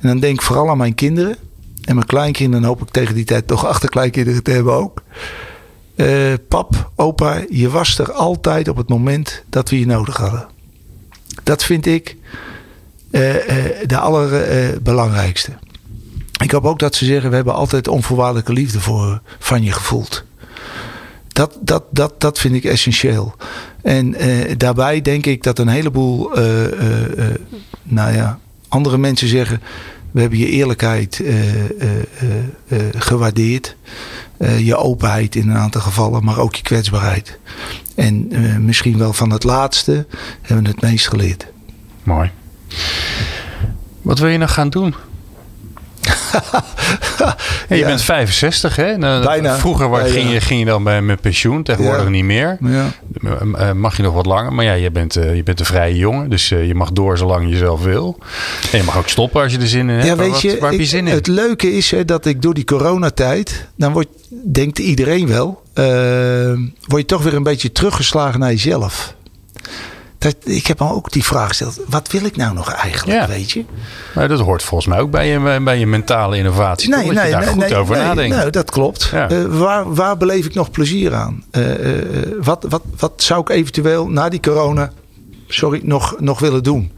en 0.00 0.08
dan 0.08 0.20
denk 0.20 0.34
ik 0.34 0.42
vooral 0.42 0.70
aan 0.70 0.76
mijn 0.76 0.94
kinderen. 0.94 1.36
En 1.84 1.94
mijn 1.94 2.06
kleinkinderen 2.06 2.66
hoop 2.66 2.82
ik 2.82 2.90
tegen 2.90 3.14
die 3.14 3.24
tijd 3.24 3.46
toch 3.46 3.66
achterkleinkinderen 3.66 4.42
te 4.42 4.50
hebben 4.50 4.74
ook. 4.74 5.02
Uh, 5.94 6.32
pap, 6.48 6.90
opa, 6.94 7.44
je 7.50 7.70
was 7.70 7.98
er 7.98 8.12
altijd 8.12 8.68
op 8.68 8.76
het 8.76 8.88
moment 8.88 9.44
dat 9.48 9.70
we 9.70 9.78
je 9.78 9.86
nodig 9.86 10.16
hadden. 10.16 10.46
Dat 11.42 11.64
vind 11.64 11.86
ik 11.86 12.16
uh, 13.10 13.20
de 13.86 13.98
allerbelangrijkste. 13.98 15.52
ik 16.42 16.50
hoop 16.50 16.64
ook 16.64 16.78
dat 16.78 16.94
ze 16.94 17.04
zeggen: 17.04 17.30
we 17.30 17.36
hebben 17.36 17.54
altijd 17.54 17.88
onvoorwaardelijke 17.88 18.52
liefde 18.52 18.80
voor, 18.80 19.20
van 19.38 19.62
je 19.62 19.72
gevoeld. 19.72 20.24
Dat, 21.28 21.58
dat, 21.60 21.84
dat, 21.90 22.20
dat 22.20 22.38
vind 22.38 22.54
ik 22.54 22.64
essentieel. 22.64 23.34
En 23.82 24.14
daarbij 24.56 25.02
denk 25.02 25.26
ik 25.26 25.42
dat 25.42 25.58
een 25.58 25.68
heleboel 25.68 26.30
nou 27.82 28.14
ja, 28.14 28.38
andere 28.68 28.98
mensen 28.98 29.28
zeggen: 29.28 29.60
we 30.10 30.20
hebben 30.20 30.38
je 30.38 30.48
eerlijkheid 30.48 31.22
gewaardeerd. 32.96 33.76
je 34.58 34.76
openheid 34.76 35.34
in 35.34 35.48
een 35.48 35.56
aantal 35.56 35.80
gevallen, 35.80 36.24
maar 36.24 36.38
ook 36.38 36.54
je 36.54 36.62
kwetsbaarheid. 36.62 37.38
En 37.94 38.28
misschien 38.64 38.98
wel 38.98 39.12
van 39.12 39.30
het 39.30 39.44
laatste 39.44 40.06
hebben 40.42 40.64
we 40.64 40.70
het 40.70 40.80
meest 40.80 41.08
geleerd. 41.08 41.46
Mooi. 42.02 42.30
Wat 44.02 44.18
wil 44.18 44.28
je 44.28 44.38
nog 44.38 44.52
gaan 44.52 44.70
doen? 44.70 44.94
je 47.68 47.84
bent 47.84 48.02
65, 48.02 48.76
hè? 48.76 48.96
Nou, 48.96 49.24
Bijna. 49.24 49.56
Vroeger 49.56 50.06
ging, 50.06 50.30
Je, 50.30 50.40
ging 50.40 50.60
je 50.60 50.66
dan 50.66 50.84
bij, 50.84 51.02
met 51.02 51.20
pensioen, 51.20 51.62
tegenwoordig 51.62 52.08
niet 52.08 52.24
meer. 52.24 52.58
Eh, 53.22 53.72
mag 53.72 53.96
je 53.96 54.02
nog 54.02 54.14
wat 54.14 54.26
langer, 54.26 54.52
maar 54.52 54.64
ja, 54.64 54.72
je 54.72 54.90
bent, 54.90 55.16
uh, 55.16 55.36
je 55.36 55.42
bent 55.42 55.60
een 55.60 55.66
vrije 55.66 55.96
jongen, 55.96 56.30
dus 56.30 56.50
uh, 56.50 56.66
je 56.66 56.74
mag 56.74 56.92
door 56.92 57.18
zolang 57.18 57.50
je 57.50 57.56
zelf 57.56 57.82
wil. 57.82 58.18
En 58.72 58.78
je 58.78 58.84
mag 58.84 58.98
ook 58.98 59.08
stoppen 59.08 59.42
als 59.42 59.52
je 59.52 59.58
er 59.58 59.68
zin 59.68 59.88
in 59.88 59.94
hebt. 59.94 60.06
Ja, 60.06 60.16
weet 60.16 60.30
wat, 60.30 60.40
je, 60.40 60.58
waar 60.60 60.70
heb 60.70 60.80
je 60.80 60.86
zin 60.86 61.06
in? 61.06 61.14
Het 61.14 61.26
leuke 61.26 61.72
is 61.72 61.90
hè, 61.90 62.04
dat 62.04 62.26
ik 62.26 62.42
door 62.42 62.54
die 62.54 62.64
coronatijd, 62.64 63.68
dan 63.76 63.92
wordt, 63.92 64.08
denkt 64.52 64.78
iedereen 64.78 65.26
wel, 65.26 65.62
word 66.86 67.00
je 67.00 67.04
toch 67.06 67.22
weer 67.22 67.34
een 67.34 67.42
beetje 67.42 67.72
teruggeslagen 67.72 68.40
naar 68.40 68.50
jezelf. 68.50 69.14
Dat, 70.22 70.36
ik 70.44 70.66
heb 70.66 70.80
al 70.80 70.94
ook 70.94 71.12
die 71.12 71.24
vraag 71.24 71.48
gesteld. 71.48 71.80
Wat 71.88 72.10
wil 72.10 72.24
ik 72.24 72.36
nou 72.36 72.54
nog 72.54 72.72
eigenlijk, 72.72 73.26
weet 73.26 73.50
je? 73.50 73.64
Maar 74.14 74.28
dat 74.28 74.40
hoort 74.40 74.62
volgens 74.62 74.88
mij 74.88 75.00
ook 75.00 75.10
bij 75.10 75.28
je, 75.28 75.60
bij 75.60 75.78
je 75.78 75.86
mentale 75.86 76.36
innovatie. 76.36 76.88
Nee, 76.88 76.98
nee, 76.98 77.24
je 77.24 77.30
daar 77.30 77.40
nee, 77.40 77.48
goed 77.48 77.56
nee, 77.56 77.76
over 77.76 78.14
nee, 78.14 78.28
Nou, 78.28 78.50
dat 78.50 78.70
klopt. 78.70 79.08
Ja. 79.12 79.30
Uh, 79.30 79.44
waar, 79.44 79.94
waar 79.94 80.16
beleef 80.16 80.46
ik 80.46 80.54
nog 80.54 80.70
plezier 80.70 81.14
aan? 81.14 81.44
Uh, 81.52 81.96
uh, 81.96 82.02
wat, 82.42 82.66
wat, 82.68 82.82
wat 82.98 83.12
zou 83.16 83.40
ik 83.40 83.48
eventueel 83.48 84.08
na 84.08 84.28
die 84.28 84.40
corona 84.40 84.92
sorry, 85.48 85.80
nog, 85.84 86.14
nog 86.18 86.38
willen 86.38 86.62
doen? 86.62 86.92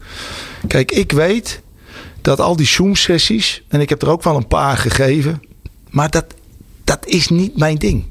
Kijk, 0.67 0.91
ik 0.91 1.11
weet 1.11 1.61
dat 2.21 2.39
al 2.39 2.55
die 2.55 2.67
Zoom-sessies... 2.67 3.63
en 3.67 3.81
ik 3.81 3.89
heb 3.89 4.01
er 4.01 4.09
ook 4.09 4.23
wel 4.23 4.35
een 4.35 4.47
paar 4.47 4.77
gegeven... 4.77 5.43
maar 5.89 6.09
dat, 6.09 6.25
dat 6.83 7.05
is 7.05 7.29
niet 7.29 7.57
mijn 7.57 7.77
ding. 7.77 8.05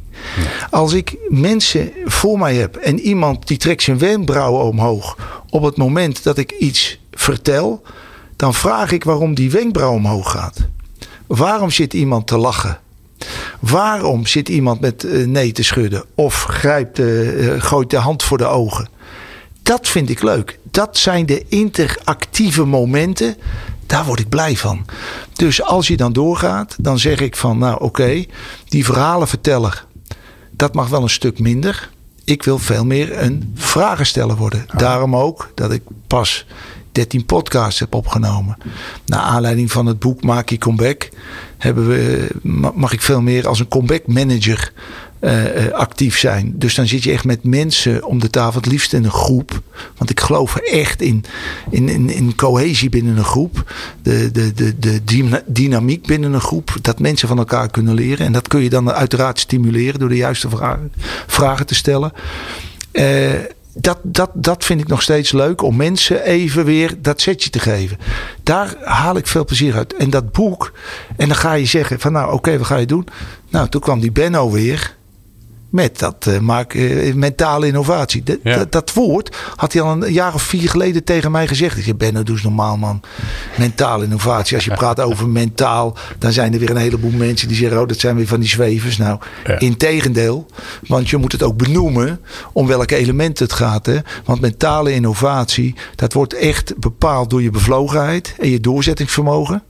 Als 0.71 0.93
ik 0.93 1.17
mensen 1.29 1.93
voor 2.05 2.39
mij 2.39 2.55
heb 2.55 2.77
en 2.77 3.01
iemand 3.01 3.47
die 3.47 3.57
trekt 3.57 3.83
zijn 3.83 3.99
wenkbrauwen 3.99 4.65
omhoog 4.65 5.17
op 5.51 5.63
het 5.63 5.77
moment 5.77 6.23
dat 6.23 6.39
ik 6.39 6.53
iets 6.53 6.99
vertel, 7.11 7.83
dan 8.37 8.55
vraag 8.55 8.93
ik 8.93 9.05
waarom 9.05 9.35
die 9.35 9.51
wenkbrauw 9.51 9.95
omhoog 9.95 10.31
gaat. 10.31 10.59
Waarom 11.27 11.71
zit 11.71 11.95
iemand 11.95 12.27
te 12.27 12.39
lachen? 12.39 12.79
Waarom 13.61 14.27
zit 14.27 14.49
iemand 14.49 14.81
met 14.81 15.05
uh, 15.05 15.27
nee 15.27 15.53
te 15.53 15.63
schudden 15.63 16.05
of 16.15 16.43
grijpt, 16.43 16.99
uh, 16.99 17.63
gooit 17.63 17.91
de 17.91 17.97
hand 17.97 18.23
voor 18.23 18.39
de 18.39 18.47
ogen? 18.47 18.89
Dat 19.63 19.89
vind 19.89 20.11
ik 20.11 20.23
leuk. 20.23 20.59
Dat 20.63 20.99
zijn 20.99 21.27
de 21.27 21.45
interactieve 21.49 22.65
momenten. 22.65 23.37
Daar 23.87 24.05
word 24.05 24.21
ik 24.21 24.29
blij 24.29 24.57
van. 24.57 24.85
Dus 25.33 25.63
als 25.63 25.89
je 25.89 25.97
dan 25.97 26.13
doorgaat, 26.13 26.77
dan 26.79 26.99
zeg 26.99 27.21
ik 27.21 27.37
van 27.37 27.59
nou 27.59 27.81
oké, 27.81 28.25
die 28.69 28.85
verhalenverteller 28.85 29.85
dat 30.57 30.75
mag 30.75 30.89
wel 30.89 31.03
een 31.03 31.09
stuk 31.09 31.39
minder. 31.39 31.91
Ik 32.25 32.43
wil 32.43 32.59
veel 32.59 32.85
meer 32.85 33.23
een 33.23 33.53
vragensteller 33.55 34.37
worden. 34.37 34.65
Ah. 34.69 34.79
Daarom 34.79 35.17
ook 35.17 35.53
dat 35.55 35.73
ik 35.73 35.83
pas 36.07 36.47
13 36.93 37.25
podcasts 37.25 37.81
heb 37.81 37.95
opgenomen. 37.95 38.57
Naar 39.07 39.21
aanleiding 39.21 39.73
van 39.73 39.87
het 39.87 39.99
boek 39.99 40.23
Maak 40.23 40.49
je 40.49 40.59
comeback 40.59 41.09
hebben 41.59 41.89
we, 41.89 42.29
mag 42.75 42.93
ik 42.93 43.01
veel 43.03 43.21
meer 43.21 43.49
als 43.49 43.61
een 43.61 43.69
comeback 43.69 44.07
manager 44.07 44.73
uh, 45.25 45.73
actief 45.73 46.19
zijn. 46.19 46.53
Dus 46.57 46.75
dan 46.75 46.87
zit 46.87 47.03
je 47.03 47.13
echt 47.13 47.25
met 47.25 47.45
mensen 47.45 48.05
om 48.05 48.21
de 48.21 48.31
tafel, 48.31 48.61
het 48.61 48.71
liefst 48.71 48.93
in 48.93 49.05
een 49.05 49.11
groep. 49.11 49.63
Want 49.97 50.11
ik 50.11 50.21
geloof 50.21 50.57
echt 50.57 51.03
in, 51.03 51.25
in, 51.71 51.89
in, 51.89 52.11
in 52.11 52.35
cohesie 52.35 52.89
binnen 52.89 53.17
een 53.17 53.25
groep. 53.25 53.73
De, 54.03 54.31
de, 54.31 54.53
de, 54.53 54.79
de 54.79 55.01
dynamiek 55.47 56.07
binnen 56.07 56.33
een 56.33 56.41
groep. 56.41 56.77
Dat 56.81 56.99
mensen 56.99 57.29
van 57.29 57.39
elkaar 57.39 57.71
kunnen 57.71 57.95
leren. 57.95 58.27
En 58.27 58.33
dat 58.33 58.49
kun 58.49 58.63
je 58.63 58.71
dan 58.71 58.91
uiteraard 58.91 59.41
stimuleren 59.41 60.01
door 60.01 60.09
de 60.09 60.17
juiste 60.17 60.49
vragen, 60.49 60.93
vragen 61.27 61.67
te 61.67 61.75
stellen. 61.75 62.13
Uh, 62.93 63.31
dat, 63.75 63.99
dat, 64.03 64.31
dat 64.35 64.65
vind 64.65 64.81
ik 64.81 64.89
nog 64.89 65.03
steeds 65.03 65.33
leuk 65.33 65.63
om 65.63 65.77
mensen 65.77 66.25
even 66.25 66.65
weer 66.65 66.95
dat 67.03 67.21
setje 67.21 67.51
te 67.51 67.59
geven. 67.59 67.99
Daar 68.43 68.75
haal 68.83 69.17
ik 69.17 69.27
veel 69.27 69.45
plezier 69.45 69.75
uit. 69.75 69.95
En 69.97 70.11
dat 70.11 70.33
boek, 70.33 70.73
en 71.17 71.29
dan 71.29 71.37
ga 71.37 71.53
je 71.53 71.67
zeggen 71.67 72.01
van 72.01 72.13
nou 72.13 72.33
oké, 72.33 72.59
wat 72.59 72.67
ga 72.67 72.77
je 72.77 72.87
doen? 72.87 73.07
Nou, 73.49 73.69
toen 73.69 73.81
kwam 73.81 74.01
die 74.01 74.13
Benno 74.13 74.51
weer 74.51 74.97
met 75.75 75.99
dat 75.99 76.27
uh, 76.29 76.39
maak, 76.39 76.75
uh, 76.75 77.15
mentale 77.15 77.67
innovatie. 77.67 78.23
Dat 78.71 78.93
woord 78.93 79.37
had 79.57 79.73
hij 79.73 79.83
al 79.83 80.03
een 80.03 80.13
jaar 80.13 80.35
of 80.35 80.43
vier 80.43 80.69
geleden 80.69 81.05
tegen 81.05 81.31
mij 81.31 81.47
gezegd. 81.47 81.77
Ik 81.77 81.85
zei, 81.85 81.97
Benno, 81.97 82.23
doe 82.23 82.35
eens 82.35 82.45
normaal 82.45 82.77
man. 82.77 83.01
Mentale 83.59 84.05
innovatie. 84.05 84.57
Als 84.57 84.65
je 84.65 84.75
praat 84.75 85.01
over 85.09 85.29
mentaal, 85.29 85.97
dan 86.19 86.33
zijn 86.33 86.53
er 86.53 86.59
weer 86.59 86.71
een 86.71 86.77
heleboel 86.77 87.11
mensen 87.11 87.49
die 87.49 87.57
zeggen, 87.57 87.81
oh, 87.81 87.89
dat 87.89 87.99
zijn 87.99 88.17
weer 88.17 88.27
van 88.27 88.41
die 88.41 88.49
zwevers. 88.49 88.97
Nou, 88.97 89.19
ja. 89.47 89.59
integendeel. 89.59 90.47
Want 90.87 91.11
je 91.11 91.17
moet 91.17 91.33
het 91.33 91.43
ook 91.43 91.57
benoemen 91.57 92.21
om 92.53 92.67
welke 92.67 92.97
elementen 92.97 93.45
het 93.45 93.55
gaat. 93.55 93.87
Hè? 93.87 93.99
Want 94.25 94.41
mentale 94.41 94.93
innovatie, 94.93 95.75
dat 95.95 96.13
wordt 96.13 96.35
echt 96.35 96.79
bepaald 96.79 97.31
door 97.31 97.43
je 97.43 97.51
bevlogenheid 97.51 98.35
en 98.39 98.51
je 98.51 98.61
doorzettingsvermogen. 98.61 99.63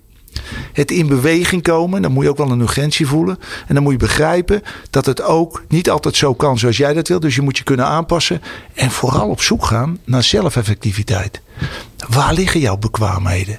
Het 0.73 0.91
in 0.91 1.07
beweging 1.07 1.63
komen, 1.63 2.03
dan 2.03 2.13
moet 2.13 2.25
je 2.25 2.31
ook 2.31 2.37
wel 2.37 2.51
een 2.51 2.61
urgentie 2.61 3.07
voelen. 3.07 3.39
En 3.67 3.75
dan 3.75 3.83
moet 3.83 3.93
je 3.93 3.99
begrijpen 3.99 4.63
dat 4.91 5.07
het 5.07 5.23
ook 5.23 5.65
niet 5.69 5.91
altijd 5.91 6.17
zo 6.17 6.35
kan 6.35 6.59
zoals 6.59 6.77
jij 6.77 6.93
dat 6.93 7.09
wil. 7.09 7.21
Dus 7.21 7.35
je 7.35 7.43
moet 7.43 7.59
je 7.59 7.65
kunnen 7.65 7.87
aanpassen. 7.87 8.43
En 8.75 8.91
vooral 8.91 9.29
op 9.29 9.43
zoek 9.43 9.65
gaan 9.65 9.99
naar 10.05 10.23
zelfeffectiviteit. 10.23 11.41
Waar 12.09 12.35
liggen 12.35 12.61
jouw 12.61 12.77
bekwaamheden? 12.77 13.59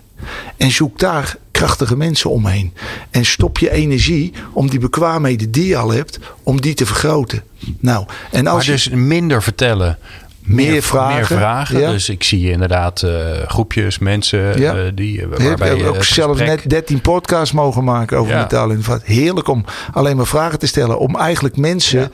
En 0.57 0.71
zoek 0.71 0.99
daar 0.99 1.37
krachtige 1.51 1.97
mensen 1.97 2.29
omheen. 2.29 2.73
En 3.09 3.25
stop 3.25 3.57
je 3.57 3.71
energie 3.71 4.33
om 4.53 4.69
die 4.69 4.79
bekwaamheden 4.79 5.51
die 5.51 5.67
je 5.67 5.77
al 5.77 5.91
hebt, 5.91 6.19
om 6.43 6.61
die 6.61 6.73
te 6.73 6.85
vergroten. 6.85 7.43
Nou, 7.79 8.05
en 8.31 8.47
als 8.47 8.65
maar 8.65 8.75
dus 8.75 8.89
minder 8.89 9.43
vertellen 9.43 9.97
meer, 10.45 10.81
vragen. 10.81 11.15
Meer 11.15 11.25
vragen. 11.25 11.79
Dus 11.79 12.09
ik 12.09 12.23
zie 12.23 12.51
inderdaad 12.51 13.01
uh, 13.01 13.11
groepjes, 13.45 13.99
mensen 13.99 14.59
ja. 14.59 14.75
uh, 14.75 14.91
die. 14.95 15.21
Uh, 15.21 15.27
waarbij 15.37 15.75
je 15.75 15.87
ook 15.87 16.03
zelfs 16.03 16.39
net 16.39 16.69
13 16.69 17.01
podcasts 17.01 17.53
mogen 17.53 17.83
maken 17.83 18.17
over 18.17 18.33
ja. 18.33 18.39
metaal. 18.39 18.71
Heerlijk 19.03 19.47
om 19.47 19.65
alleen 19.93 20.15
maar 20.15 20.27
vragen 20.27 20.59
te 20.59 20.67
stellen. 20.67 20.99
Om 20.99 21.15
eigenlijk 21.15 21.57
mensen 21.57 22.11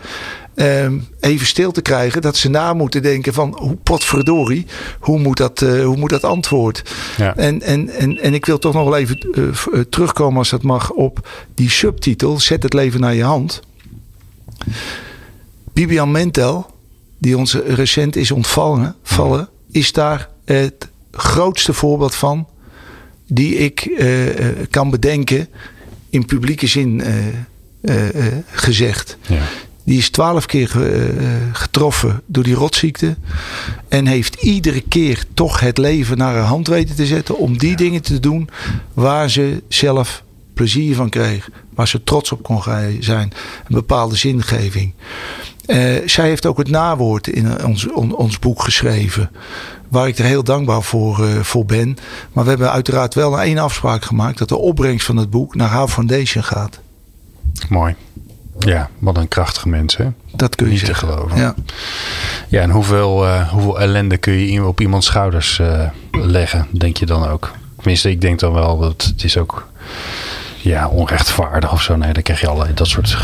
um, 0.56 1.08
even 1.20 1.48
stil 1.48 1.72
te 1.72 1.82
krijgen. 1.82 2.22
Dat 2.22 2.38
ze 2.38 2.50
na 2.50 2.74
moeten 2.74 3.02
denken 3.02 3.34
van 3.34 3.58
hoe 3.60 3.76
potverdorie. 3.76 4.66
Hoe 5.00 5.20
moet 5.20 5.38
dat, 5.38 5.60
hoe 5.60 5.98
moet 5.98 6.10
dat 6.10 6.24
antwoord? 6.24 6.84
En, 7.18 7.62
en, 7.62 7.90
en, 7.90 8.18
en 8.18 8.34
ik 8.34 8.46
wil 8.46 8.60
toch 8.60 8.74
nog 8.74 8.84
wel 8.84 8.98
even 8.98 9.20
terugkomen 9.90 10.38
als 10.38 10.50
dat 10.50 10.64
mag 10.64 10.92
op 10.92 11.28
die 11.56 11.70
subtitel. 11.70 12.40
Zet 12.40 12.64
het 12.64 12.74
leven 12.74 13.00
naar 13.00 13.16
je 13.16 13.24
hand. 13.24 13.62
Bibian 15.74 16.12
Mentel 16.12 16.80
die 17.22 17.38
ons 17.38 17.54
recent 17.54 18.16
is 18.16 18.32
ontvallen, 18.32 18.96
vallen, 19.04 19.50
is 19.72 19.92
daar 19.92 20.30
het 20.46 20.88
grootste 21.12 21.74
voorbeeld 21.74 22.16
van 22.16 22.48
die 23.28 23.56
ik 23.56 23.86
uh, 23.86 24.28
kan 24.70 24.90
bedenken 24.90 25.48
in 26.10 26.26
publieke 26.26 26.68
zin 26.68 27.02
uh, 27.82 27.96
gezegd. 28.52 29.18
Ja. 29.28 29.42
Die 29.84 29.98
is 29.98 30.10
twaalf 30.10 30.46
keer 30.46 30.72
getroffen 31.52 32.22
door 32.26 32.44
die 32.44 32.54
rotziekte. 32.54 33.16
En 33.88 34.06
heeft 34.06 34.36
iedere 34.36 34.82
keer 34.82 35.24
toch 35.34 35.60
het 35.60 35.78
leven 35.78 36.18
naar 36.18 36.34
haar 36.34 36.44
hand 36.44 36.68
weten 36.68 36.96
te 36.96 37.06
zetten. 37.06 37.38
Om 37.38 37.58
die 37.58 37.76
dingen 37.76 38.02
te 38.02 38.20
doen 38.20 38.50
waar 38.94 39.30
ze 39.30 39.64
zelf 39.68 40.24
plezier 40.54 40.96
van 40.96 41.10
kreeg. 41.10 41.50
Waar 41.74 41.88
ze 41.88 42.04
trots 42.04 42.32
op 42.32 42.44
kon 42.44 42.62
zijn. 43.00 43.34
Een 43.68 43.76
bepaalde 43.76 44.16
zingeving. 44.16 44.94
Uh, 45.68 45.96
zij 46.06 46.28
heeft 46.28 46.46
ook 46.46 46.58
het 46.58 46.70
nawoord 46.70 47.28
in 47.28 47.66
ons, 47.66 47.92
on, 47.92 48.16
ons 48.16 48.40
boek 48.40 48.64
geschreven. 48.64 49.30
Waar 49.90 50.08
ik 50.08 50.18
er 50.18 50.26
heel 50.26 50.44
dankbaar 50.44 50.82
voor, 50.82 51.20
uh, 51.20 51.40
voor 51.40 51.66
ben. 51.66 51.98
Maar 52.32 52.44
we 52.44 52.50
hebben 52.50 52.72
uiteraard 52.72 53.14
wel 53.14 53.42
één 53.42 53.58
afspraak 53.58 54.04
gemaakt. 54.04 54.38
Dat 54.38 54.50
de 54.50 54.58
opbrengst 54.58 55.06
van 55.06 55.18
het 55.18 55.30
boek 55.30 55.56
naar 55.56 55.70
haar 55.70 55.88
foundation 55.88 56.44
gaat. 56.44 56.80
Mooi. 57.70 57.96
Ja, 58.60 58.90
wat 59.00 59.18
een 59.18 59.28
krachtige 59.28 59.70
mens 59.70 59.98
hè. 59.98 60.08
Dat 60.36 60.56
kun 60.56 60.66
je 60.66 60.72
Niet 60.72 60.86
zeggen. 60.86 61.08
te 61.08 61.14
geloven. 61.14 61.38
Ja. 61.38 61.56
Ja, 62.48 62.62
en 62.62 62.70
hoeveel, 62.70 63.26
uh, 63.26 63.50
hoeveel 63.50 63.80
ellende 63.80 64.18
kun 64.18 64.34
je 64.34 64.66
op 64.66 64.82
iemands 64.82 65.06
schouders 65.06 65.62
leggen, 66.12 66.68
denk 66.72 66.98
je 66.98 67.06
dan 67.06 67.28
ook? 67.28 67.52
Tenminste, 67.76 68.10
ik 68.10 68.22
denk 68.22 68.40
dan 68.40 68.54
wel 68.54 68.78
dat 68.80 69.04
het 69.04 69.24
is 69.24 69.38
ook 69.38 69.68
ja, 70.62 70.88
onrechtvaardig 70.88 71.72
of 71.72 71.82
zo. 71.82 71.96
Nee, 71.96 72.14
dan 72.14 72.24
krijg 72.24 72.42
je 72.42 72.48
allerlei 72.48 72.74
dat 72.74 72.88
soort 72.88 73.18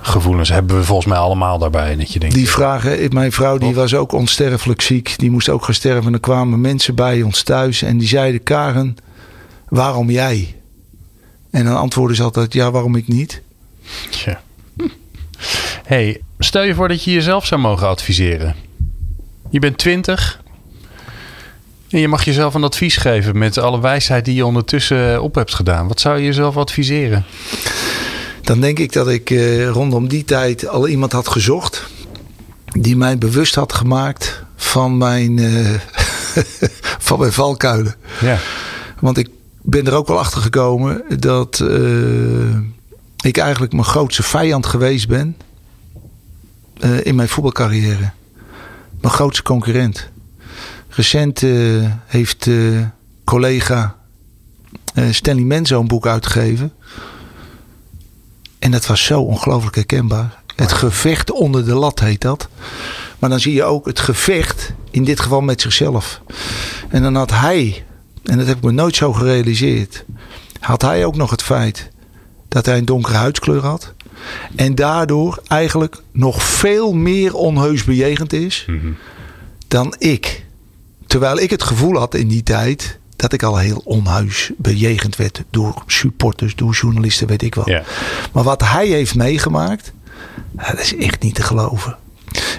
gevoelens. 0.00 0.48
Hebben 0.48 0.76
we 0.76 0.84
volgens 0.84 1.08
mij 1.08 1.18
allemaal 1.18 1.58
daarbij. 1.58 1.96
Dat 1.96 2.12
je 2.12 2.18
denkt, 2.18 2.34
die 2.34 2.50
vragen, 2.50 3.12
mijn 3.12 3.32
vrouw 3.32 3.58
die 3.58 3.74
was 3.74 3.94
ook 3.94 4.12
onsterfelijk 4.12 4.80
ziek. 4.80 5.14
Die 5.18 5.30
moest 5.30 5.48
ook 5.48 5.64
gaan 5.64 5.74
sterven. 5.74 6.06
En 6.06 6.12
er 6.12 6.20
kwamen 6.20 6.60
mensen 6.60 6.94
bij 6.94 7.22
ons 7.22 7.42
thuis 7.42 7.82
en 7.82 7.98
die 7.98 8.08
zeiden: 8.08 8.42
Karen, 8.42 8.96
waarom 9.68 10.10
jij? 10.10 10.56
En 11.50 11.64
dan 11.64 11.76
antwoordde 11.76 12.16
ze 12.16 12.22
altijd: 12.22 12.52
ja, 12.52 12.70
waarom 12.70 12.96
ik 12.96 13.08
niet? 13.08 13.42
Ja. 14.24 14.40
Hey, 15.84 16.20
stel 16.38 16.62
je 16.62 16.74
voor 16.74 16.88
dat 16.88 17.04
je 17.04 17.12
jezelf 17.12 17.46
zou 17.46 17.60
mogen 17.60 17.88
adviseren. 17.88 18.54
Je 19.50 19.58
bent 19.58 19.78
twintig. 19.78 20.41
En 21.92 21.98
je 21.98 22.08
mag 22.08 22.24
jezelf 22.24 22.54
een 22.54 22.64
advies 22.64 22.96
geven 22.96 23.38
met 23.38 23.58
alle 23.58 23.80
wijsheid 23.80 24.24
die 24.24 24.34
je 24.34 24.46
ondertussen 24.46 25.22
op 25.22 25.34
hebt 25.34 25.54
gedaan. 25.54 25.88
Wat 25.88 26.00
zou 26.00 26.18
je 26.18 26.24
jezelf 26.24 26.56
adviseren? 26.56 27.24
Dan 28.42 28.60
denk 28.60 28.78
ik 28.78 28.92
dat 28.92 29.08
ik 29.08 29.30
eh, 29.30 29.68
rondom 29.68 30.08
die 30.08 30.24
tijd 30.24 30.68
al 30.68 30.88
iemand 30.88 31.12
had 31.12 31.28
gezocht. 31.28 31.86
Die 32.64 32.96
mij 32.96 33.18
bewust 33.18 33.54
had 33.54 33.72
gemaakt 33.72 34.42
van 34.56 34.96
mijn, 34.96 35.36
uh, 35.36 35.70
van 37.08 37.18
mijn 37.18 37.32
valkuilen. 37.32 37.94
Ja. 38.20 38.38
Want 39.00 39.18
ik 39.18 39.28
ben 39.62 39.86
er 39.86 39.94
ook 39.94 40.08
wel 40.08 40.18
achter 40.18 40.40
gekomen 40.40 41.02
dat 41.18 41.64
ik 43.20 43.36
eigenlijk 43.36 43.72
mijn 43.72 43.84
grootste 43.84 44.22
vijand 44.22 44.66
geweest 44.66 45.08
ben 45.08 45.36
in 47.02 47.14
mijn 47.14 47.28
voetbalcarrière. 47.28 48.10
Mijn 49.00 49.14
grootste 49.14 49.42
concurrent. 49.42 50.10
Recent 50.94 51.42
uh, 51.42 51.90
heeft 52.06 52.48
collega 53.24 53.96
Stanley 55.10 55.44
Menzo 55.44 55.80
een 55.80 55.86
boek 55.86 56.06
uitgegeven. 56.06 56.72
En 58.58 58.70
dat 58.70 58.86
was 58.86 59.04
zo 59.04 59.20
ongelooflijk 59.20 59.74
herkenbaar. 59.74 60.42
Het 60.56 60.72
gevecht 60.72 61.30
onder 61.30 61.64
de 61.64 61.74
lat 61.74 62.00
heet 62.00 62.20
dat. 62.20 62.48
Maar 63.18 63.30
dan 63.30 63.40
zie 63.40 63.54
je 63.54 63.64
ook 63.64 63.86
het 63.86 64.00
gevecht, 64.00 64.72
in 64.90 65.04
dit 65.04 65.20
geval 65.20 65.40
met 65.40 65.60
zichzelf. 65.60 66.20
En 66.88 67.02
dan 67.02 67.14
had 67.14 67.30
hij 67.30 67.84
en 68.22 68.38
dat 68.38 68.46
heb 68.46 68.56
ik 68.56 68.62
me 68.62 68.70
nooit 68.72 68.96
zo 68.96 69.12
gerealiseerd, 69.12 70.04
had 70.60 70.82
hij 70.82 71.04
ook 71.04 71.16
nog 71.16 71.30
het 71.30 71.42
feit 71.42 71.90
dat 72.48 72.66
hij 72.66 72.78
een 72.78 72.84
donkere 72.84 73.16
huidskleur 73.16 73.64
had. 73.64 73.92
En 74.56 74.74
daardoor 74.74 75.42
eigenlijk 75.46 76.02
nog 76.12 76.42
veel 76.42 76.92
meer 76.92 77.34
onheus 77.34 77.84
bejegend 77.84 78.32
is 78.32 78.64
mhm. 78.66 78.92
dan 79.68 79.94
ik. 79.98 80.44
Terwijl 81.12 81.38
ik 81.38 81.50
het 81.50 81.62
gevoel 81.62 81.98
had 81.98 82.14
in 82.14 82.28
die 82.28 82.42
tijd 82.42 82.98
dat 83.16 83.32
ik 83.32 83.42
al 83.42 83.56
heel 83.58 83.80
onhuis 83.84 84.50
bejegend 84.56 85.16
werd 85.16 85.42
door 85.50 85.82
supporters, 85.86 86.54
door 86.54 86.72
journalisten, 86.72 87.26
weet 87.26 87.42
ik 87.42 87.54
wat. 87.54 87.66
Maar 88.32 88.42
wat 88.42 88.62
hij 88.62 88.86
heeft 88.86 89.14
meegemaakt, 89.14 89.92
dat 90.50 90.78
is 90.78 90.96
echt 90.96 91.22
niet 91.22 91.34
te 91.34 91.42
geloven. 91.42 91.96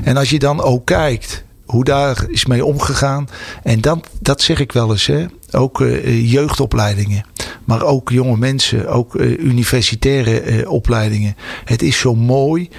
En 0.04 0.18
als 0.18 0.30
je 0.30 0.40
dan 0.40 0.62
ook 0.62 0.86
kijkt 0.86 1.44
hoe 1.66 1.84
daar 1.84 2.26
is 2.28 2.46
mee 2.46 2.66
omgegaan. 2.66 3.30
En 3.64 3.82
dan, 3.82 4.04
dat 4.20 4.42
zeg 4.42 4.60
ik 4.60 4.72
wel 4.72 4.92
eens, 4.92 5.06
hè? 5.06 5.26
ook 5.52 5.82
uh, 5.82 6.32
jeugdopleidingen. 6.32 7.26
Maar 7.64 7.84
ook 7.84 8.10
jonge 8.10 8.38
mensen, 8.38 8.88
ook 8.88 9.16
uh, 9.16 9.40
universitaire 9.40 10.44
uh, 10.44 10.72
opleidingen. 10.72 11.36
Het 11.66 11.82
is 11.82 12.00
zo 12.00 12.16
mooi 12.16 12.70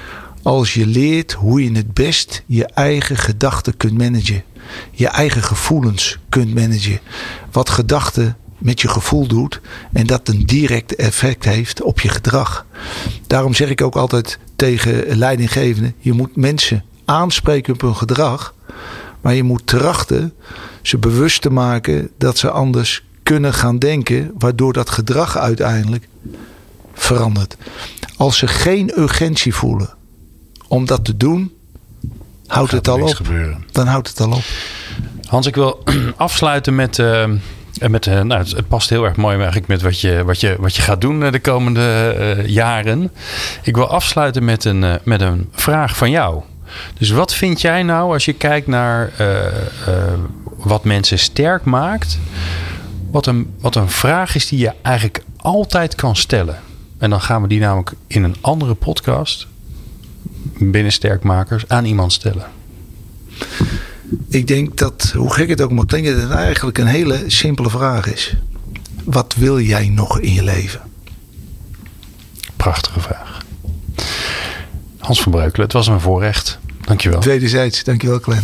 als 0.45 0.75
je 0.75 0.87
leert 0.87 1.33
hoe 1.33 1.65
je 1.65 1.73
het 1.73 1.95
best 1.95 2.43
je 2.47 2.67
eigen 2.67 3.17
gedachten 3.17 3.77
kunt 3.77 3.99
managen. 3.99 4.43
Je 4.91 5.09
eigen 5.09 5.43
gevoelens 5.43 6.19
kunt 6.29 6.55
managen. 6.55 7.01
Wat 7.53 7.71
gedachten 7.71 8.37
met 8.59 8.81
je 8.81 8.89
gevoel 8.89 9.27
doet 9.27 9.61
en 9.93 10.07
dat 10.07 10.29
een 10.29 10.47
direct 10.47 10.95
effect 10.95 11.45
heeft 11.45 11.83
op 11.83 12.01
je 12.01 12.09
gedrag. 12.09 12.67
Daarom 13.27 13.55
zeg 13.55 13.71
ik 13.71 13.81
ook 13.81 13.97
altijd 13.97 14.39
tegen 14.57 15.17
leidinggevenden: 15.17 15.95
je 15.99 16.13
moet 16.13 16.37
mensen 16.37 16.85
aanspreken 17.05 17.73
op 17.73 17.81
hun 17.81 17.97
gedrag, 17.97 18.55
maar 19.21 19.35
je 19.35 19.43
moet 19.43 19.67
trachten 19.67 20.33
ze 20.83 20.99
bewust 20.99 21.43
te 21.43 21.51
maken 21.51 22.11
dat 22.19 22.39
ze 22.39 22.51
anders 22.51 23.05
kunnen 23.23 23.55
gaan 23.55 23.79
denken, 23.79 24.31
waardoor 24.39 24.73
dat 24.73 24.91
gedrag 24.91 25.39
uiteindelijk 25.39 26.09
verandert. 26.95 27.57
Als 28.17 28.39
ze 28.39 28.47
geen 28.47 28.93
urgentie 28.99 29.55
voelen 29.55 30.03
om 30.75 30.87
dat 30.87 31.05
te 31.05 31.17
doen, 31.17 31.53
houdt 32.47 32.71
het 32.71 32.89
al 32.89 33.03
op. 33.03 33.15
Gebeuren. 33.15 33.65
Dan 33.73 33.87
houdt 33.87 34.09
het 34.09 34.21
al 34.21 34.33
op. 34.33 34.43
Hans, 35.29 35.47
ik 35.47 35.55
wil 35.55 35.83
afsluiten 36.17 36.75
met. 36.75 36.99
Uh, 36.99 37.31
met, 37.89 38.07
uh, 38.07 38.21
nou, 38.21 38.41
het, 38.43 38.69
past 38.69 38.91
heel 38.91 39.05
erg 39.05 39.17
mooi 39.17 39.37
eigenlijk 39.37 39.67
met 39.67 39.83
wat 39.83 40.01
je, 40.01 40.25
wat 40.25 40.41
je, 40.41 40.57
wat 40.59 40.77
je 40.77 40.83
gaat 40.83 41.01
doen 41.01 41.31
de 41.31 41.41
komende 41.41 42.17
uh, 42.19 42.47
jaren. 42.47 43.11
Ik 43.63 43.77
wil 43.77 43.89
afsluiten 43.89 44.45
met 44.45 44.65
een, 44.65 44.99
met 45.05 45.21
een 45.21 45.49
vraag 45.53 45.97
van 45.97 46.11
jou. 46.11 46.43
Dus 46.99 47.11
wat 47.11 47.35
vind 47.35 47.61
jij 47.61 47.83
nou 47.83 48.13
als 48.13 48.25
je 48.25 48.33
kijkt 48.33 48.67
naar 48.67 49.13
uh, 49.21 49.29
uh, 49.29 49.45
wat 50.57 50.85
mensen 50.85 51.19
sterk 51.19 51.65
maakt? 51.65 52.19
Wat 53.11 53.27
een, 53.27 53.55
wat 53.61 53.75
een 53.75 53.91
vraag 53.91 54.35
is 54.35 54.49
die 54.49 54.59
je 54.59 54.73
eigenlijk 54.83 55.23
altijd 55.37 55.95
kan 55.95 56.17
stellen. 56.17 56.59
En 56.99 57.11
dan 57.11 57.21
gaan 57.21 57.43
we 57.43 57.49
die 57.49 57.61
namelijk 57.61 57.93
in 58.07 58.25
een 58.25 58.37
andere 58.41 58.75
podcast 58.75 59.47
binnen 60.59 60.93
sterkmakers 60.93 61.69
aan 61.69 61.85
iemand 61.85 62.13
stellen. 62.13 62.47
Ik 64.29 64.47
denk 64.47 64.77
dat, 64.77 65.13
hoe 65.17 65.33
gek 65.33 65.49
het 65.49 65.61
ook 65.61 65.73
mag 65.73 65.85
klinken, 65.85 66.13
dat 66.13 66.23
het 66.23 66.39
eigenlijk 66.39 66.79
een 66.79 66.87
hele 66.87 67.23
simpele 67.27 67.71
vraag 67.71 68.13
is. 68.13 68.37
Wat 69.05 69.35
wil 69.39 69.61
jij 69.61 69.89
nog 69.89 70.21
in 70.21 70.33
je 70.33 70.45
leven? 70.45 70.81
Prachtige 72.57 73.01
vraag. 73.01 73.43
Hans 74.99 75.23
van 75.23 75.33
Breukelen, 75.33 75.65
het 75.65 75.73
was 75.73 75.87
een 75.87 76.01
voorrecht. 76.01 76.59
Dankjewel. 76.81 77.23
Wederzijds, 77.23 77.85
dankjewel 77.85 78.21
Clem. 78.21 78.43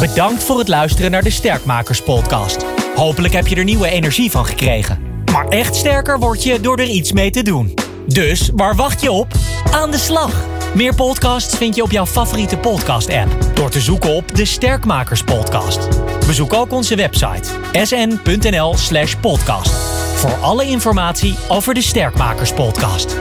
Bedankt 0.00 0.44
voor 0.44 0.58
het 0.58 0.68
luisteren 0.68 1.10
naar 1.10 1.22
de 1.22 1.30
Sterkmakers 1.30 2.02
podcast. 2.02 2.64
Hopelijk 2.94 3.34
heb 3.34 3.46
je 3.46 3.56
er 3.56 3.64
nieuwe 3.64 3.88
energie 3.88 4.30
van 4.30 4.46
gekregen. 4.46 4.98
Maar 5.32 5.48
echt 5.48 5.74
sterker 5.74 6.18
word 6.18 6.42
je 6.42 6.60
door 6.60 6.76
er 6.76 6.88
iets 6.88 7.12
mee 7.12 7.30
te 7.30 7.42
doen. 7.42 7.74
Dus 8.06 8.50
waar 8.54 8.76
wacht 8.76 9.00
je 9.00 9.10
op? 9.10 9.32
Aan 9.70 9.90
de 9.90 9.98
slag! 9.98 10.59
Meer 10.74 10.94
podcasts 10.94 11.56
vind 11.56 11.74
je 11.76 11.82
op 11.82 11.90
jouw 11.90 12.06
favoriete 12.06 12.56
podcast-app 12.56 13.36
door 13.54 13.70
te 13.70 13.80
zoeken 13.80 14.14
op 14.14 14.34
de 14.36 14.44
Sterkmakers 14.44 15.22
Podcast. 15.22 15.88
Bezoek 16.26 16.52
ook 16.52 16.72
onze 16.72 16.96
website 16.96 17.48
sn.nl/podcast 17.72 19.70
voor 20.14 20.34
alle 20.40 20.64
informatie 20.64 21.36
over 21.48 21.74
de 21.74 21.82
Sterkmakers 21.82 22.52
Podcast. 22.52 23.16